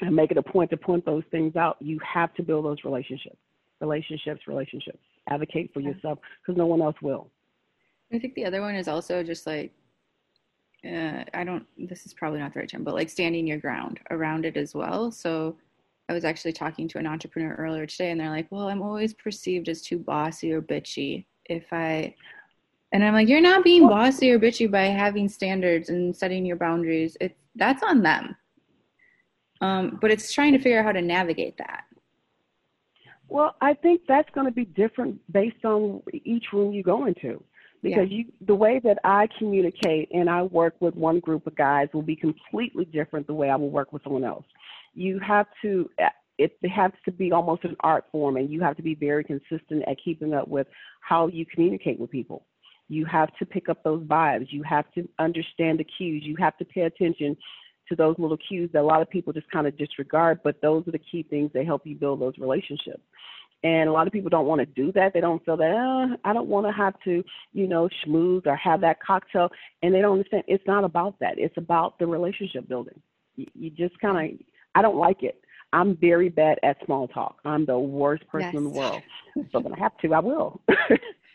and 0.00 0.14
make 0.14 0.30
it 0.30 0.36
a 0.36 0.42
point 0.42 0.70
to 0.70 0.76
point 0.76 1.06
those 1.06 1.24
things 1.30 1.56
out. 1.56 1.76
You 1.80 1.98
have 2.00 2.34
to 2.34 2.42
build 2.42 2.64
those 2.64 2.84
relationships, 2.84 3.38
relationships, 3.80 4.42
relationships 4.46 4.98
advocate 5.28 5.70
for 5.72 5.80
yourself 5.80 6.18
because 6.40 6.56
no 6.56 6.66
one 6.66 6.80
else 6.82 6.96
will. 7.02 7.30
I 8.12 8.18
think 8.18 8.34
the 8.34 8.44
other 8.44 8.60
one 8.60 8.74
is 8.74 8.88
also 8.88 9.22
just 9.22 9.46
like, 9.46 9.72
uh, 10.84 11.24
I 11.34 11.42
don't, 11.44 11.66
this 11.76 12.06
is 12.06 12.14
probably 12.14 12.38
not 12.38 12.54
the 12.54 12.60
right 12.60 12.68
term, 12.68 12.84
but 12.84 12.94
like 12.94 13.10
standing 13.10 13.46
your 13.46 13.58
ground 13.58 13.98
around 14.10 14.44
it 14.44 14.56
as 14.56 14.74
well. 14.74 15.10
So 15.10 15.56
I 16.08 16.12
was 16.12 16.24
actually 16.24 16.52
talking 16.52 16.86
to 16.88 16.98
an 16.98 17.06
entrepreneur 17.06 17.54
earlier 17.54 17.86
today 17.86 18.12
and 18.12 18.20
they're 18.20 18.30
like, 18.30 18.46
well, 18.50 18.68
I'm 18.68 18.82
always 18.82 19.12
perceived 19.14 19.68
as 19.68 19.82
too 19.82 19.98
bossy 19.98 20.52
or 20.52 20.62
bitchy 20.62 21.26
if 21.46 21.64
I, 21.72 22.14
and 22.92 23.04
I'm 23.04 23.14
like, 23.14 23.28
you're 23.28 23.40
not 23.40 23.64
being 23.64 23.88
bossy 23.88 24.30
or 24.30 24.38
bitchy 24.38 24.70
by 24.70 24.84
having 24.84 25.28
standards 25.28 25.88
and 25.88 26.14
setting 26.14 26.46
your 26.46 26.56
boundaries. 26.56 27.16
It's, 27.20 27.34
that's 27.56 27.82
on 27.82 28.02
them. 28.02 28.36
Um, 29.60 29.98
but 30.00 30.10
it's 30.10 30.32
trying 30.32 30.52
to 30.52 30.58
figure 30.58 30.78
out 30.78 30.84
how 30.84 30.92
to 30.92 31.02
navigate 31.02 31.56
that. 31.58 31.84
Well, 33.28 33.56
I 33.60 33.74
think 33.74 34.02
that's 34.06 34.28
going 34.34 34.46
to 34.46 34.52
be 34.52 34.64
different 34.64 35.20
based 35.32 35.64
on 35.64 36.02
each 36.12 36.46
room 36.52 36.72
you 36.72 36.82
go 36.82 37.06
into. 37.06 37.42
Because 37.82 38.08
yeah. 38.10 38.18
you, 38.18 38.24
the 38.46 38.54
way 38.54 38.80
that 38.82 38.98
I 39.04 39.28
communicate 39.38 40.08
and 40.12 40.30
I 40.30 40.42
work 40.42 40.74
with 40.80 40.94
one 40.94 41.20
group 41.20 41.46
of 41.46 41.54
guys 41.56 41.88
will 41.92 42.02
be 42.02 42.16
completely 42.16 42.84
different 42.86 43.26
the 43.26 43.34
way 43.34 43.50
I 43.50 43.56
will 43.56 43.70
work 43.70 43.92
with 43.92 44.02
someone 44.02 44.24
else. 44.24 44.46
You 44.94 45.20
have 45.20 45.46
to, 45.62 45.88
uh, 46.02 46.08
it 46.38 46.52
has 46.68 46.92
to 47.04 47.12
be 47.12 47.32
almost 47.32 47.64
an 47.64 47.76
art 47.80 48.06
form, 48.10 48.36
and 48.36 48.50
you 48.50 48.60
have 48.62 48.76
to 48.76 48.82
be 48.82 48.94
very 48.94 49.24
consistent 49.24 49.84
at 49.86 49.96
keeping 50.02 50.34
up 50.34 50.48
with 50.48 50.66
how 51.00 51.28
you 51.28 51.46
communicate 51.46 51.98
with 52.00 52.10
people. 52.10 52.46
You 52.88 53.04
have 53.06 53.34
to 53.38 53.46
pick 53.46 53.68
up 53.68 53.82
those 53.82 54.02
vibes. 54.04 54.46
You 54.50 54.62
have 54.62 54.90
to 54.94 55.08
understand 55.18 55.78
the 55.78 55.84
cues. 55.84 56.22
You 56.24 56.36
have 56.38 56.56
to 56.58 56.64
pay 56.64 56.82
attention 56.82 57.36
to 57.88 57.96
those 57.96 58.16
little 58.18 58.36
cues 58.36 58.70
that 58.72 58.82
a 58.82 58.84
lot 58.84 59.02
of 59.02 59.10
people 59.10 59.32
just 59.32 59.50
kind 59.50 59.66
of 59.66 59.76
disregard, 59.76 60.40
but 60.44 60.60
those 60.60 60.86
are 60.86 60.92
the 60.92 60.98
key 60.98 61.22
things 61.22 61.50
that 61.54 61.66
help 61.66 61.86
you 61.86 61.94
build 61.94 62.20
those 62.20 62.34
relationships. 62.38 63.02
And 63.62 63.88
a 63.88 63.92
lot 63.92 64.06
of 64.06 64.12
people 64.12 64.30
don't 64.30 64.46
want 64.46 64.60
to 64.60 64.66
do 64.66 64.92
that. 64.92 65.12
They 65.12 65.20
don't 65.20 65.44
feel 65.44 65.56
that, 65.56 65.70
oh, 65.70 66.16
I 66.24 66.32
don't 66.32 66.48
want 66.48 66.66
to 66.66 66.72
have 66.72 66.94
to, 67.04 67.24
you 67.52 67.66
know, 67.66 67.88
schmooze 68.04 68.46
or 68.46 68.54
have 68.56 68.80
that 68.82 69.02
cocktail. 69.02 69.50
And 69.82 69.94
they 69.94 70.00
don't 70.00 70.12
understand 70.12 70.44
it's 70.46 70.66
not 70.66 70.84
about 70.84 71.18
that. 71.20 71.38
It's 71.38 71.56
about 71.56 71.98
the 71.98 72.06
relationship 72.06 72.68
building. 72.68 73.00
You, 73.36 73.46
you 73.54 73.70
just 73.70 73.98
kind 73.98 74.34
of, 74.34 74.38
I 74.74 74.82
don't 74.82 74.96
like 74.96 75.22
it. 75.22 75.40
I'm 75.72 75.96
very 75.96 76.28
bad 76.28 76.58
at 76.62 76.76
small 76.84 77.08
talk. 77.08 77.38
I'm 77.44 77.66
the 77.66 77.78
worst 77.78 78.26
person 78.28 78.50
yes. 78.52 78.54
in 78.54 78.64
the 78.64 78.70
world. 78.70 79.02
So 79.52 79.58
when 79.58 79.74
I 79.74 79.78
have 79.78 79.96
to, 79.98 80.14
I 80.14 80.20
will. 80.20 80.60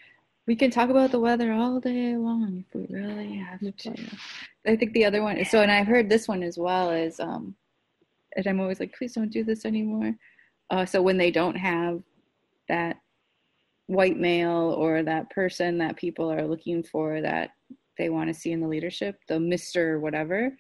we 0.48 0.56
can 0.56 0.72
talk 0.72 0.90
about 0.90 1.12
the 1.12 1.20
weather 1.20 1.52
all 1.52 1.80
day 1.80 2.16
long 2.16 2.66
if 2.68 2.76
we 2.76 2.88
really 2.96 3.36
have 3.38 3.60
to. 3.60 3.94
I 4.66 4.76
think 4.76 4.94
the 4.94 5.06
other 5.06 5.22
one 5.22 5.38
is 5.38 5.50
so, 5.50 5.62
and 5.62 5.72
I've 5.72 5.88
heard 5.88 6.10
this 6.10 6.28
one 6.28 6.44
as 6.44 6.58
well 6.58 6.92
is, 6.92 7.20
um, 7.20 7.56
and 8.36 8.48
I'm 8.48 8.60
always 8.60 8.80
like, 8.80 8.96
please 8.98 9.14
don't 9.14 9.32
do 9.32 9.44
this 9.44 9.66
anymore. 9.66 10.14
Uh, 10.70 10.86
so 10.86 11.02
when 11.02 11.18
they 11.18 11.32
don't 11.32 11.56
have 11.56 12.02
that 12.70 12.98
white 13.88 14.18
male 14.18 14.76
or 14.78 15.04
that 15.04 15.30
person 15.30 15.78
that 15.80 15.98
people 15.98 16.32
are 16.32 16.48
looking 16.48 16.82
for 16.82 17.22
that 17.22 17.52
they 17.98 18.10
want 18.10 18.30
to 18.30 18.34
see 18.34 18.52
in 18.52 18.62
the 18.62 18.68
leadership, 18.68 19.20
the 19.28 19.40
Mister 19.40 20.00
whatever, 20.00 20.56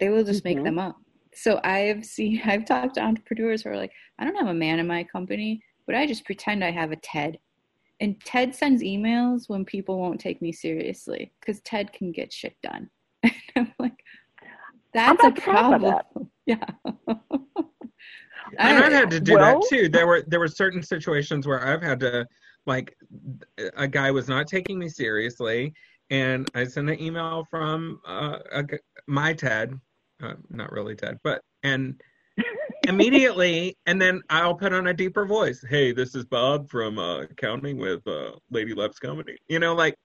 they 0.00 0.08
will 0.08 0.24
just 0.24 0.42
mm-hmm. 0.42 0.56
make 0.56 0.64
them 0.64 0.78
up. 0.78 0.96
So 1.34 1.60
I've 1.62 2.04
seen, 2.04 2.40
I've 2.44 2.64
talked 2.64 2.94
to 2.94 3.02
entrepreneurs 3.02 3.62
who 3.62 3.70
are 3.70 3.76
like, 3.76 3.92
I 4.18 4.24
don't 4.24 4.36
have 4.36 4.48
a 4.48 4.54
man 4.54 4.78
in 4.78 4.86
my 4.86 5.04
company, 5.04 5.62
but 5.86 5.94
I 5.94 6.06
just 6.06 6.24
pretend 6.24 6.64
I 6.64 6.70
have 6.70 6.92
a 6.92 6.96
Ted 6.96 7.38
and 8.02 8.20
Ted 8.24 8.52
sends 8.52 8.82
emails 8.82 9.48
when 9.48 9.64
people 9.64 9.96
won't 9.96 10.20
take 10.20 10.42
me 10.42 10.50
seriously 10.50 11.32
because 11.38 11.60
Ted 11.60 11.92
can 11.92 12.10
get 12.10 12.32
shit 12.32 12.56
done. 12.60 12.90
And 13.22 13.32
I'm 13.56 13.72
like, 13.78 14.04
that's 14.92 15.24
a 15.24 15.30
problem. 15.30 15.82
That. 15.82 16.06
Yeah. 16.44 16.56
and 17.06 17.18
I've 18.58 18.92
had 18.92 19.08
to 19.12 19.20
do 19.20 19.34
well, 19.34 19.60
that 19.60 19.68
too. 19.68 19.88
There 19.88 20.08
were 20.08 20.24
there 20.26 20.40
were 20.40 20.48
certain 20.48 20.82
situations 20.82 21.46
where 21.46 21.64
I've 21.64 21.80
had 21.80 22.00
to 22.00 22.26
like 22.66 22.96
a 23.76 23.86
guy 23.86 24.10
was 24.10 24.26
not 24.26 24.48
taking 24.48 24.76
me 24.76 24.88
seriously, 24.88 25.72
and 26.10 26.50
I 26.56 26.64
sent 26.64 26.90
an 26.90 27.00
email 27.00 27.46
from 27.48 28.00
uh, 28.04 28.38
a, 28.50 28.64
my 29.06 29.34
Ted, 29.34 29.78
uh, 30.20 30.34
not 30.50 30.72
really 30.72 30.96
Ted, 30.96 31.20
but 31.22 31.42
and 31.62 32.02
immediately, 32.88 33.76
and 33.86 34.00
then 34.00 34.20
I'll 34.30 34.54
put 34.54 34.72
on 34.72 34.88
a 34.88 34.94
deeper 34.94 35.26
voice. 35.26 35.64
Hey, 35.68 35.92
this 35.92 36.14
is 36.14 36.24
Bob 36.24 36.68
from 36.68 36.98
uh, 36.98 37.22
accounting 37.22 37.78
with 37.78 38.06
uh, 38.06 38.32
Lady 38.50 38.74
Loves 38.74 38.98
Comedy. 38.98 39.36
You 39.48 39.58
know, 39.58 39.74
like 39.74 39.96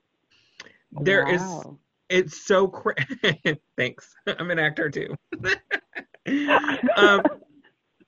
there 0.92 1.26
wow. 1.26 1.32
is. 1.32 1.66
It's 2.10 2.46
so 2.46 2.68
cra- 2.68 2.96
thanks. 3.78 4.14
I'm 4.28 4.50
an 4.50 4.60
actor 4.60 4.90
too. 4.90 5.14
um, 6.96 7.22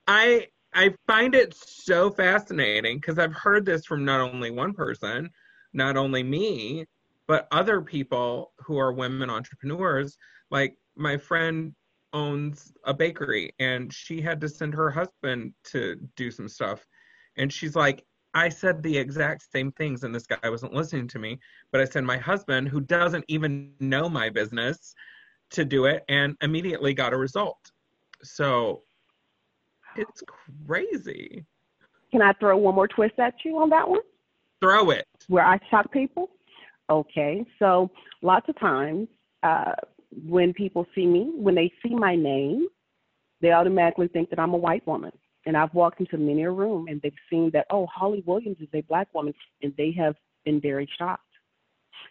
I 0.07 0.47
I 0.74 0.93
find 1.07 1.36
it 1.36 1.53
so 1.55 2.09
fascinating 2.09 2.97
because 2.97 3.20
I've 3.20 3.34
heard 3.34 3.65
this 3.65 3.86
from 3.86 4.05
not 4.05 4.22
only 4.22 4.51
one 4.51 4.74
person, 4.74 5.30
not 5.74 5.97
only 5.97 6.24
me, 6.24 6.86
but 7.28 7.47
other 7.51 7.82
people 7.82 8.53
who 8.59 8.78
are 8.78 8.93
women 8.93 9.30
entrepreneurs. 9.30 10.17
Like 10.49 10.76
my 10.95 11.17
friend 11.17 11.74
owns 12.14 12.74
a 12.86 12.93
bakery 12.93 13.53
and 13.60 13.93
she 13.93 14.22
had 14.22 14.41
to 14.41 14.49
send 14.49 14.74
her 14.74 14.89
husband 14.89 15.53
to 15.66 15.95
do 16.16 16.32
some 16.32 16.47
stuff. 16.47 16.86
And 17.38 17.51
she's 17.51 17.76
like, 17.76 18.03
I 18.34 18.49
said 18.49 18.84
the 18.84 18.97
exact 18.97 19.51
same 19.51 19.72
things 19.72 20.03
and 20.03 20.14
this 20.14 20.28
guy 20.28 20.49
wasn't 20.49 20.74
listening 20.74 21.07
to 21.10 21.20
me, 21.20 21.39
but 21.72 21.82
I 21.82 21.86
sent 21.86 22.05
my 22.05 22.18
husband, 22.18 22.68
who 22.68 22.82
doesn't 22.82 23.26
even 23.28 23.72
know 23.80 24.07
my 24.10 24.30
business, 24.30 24.93
to 25.51 25.66
do 25.66 25.86
it 25.86 26.03
and 26.10 26.36
immediately 26.41 26.93
got 26.93 27.14
a 27.14 27.18
result. 27.18 27.57
So 28.24 28.84
it's 29.95 30.22
crazy. 30.68 31.45
Can 32.12 32.22
I 32.22 32.34
throw 32.34 32.57
one 32.57 32.76
more 32.76 32.88
twist 32.88 33.16
at 33.20 33.34
you 33.43 33.57
on 33.57 33.70
that 33.70 33.88
one? 33.88 34.01
Throw 34.62 34.91
it. 34.91 35.05
Where 35.28 35.45
I 35.45 35.60
shock 35.70 35.91
people? 35.91 36.30
Okay, 36.89 37.45
so 37.60 37.89
lots 38.22 38.49
of 38.49 38.60
times 38.60 39.07
uh, 39.43 39.74
when 40.12 40.53
people 40.53 40.86
see 40.95 41.05
me, 41.05 41.32
when 41.36 41.55
they 41.55 41.72
see 41.84 41.93
my 41.93 42.16
name, 42.16 42.68
they 43.41 43.51
automatically 43.51 44.07
think 44.07 44.30
that 44.30 44.39
I'm 44.39 44.53
a 44.53 44.57
white 44.57 44.86
woman. 44.88 45.12
And 45.45 45.55
I've 45.55 45.74
walked 45.74 45.99
into 45.99 46.18
many 46.18 46.43
a 46.43 46.51
room 46.51 46.88
and 46.88 47.01
they've 47.01 47.14
seen 47.30 47.49
that, 47.53 47.66
oh, 47.70 47.86
Holly 47.88 48.24
Williams 48.26 48.57
is 48.60 48.68
a 48.74 48.82
black 48.82 49.07
woman, 49.14 49.34
and 49.62 49.74
they 49.78 49.91
have 49.97 50.16
been 50.45 50.60
very 50.60 50.89
shocked. 50.97 51.24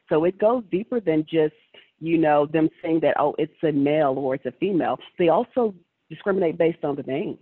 So 0.09 0.25
it 0.25 0.39
goes 0.39 0.65
deeper 0.71 1.01
than 1.01 1.25
just, 1.31 1.55
you 2.01 2.19
know, 2.19 2.47
them 2.47 2.71
saying 2.83 3.01
that, 3.01 3.17
oh, 3.19 3.35
it's 3.39 3.53
a 3.63 3.73
male 3.73 4.15
or 4.17 4.35
it's 4.35 4.47
a 4.47 4.53
female. 4.53 4.99
They 5.19 5.29
also 5.29 5.75
discriminate 6.09 6.57
based 6.57 6.85
on 6.85 6.97
the 6.97 7.03
name. 7.03 7.39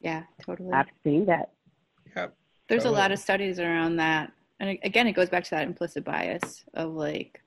Yeah, 0.00 0.24
totally. 0.44 0.72
I've 0.72 0.86
seen 1.04 1.26
that. 1.26 1.52
Yep. 2.14 2.34
There's 2.68 2.82
totally. 2.82 2.98
a 2.98 3.02
lot 3.02 3.12
of 3.12 3.18
studies 3.18 3.58
around 3.58 3.96
that. 3.96 4.32
And 4.60 4.78
again, 4.82 5.06
it 5.06 5.12
goes 5.12 5.28
back 5.30 5.44
to 5.44 5.50
that 5.50 5.66
implicit 5.66 6.04
bias 6.04 6.64
of 6.74 6.92
like, 6.92 7.40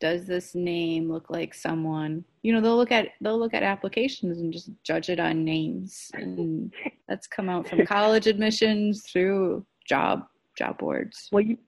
does 0.00 0.26
this 0.26 0.54
name 0.54 1.12
look 1.12 1.30
like 1.30 1.54
someone? 1.54 2.24
You 2.42 2.54
know, 2.54 2.60
they'll 2.60 2.76
look 2.76 2.90
at 2.90 3.08
they'll 3.20 3.38
look 3.38 3.54
at 3.54 3.62
applications 3.62 4.40
and 4.40 4.52
just 4.52 4.70
judge 4.82 5.10
it 5.10 5.20
on 5.20 5.44
names, 5.44 6.10
and 6.14 6.72
that's 7.06 7.26
come 7.26 7.48
out 7.48 7.68
from 7.68 7.86
college 7.86 8.26
admissions 8.26 9.02
through 9.02 9.64
job 9.86 10.26
job 10.56 10.78
boards. 10.78 11.28
Well, 11.30 11.42
you, 11.42 11.58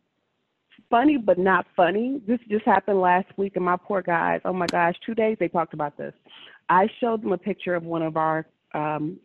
funny 0.91 1.19
but 1.19 1.39
not 1.39 1.67
funny. 1.77 2.21
This 2.27 2.41
just 2.49 2.65
happened 2.65 3.01
last 3.01 3.29
week, 3.37 3.53
and 3.57 3.65
my 3.65 3.77
poor 3.77 4.03
guys. 4.03 4.41
Oh 4.45 4.53
my 4.55 4.67
gosh, 4.67 4.95
two 5.05 5.15
days 5.15 5.37
they 5.39 5.49
talked 5.49 5.75
about 5.75 5.97
this. 5.99 6.15
I 6.69 6.89
showed 7.01 7.23
them 7.23 7.33
a 7.33 7.39
picture 7.39 7.75
of 7.75 7.85
one 7.85 8.03
of 8.03 8.17
our 8.17 8.47
um, 8.75 9.21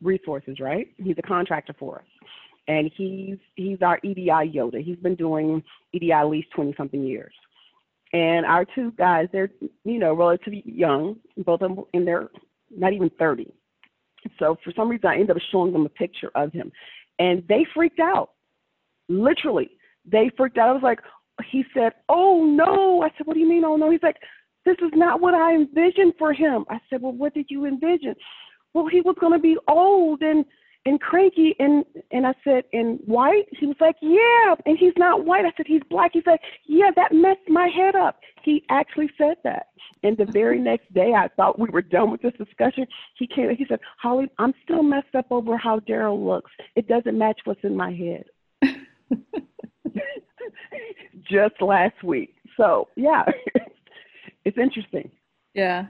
resources. 0.00 0.60
Right, 0.60 0.88
he's 0.96 1.16
a 1.18 1.22
contractor 1.22 1.74
for 1.78 1.98
us, 1.98 2.28
and 2.68 2.90
he's 2.96 3.36
he's 3.54 3.82
our 3.82 4.00
EDI 4.02 4.28
Yoda. 4.28 4.82
He's 4.82 4.96
been 4.96 5.14
doing 5.14 5.62
EDI 5.92 6.12
at 6.12 6.28
least 6.28 6.48
twenty 6.54 6.74
something 6.78 7.04
years. 7.04 7.34
And 8.16 8.46
our 8.46 8.64
two 8.64 8.92
guys, 8.92 9.28
they're 9.30 9.50
you 9.84 9.98
know 9.98 10.14
relatively 10.14 10.62
young, 10.64 11.16
both 11.36 11.60
of 11.60 11.76
them 11.76 11.84
in 11.92 12.06
their 12.06 12.30
not 12.74 12.94
even 12.94 13.10
thirty. 13.18 13.52
So 14.38 14.56
for 14.64 14.72
some 14.74 14.88
reason, 14.88 15.10
I 15.10 15.16
ended 15.16 15.32
up 15.32 15.42
showing 15.52 15.70
them 15.70 15.84
a 15.84 15.90
picture 15.90 16.30
of 16.34 16.50
him, 16.50 16.72
and 17.18 17.46
they 17.46 17.66
freaked 17.74 18.00
out. 18.00 18.30
Literally, 19.10 19.68
they 20.10 20.30
freaked 20.34 20.56
out. 20.56 20.70
I 20.70 20.72
was 20.72 20.82
like, 20.82 21.00
he 21.50 21.62
said, 21.74 21.92
"Oh 22.08 22.46
no!" 22.46 23.02
I 23.02 23.10
said, 23.18 23.26
"What 23.26 23.34
do 23.34 23.40
you 23.40 23.48
mean? 23.48 23.66
Oh 23.66 23.76
no?" 23.76 23.90
He's 23.90 24.02
like, 24.02 24.16
"This 24.64 24.76
is 24.80 24.92
not 24.94 25.20
what 25.20 25.34
I 25.34 25.54
envisioned 25.54 26.14
for 26.18 26.32
him." 26.32 26.64
I 26.70 26.78
said, 26.88 27.02
"Well, 27.02 27.12
what 27.12 27.34
did 27.34 27.46
you 27.50 27.66
envision?" 27.66 28.14
Well, 28.72 28.86
he 28.86 29.02
was 29.02 29.16
going 29.20 29.34
to 29.34 29.38
be 29.38 29.58
old 29.68 30.22
and 30.22 30.42
and 30.86 31.00
cranky 31.00 31.54
and 31.58 31.84
and 32.12 32.26
I 32.26 32.32
said, 32.44 32.64
and 32.72 32.98
white? 33.04 33.46
He 33.50 33.66
was 33.66 33.76
like, 33.80 33.96
Yeah, 34.00 34.54
and 34.64 34.78
he's 34.78 34.94
not 34.96 35.26
white. 35.26 35.44
I 35.44 35.52
said, 35.56 35.66
He's 35.66 35.82
black. 35.90 36.12
He 36.14 36.22
said, 36.24 36.38
Yeah, 36.64 36.90
that 36.94 37.12
messed 37.12 37.48
my 37.48 37.68
head 37.68 37.94
up. 37.94 38.20
He 38.42 38.64
actually 38.70 39.10
said 39.18 39.36
that. 39.44 39.66
And 40.02 40.16
the 40.16 40.24
very 40.26 40.58
next 40.70 40.92
day 40.94 41.12
I 41.14 41.28
thought 41.36 41.58
we 41.58 41.68
were 41.68 41.82
done 41.82 42.10
with 42.10 42.22
this 42.22 42.32
discussion. 42.38 42.86
He 43.18 43.26
came 43.26 43.54
he 43.54 43.66
said, 43.68 43.80
Holly, 44.00 44.30
I'm 44.38 44.54
still 44.62 44.82
messed 44.82 45.14
up 45.14 45.26
over 45.30 45.58
how 45.58 45.80
Daryl 45.80 46.24
looks. 46.24 46.52
It 46.76 46.88
doesn't 46.88 47.18
match 47.18 47.40
what's 47.44 47.64
in 47.64 47.76
my 47.76 47.92
head. 47.92 48.24
Just 51.28 51.60
last 51.60 52.02
week. 52.04 52.36
So 52.56 52.88
yeah. 52.96 53.24
it's 54.44 54.56
interesting. 54.56 55.10
Yeah. 55.52 55.86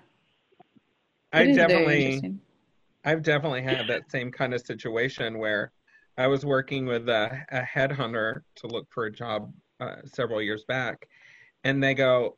I 1.33 1.43
It 1.43 1.51
is 1.51 1.57
definitely 1.57 2.05
interesting. 2.07 2.41
I've 3.07 3.23
definitely 3.23 3.63
had 3.63 3.87
that 3.87 4.11
same 4.11 4.33
kind 4.33 4.53
of 4.53 4.61
situation 4.61 5.39
where 5.39 5.71
I 6.19 6.27
was 6.27 6.45
working 6.45 6.87
with 6.87 7.09
a, 7.09 7.41
a 7.53 7.61
headhunter 7.63 8.41
to 8.57 8.67
look 8.67 8.89
for 8.91 9.05
a 9.05 9.13
job 9.13 9.53
uh, 9.79 9.97
several 10.07 10.43
years 10.43 10.65
back, 10.67 11.07
and 11.63 11.81
they 11.83 11.95
go, 11.95 12.37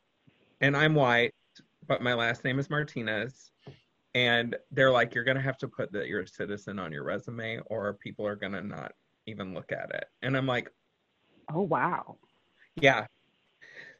and 0.61 0.77
I'm 0.77 0.93
white, 0.93 1.33
but 1.87 2.03
my 2.03 2.13
last 2.13 2.43
name 2.43 2.59
is 2.59 2.69
Martinez, 2.69 3.49
and 4.13 4.55
they're 4.71 4.91
like, 4.91 5.15
you're 5.15 5.23
gonna 5.23 5.41
have 5.41 5.57
to 5.57 5.67
put 5.67 5.91
that 5.93 6.07
you're 6.07 6.21
a 6.21 6.27
citizen 6.27 6.77
on 6.77 6.91
your 6.91 7.03
resume, 7.03 7.59
or 7.65 7.93
people 7.95 8.27
are 8.27 8.35
gonna 8.35 8.61
not 8.61 8.91
even 9.25 9.55
look 9.55 9.71
at 9.71 9.89
it, 9.95 10.05
and 10.21 10.37
I'm 10.37 10.45
like, 10.47 10.69
Oh 11.51 11.61
wow. 11.63 12.17
yeah. 12.75 13.07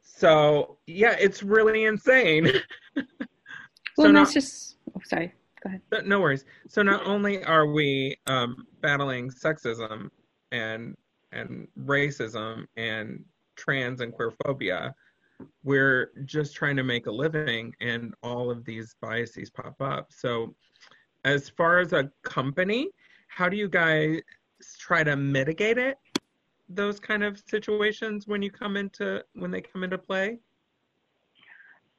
So 0.02 0.78
yeah, 0.86 1.16
it's 1.18 1.42
really 1.42 1.84
insane. 1.84 2.48
Well, 3.96 4.04
so 4.04 4.08
and 4.10 4.14
now- 4.14 4.20
that's 4.20 4.34
just. 4.34 4.76
Oh, 4.96 5.00
sorry. 5.04 5.34
Go 5.62 5.68
ahead. 5.68 5.82
No- 5.92 6.00
No 6.00 6.20
worries. 6.20 6.44
So 6.68 6.82
not 6.82 7.06
only 7.06 7.44
are 7.44 7.66
we 7.66 8.16
um, 8.26 8.66
battling 8.80 9.30
sexism 9.30 10.10
and 10.52 10.96
and 11.32 11.68
racism 11.84 12.66
and 12.76 13.24
trans 13.56 14.00
and 14.00 14.12
queer 14.12 14.32
phobia, 14.44 14.94
we're 15.62 16.10
just 16.24 16.54
trying 16.54 16.76
to 16.76 16.82
make 16.82 17.06
a 17.06 17.10
living, 17.10 17.74
and 17.80 18.14
all 18.22 18.50
of 18.50 18.64
these 18.64 18.96
biases 19.00 19.50
pop 19.50 19.80
up. 19.80 20.08
So, 20.10 20.54
as 21.24 21.48
far 21.48 21.78
as 21.78 21.92
a 21.92 22.10
company, 22.22 22.88
how 23.28 23.48
do 23.48 23.56
you 23.56 23.68
guys 23.68 24.20
try 24.78 25.04
to 25.04 25.16
mitigate 25.16 25.78
it? 25.78 25.98
Those 26.68 26.98
kind 27.00 27.22
of 27.22 27.40
situations 27.46 28.26
when 28.26 28.42
you 28.42 28.50
come 28.50 28.76
into 28.76 29.24
when 29.34 29.50
they 29.50 29.60
come 29.60 29.84
into 29.84 29.98
play. 29.98 30.38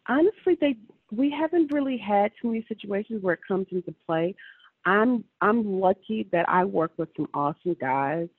honestly 0.07 0.57
they 0.59 0.75
we 1.11 1.29
haven't 1.29 1.71
really 1.71 1.97
had 1.97 2.31
too 2.41 2.49
many 2.49 2.65
situations 2.67 3.21
where 3.21 3.33
it 3.33 3.41
comes 3.47 3.67
into 3.71 3.93
play. 4.05 4.35
I'm 4.85 5.23
i'm 5.41 5.79
lucky 5.79 6.27
that 6.31 6.49
i 6.49 6.65
work 6.65 6.91
with 6.97 7.09
some 7.15 7.27
awesome 7.35 7.75
guys 7.79 8.29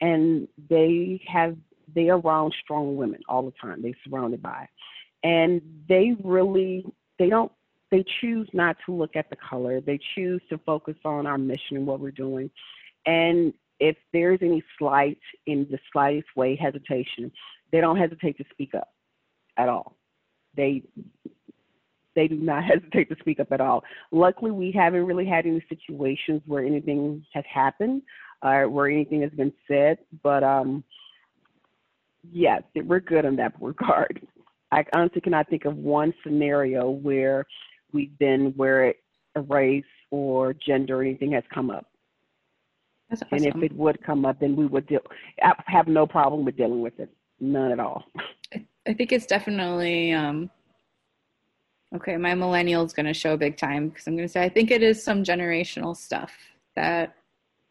and 0.00 0.48
they 0.70 1.20
have 1.26 1.56
they 1.94 2.08
are 2.08 2.18
around 2.18 2.54
strong 2.62 2.96
women 2.96 3.20
all 3.28 3.42
the 3.42 3.52
time. 3.60 3.82
They're 3.82 3.92
surrounded 4.08 4.40
by 4.40 4.66
and 5.22 5.60
they 5.88 6.16
really 6.24 6.86
they 7.18 7.28
don't 7.28 7.52
they 7.90 8.04
choose 8.20 8.48
not 8.52 8.76
to 8.86 8.94
look 8.94 9.16
at 9.16 9.28
the 9.30 9.36
color. 9.36 9.80
They 9.80 9.98
choose 10.14 10.40
to 10.48 10.58
focus 10.58 10.94
on 11.04 11.26
our 11.26 11.36
mission 11.36 11.76
and 11.76 11.86
what 11.86 12.00
we're 12.00 12.12
doing. 12.12 12.50
And 13.04 13.52
if 13.80 13.96
there's 14.12 14.38
any 14.42 14.62
slight 14.78 15.18
in 15.46 15.66
the 15.70 15.78
slightest 15.92 16.28
way 16.36 16.56
hesitation 16.56 17.32
they 17.72 17.80
don't 17.80 17.96
hesitate 17.96 18.36
to 18.38 18.44
speak 18.50 18.74
up 18.74 18.88
at 19.56 19.68
all. 19.68 19.96
They 20.56 20.82
they 22.14 22.28
do 22.28 22.36
not 22.36 22.64
hesitate 22.72 23.08
to 23.08 23.16
speak 23.20 23.40
up 23.40 23.52
at 23.52 23.60
all. 23.60 23.84
Luckily, 24.10 24.50
we 24.50 24.72
haven't 24.72 25.06
really 25.06 25.26
had 25.26 25.46
any 25.46 25.64
situations 25.68 26.42
where 26.46 26.64
anything 26.64 27.24
has 27.32 27.44
happened 27.52 28.02
or 28.42 28.68
where 28.68 28.88
anything 28.88 29.22
has 29.22 29.30
been 29.32 29.52
said. 29.68 29.98
But 30.22 30.42
um, 30.42 30.84
yes, 32.32 32.62
we're 32.74 33.00
good 33.00 33.24
in 33.24 33.36
that 33.36 33.54
regard. 33.60 34.26
I 34.72 34.84
honestly 34.92 35.20
cannot 35.20 35.48
think 35.48 35.64
of 35.64 35.76
one 35.76 36.14
scenario 36.22 36.90
where 36.90 37.46
we've 37.92 38.16
been 38.18 38.52
where 38.56 38.94
a 39.34 39.40
race 39.42 39.84
or 40.10 40.52
gender 40.54 40.98
or 40.98 41.02
anything 41.02 41.32
has 41.32 41.44
come 41.52 41.70
up. 41.70 41.86
That's 43.08 43.22
And 43.32 43.44
if 43.44 43.56
it 43.56 43.72
would 43.74 44.00
come 44.04 44.24
up, 44.24 44.38
then 44.38 44.54
we 44.54 44.66
would 44.66 44.86
deal, 44.86 45.00
I 45.42 45.52
have 45.66 45.88
no 45.88 46.06
problem 46.06 46.44
with 46.44 46.56
dealing 46.56 46.80
with 46.80 46.98
it. 47.00 47.10
None 47.40 47.72
at 47.72 47.80
all. 47.80 48.04
I 48.86 48.94
think 48.94 49.12
it's 49.12 49.26
definitely 49.26 50.12
um 50.12 50.50
okay, 51.94 52.16
my 52.16 52.34
millennial's 52.34 52.92
going 52.92 53.06
to 53.06 53.14
show 53.14 53.36
big 53.36 53.56
time 53.56 53.88
because 53.88 54.06
I'm 54.06 54.16
going 54.16 54.26
to 54.26 54.32
say 54.32 54.42
I 54.42 54.48
think 54.48 54.70
it 54.70 54.82
is 54.82 55.02
some 55.02 55.24
generational 55.24 55.96
stuff 55.96 56.32
that 56.76 57.14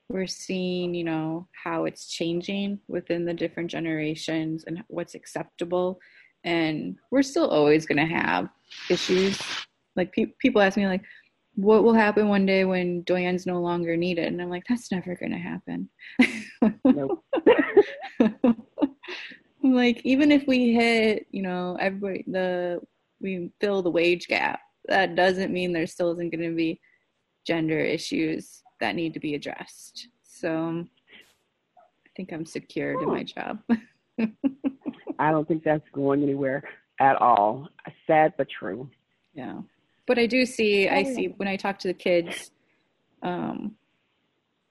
we're 0.09 0.27
seeing, 0.27 0.93
you 0.93 1.03
know, 1.03 1.47
how 1.63 1.85
it's 1.85 2.07
changing 2.07 2.79
within 2.87 3.25
the 3.25 3.33
different 3.33 3.69
generations 3.69 4.63
and 4.65 4.83
what's 4.87 5.15
acceptable 5.15 5.99
and 6.43 6.97
we're 7.11 7.21
still 7.21 7.49
always 7.49 7.85
going 7.85 7.97
to 7.97 8.13
have 8.13 8.49
issues. 8.89 9.39
Like 9.95 10.11
pe- 10.13 10.33
people 10.39 10.61
ask 10.61 10.77
me 10.77 10.87
like 10.87 11.03
what 11.55 11.83
will 11.83 11.93
happen 11.93 12.29
one 12.29 12.45
day 12.45 12.63
when 12.63 13.03
Doyen's 13.03 13.45
no 13.45 13.59
longer 13.59 13.97
needed? 13.97 14.27
And 14.27 14.41
I'm 14.41 14.49
like, 14.49 14.63
that's 14.69 14.91
never 14.91 15.15
going 15.15 15.31
to 15.31 15.37
happen. 15.37 15.89
Nope. 16.85 17.23
like 19.63 20.01
even 20.05 20.31
if 20.31 20.47
we 20.47 20.73
hit 20.73 21.27
you 21.31 21.41
know 21.41 21.77
everybody 21.79 22.23
the 22.27 22.79
we 23.21 23.51
fill 23.59 23.81
the 23.81 23.91
wage 23.91 24.27
gap 24.27 24.59
that 24.87 25.15
doesn't 25.15 25.53
mean 25.53 25.73
there 25.73 25.87
still 25.87 26.11
isn't 26.11 26.31
going 26.31 26.49
to 26.49 26.55
be 26.55 26.79
gender 27.45 27.79
issues 27.79 28.63
that 28.79 28.95
need 28.95 29.13
to 29.13 29.19
be 29.19 29.35
addressed 29.35 30.07
so 30.23 30.85
i 31.77 32.09
think 32.15 32.31
i'm 32.31 32.45
secured 32.45 33.01
in 33.01 33.09
my 33.09 33.23
job 33.23 33.59
I 35.19 35.31
don't 35.31 35.47
think 35.47 35.63
that's 35.63 35.87
going 35.91 36.23
anywhere 36.23 36.63
at 36.99 37.17
all. 37.17 37.67
Sad 38.07 38.33
but 38.37 38.47
true. 38.49 38.89
Yeah. 39.33 39.61
But 40.07 40.17
I 40.17 40.25
do 40.25 40.45
see 40.45 40.87
I 40.87 41.03
see 41.03 41.27
when 41.37 41.47
I 41.47 41.55
talk 41.55 41.77
to 41.79 41.87
the 41.89 41.93
kids 41.93 42.51
um 43.21 43.75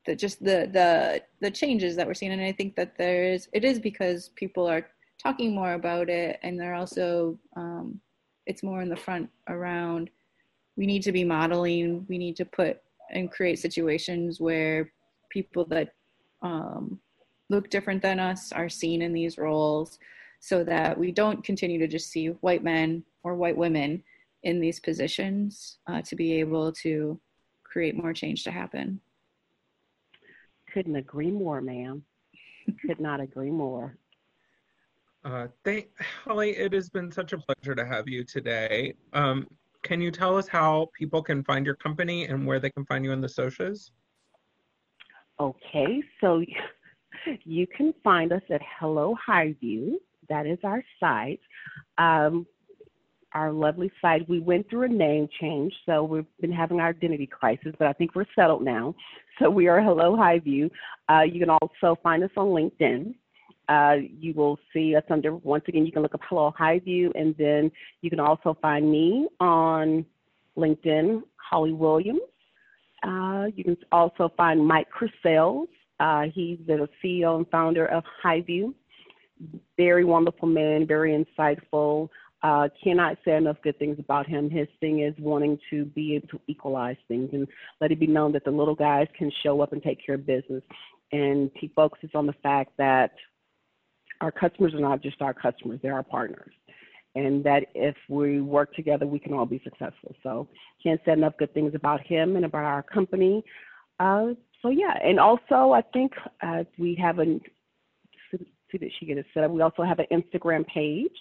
that 0.06 0.18
just 0.18 0.42
the 0.42 0.68
the 0.72 1.22
the 1.40 1.50
changes 1.50 1.94
that 1.96 2.06
we're 2.06 2.14
seeing 2.14 2.32
and 2.32 2.42
I 2.42 2.52
think 2.52 2.74
that 2.76 2.96
there 2.96 3.24
is 3.24 3.48
it 3.52 3.62
is 3.62 3.78
because 3.78 4.30
people 4.30 4.66
are 4.66 4.88
talking 5.22 5.54
more 5.54 5.74
about 5.74 6.08
it 6.08 6.40
and 6.42 6.58
they're 6.58 6.74
also 6.74 7.38
um 7.56 8.00
it's 8.48 8.64
more 8.64 8.82
in 8.82 8.88
the 8.88 8.96
front 8.96 9.30
around 9.48 10.10
we 10.76 10.86
need 10.86 11.02
to 11.02 11.12
be 11.12 11.22
modeling 11.22 12.04
we 12.08 12.18
need 12.18 12.34
to 12.34 12.44
put 12.44 12.80
and 13.10 13.30
create 13.30 13.58
situations 13.58 14.40
where 14.40 14.90
people 15.30 15.64
that 15.64 15.94
um, 16.42 16.98
look 17.50 17.70
different 17.70 18.02
than 18.02 18.18
us 18.18 18.52
are 18.52 18.68
seen 18.68 19.02
in 19.02 19.12
these 19.12 19.38
roles 19.38 19.98
so 20.40 20.62
that 20.64 20.96
we 20.96 21.10
don't 21.10 21.44
continue 21.44 21.78
to 21.78 21.88
just 21.88 22.10
see 22.10 22.26
white 22.40 22.62
men 22.62 23.02
or 23.22 23.34
white 23.34 23.56
women 23.56 24.02
in 24.44 24.60
these 24.60 24.78
positions 24.78 25.78
uh, 25.86 26.00
to 26.02 26.14
be 26.14 26.32
able 26.34 26.72
to 26.72 27.18
create 27.64 27.96
more 27.96 28.12
change 28.12 28.44
to 28.44 28.50
happen. 28.50 29.00
Couldn't 30.72 30.96
agree 30.96 31.30
more, 31.30 31.60
ma'am. 31.60 32.04
Could 32.86 33.00
not 33.00 33.20
agree 33.20 33.50
more. 33.50 33.96
Uh, 35.24 35.48
thank 35.64 35.88
Holly. 36.24 36.50
It 36.50 36.72
has 36.72 36.88
been 36.88 37.10
such 37.10 37.32
a 37.32 37.38
pleasure 37.38 37.74
to 37.74 37.84
have 37.84 38.08
you 38.08 38.24
today. 38.24 38.94
Um, 39.12 39.46
can 39.82 40.00
you 40.00 40.10
tell 40.10 40.36
us 40.36 40.48
how 40.48 40.90
people 40.96 41.22
can 41.22 41.44
find 41.44 41.64
your 41.66 41.76
company 41.76 42.26
and 42.26 42.46
where 42.46 42.60
they 42.60 42.70
can 42.70 42.84
find 42.84 43.04
you 43.04 43.12
on 43.12 43.20
the 43.20 43.28
socials? 43.28 43.92
Okay, 45.40 46.02
so 46.20 46.42
you 47.44 47.66
can 47.66 47.94
find 48.02 48.32
us 48.32 48.42
at 48.50 48.60
Hello 48.78 49.16
Highview. 49.28 49.92
That 50.28 50.46
is 50.46 50.58
our 50.64 50.82
site. 51.00 51.40
Um, 51.96 52.46
our 53.32 53.52
lovely 53.52 53.90
site. 54.00 54.28
We 54.28 54.40
went 54.40 54.68
through 54.70 54.84
a 54.84 54.88
name 54.88 55.28
change, 55.40 55.72
so 55.84 56.02
we've 56.02 56.26
been 56.40 56.52
having 56.52 56.80
our 56.80 56.88
identity 56.88 57.26
crisis, 57.26 57.74
but 57.78 57.86
I 57.86 57.92
think 57.92 58.14
we're 58.14 58.24
settled 58.34 58.64
now. 58.64 58.94
So 59.38 59.50
we 59.50 59.68
are 59.68 59.80
Hello 59.80 60.16
Highview. 60.16 60.70
Uh, 61.08 61.22
you 61.22 61.38
can 61.38 61.50
also 61.50 61.98
find 62.02 62.24
us 62.24 62.30
on 62.36 62.48
LinkedIn. 62.48 63.14
Uh, 63.68 63.96
you 64.18 64.32
will 64.34 64.58
see 64.72 64.96
us 64.96 65.02
under, 65.10 65.34
once 65.36 65.64
again, 65.68 65.84
you 65.84 65.92
can 65.92 66.02
look 66.02 66.14
up 66.14 66.22
Hello 66.28 66.54
Highview, 66.58 67.10
and 67.14 67.34
then 67.36 67.70
you 68.00 68.08
can 68.08 68.20
also 68.20 68.56
find 68.62 68.90
me 68.90 69.28
on 69.40 70.06
LinkedIn, 70.56 71.22
Holly 71.36 71.72
Williams. 71.72 72.20
Uh, 73.02 73.46
you 73.54 73.64
can 73.64 73.76
also 73.92 74.32
find 74.36 74.66
Mike 74.66 74.88
Crisales. 74.90 75.68
Uh, 76.00 76.24
he's 76.34 76.58
the 76.66 76.88
CEO 77.02 77.36
and 77.36 77.48
founder 77.50 77.86
of 77.86 78.04
Highview. 78.24 78.72
Very 79.76 80.04
wonderful 80.04 80.48
man, 80.48 80.86
very 80.86 81.12
insightful. 81.12 82.08
Uh, 82.42 82.68
cannot 82.82 83.18
say 83.24 83.36
enough 83.36 83.56
good 83.62 83.78
things 83.78 83.98
about 83.98 84.26
him. 84.26 84.48
His 84.48 84.68
thing 84.78 85.00
is 85.00 85.12
wanting 85.18 85.58
to 85.70 85.84
be 85.84 86.14
able 86.14 86.28
to 86.28 86.40
equalize 86.46 86.96
things 87.08 87.30
and 87.32 87.48
let 87.80 87.90
it 87.90 87.98
be 87.98 88.06
known 88.06 88.32
that 88.32 88.44
the 88.44 88.50
little 88.50 88.76
guys 88.76 89.08
can 89.16 89.30
show 89.42 89.60
up 89.60 89.72
and 89.72 89.82
take 89.82 90.04
care 90.04 90.14
of 90.14 90.24
business. 90.24 90.62
And 91.10 91.50
he 91.54 91.68
focuses 91.74 92.10
on 92.14 92.26
the 92.26 92.34
fact 92.34 92.72
that 92.78 93.12
our 94.20 94.32
customers 94.32 94.74
are 94.74 94.80
not 94.80 95.02
just 95.02 95.20
our 95.22 95.34
customers, 95.34 95.80
they're 95.82 95.94
our 95.94 96.02
partners. 96.02 96.52
And 97.14 97.42
that 97.44 97.66
if 97.74 97.96
we 98.08 98.40
work 98.40 98.74
together, 98.74 99.06
we 99.06 99.18
can 99.18 99.32
all 99.32 99.46
be 99.46 99.60
successful. 99.64 100.14
So, 100.22 100.48
can't 100.82 101.00
say 101.04 101.12
enough 101.12 101.34
good 101.38 101.52
things 101.54 101.74
about 101.74 102.00
him 102.02 102.36
and 102.36 102.44
about 102.44 102.64
our 102.64 102.82
company. 102.82 103.42
Uh, 103.98 104.28
so, 104.62 104.68
yeah. 104.68 104.94
And 105.02 105.18
also, 105.18 105.72
I 105.72 105.82
think 105.92 106.12
uh, 106.42 106.64
we 106.78 106.94
have 106.96 107.18
a, 107.18 107.40
see 108.70 108.78
that 108.78 108.90
she 108.98 109.06
get 109.06 109.18
it 109.18 109.26
set 109.34 109.44
up. 109.44 109.50
We 109.50 109.62
also 109.62 109.82
have 109.82 109.98
an 109.98 110.06
Instagram 110.12 110.66
page. 110.66 111.16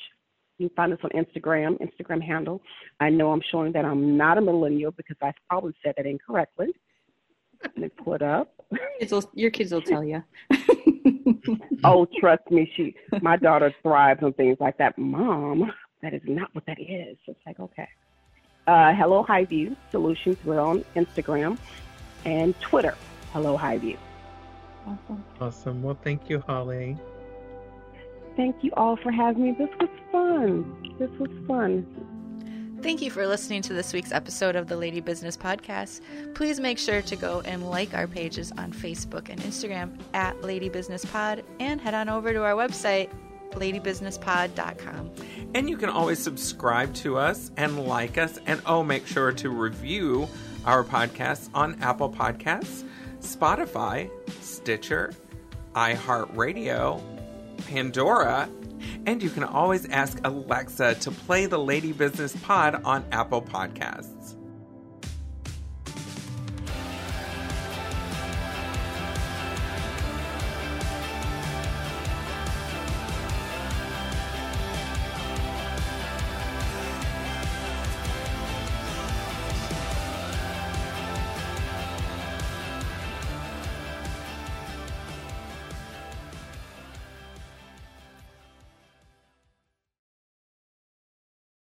You 0.58 0.70
can 0.70 0.76
find 0.76 0.94
us 0.94 1.00
on 1.04 1.12
Instagram, 1.12 1.78
Instagram 1.80 2.22
handle. 2.22 2.62
I 3.00 3.10
know 3.10 3.32
I'm 3.32 3.42
showing 3.52 3.72
that 3.74 3.86
I'm 3.86 4.18
not 4.18 4.38
a 4.38 4.42
millennial 4.42 4.92
because 4.92 5.18
I 5.22 5.32
probably 5.50 5.74
said 5.84 5.94
that 5.98 6.06
incorrectly. 6.06 6.68
Let 7.64 7.78
me 7.78 7.90
pull 7.90 8.16
it 8.16 8.22
up. 8.22 8.54
Will, 9.12 9.32
your 9.34 9.52
kids 9.52 9.72
will 9.72 9.82
tell 9.82 10.04
you. 10.04 10.24
oh, 11.84 12.08
trust 12.20 12.50
me, 12.50 12.72
she 12.76 12.96
my 13.22 13.38
daughter 13.38 13.74
thrives 13.82 14.24
on 14.24 14.34
things 14.34 14.58
like 14.60 14.78
that. 14.78 14.98
Mom, 14.98 15.72
that 16.02 16.14
is 16.14 16.22
not 16.26 16.54
what 16.54 16.66
that 16.66 16.80
is. 16.80 17.18
It's 17.28 17.40
like 17.46 17.60
okay. 17.60 17.88
Uh, 18.68 18.94
Hello 18.94 19.24
Highview 19.24 19.76
Solutions. 19.92 20.38
We're 20.44 20.60
on 20.60 20.84
Instagram 20.96 21.58
and 22.26 22.60
Twitter. 22.60 22.96
Hello 23.32 23.58
Highview. 23.58 23.98
Awesome. 24.86 25.24
Awesome. 25.40 25.84
Well, 25.84 25.98
thank 26.04 26.30
you, 26.30 26.44
Holly. 26.46 26.98
Thank 28.36 28.64
you 28.64 28.72
all 28.78 28.98
for 28.98 29.12
having 29.12 29.44
me. 29.44 29.52
This 29.58 29.70
was 29.80 29.90
fun. 30.12 30.96
This 31.00 31.10
was 31.20 31.30
fun. 31.48 31.86
Thank 32.82 33.02
you 33.02 33.10
for 33.10 33.26
listening 33.26 33.64
to 33.64 33.74
this 33.74 33.92
week's 33.92 34.12
episode 34.12 34.56
of 34.56 34.68
the 34.68 34.78
Lady 34.78 35.02
Business 35.02 35.36
Podcast. 35.36 36.02
Please 36.36 36.60
make 36.60 36.78
sure 36.78 37.02
to 37.02 37.16
go 37.16 37.42
and 37.42 37.70
like 37.70 37.94
our 37.96 38.08
pages 38.08 38.52
on 38.58 38.72
Facebook 38.72 39.30
and 39.30 39.42
Instagram 39.42 39.98
at 40.14 40.42
Lady 40.44 40.70
Business 40.70 41.04
Pod 41.04 41.44
and 41.60 41.82
head 41.82 41.96
on 41.96 42.08
over 42.08 42.32
to 42.32 42.44
our 42.44 42.54
website, 42.54 43.10
ladybusinesspod.com. 43.52 45.12
And 45.56 45.68
you 45.68 45.76
can 45.76 45.90
always 45.90 46.20
subscribe 46.20 46.94
to 46.96 47.18
us 47.18 47.52
and 47.58 47.88
like 47.88 48.20
us, 48.20 48.40
and 48.46 48.62
oh, 48.68 48.84
make 48.84 49.08
sure 49.08 49.32
to 49.32 49.50
review 49.50 50.30
our 50.64 50.84
podcasts 50.84 51.50
on 51.56 51.82
Apple 51.82 52.12
Podcasts, 52.12 52.84
Spotify, 53.22 54.10
Stitcher, 54.40 55.14
iHeartRadio, 55.74 57.02
Pandora, 57.68 58.48
and 59.06 59.22
you 59.22 59.30
can 59.30 59.44
always 59.44 59.86
ask 59.88 60.20
Alexa 60.24 60.96
to 60.96 61.12
play 61.12 61.46
the 61.46 61.60
Lady 61.60 61.92
Business 61.92 62.36
Pod 62.44 62.82
on 62.84 63.06
Apple 63.12 63.42
Podcasts. 63.42 64.17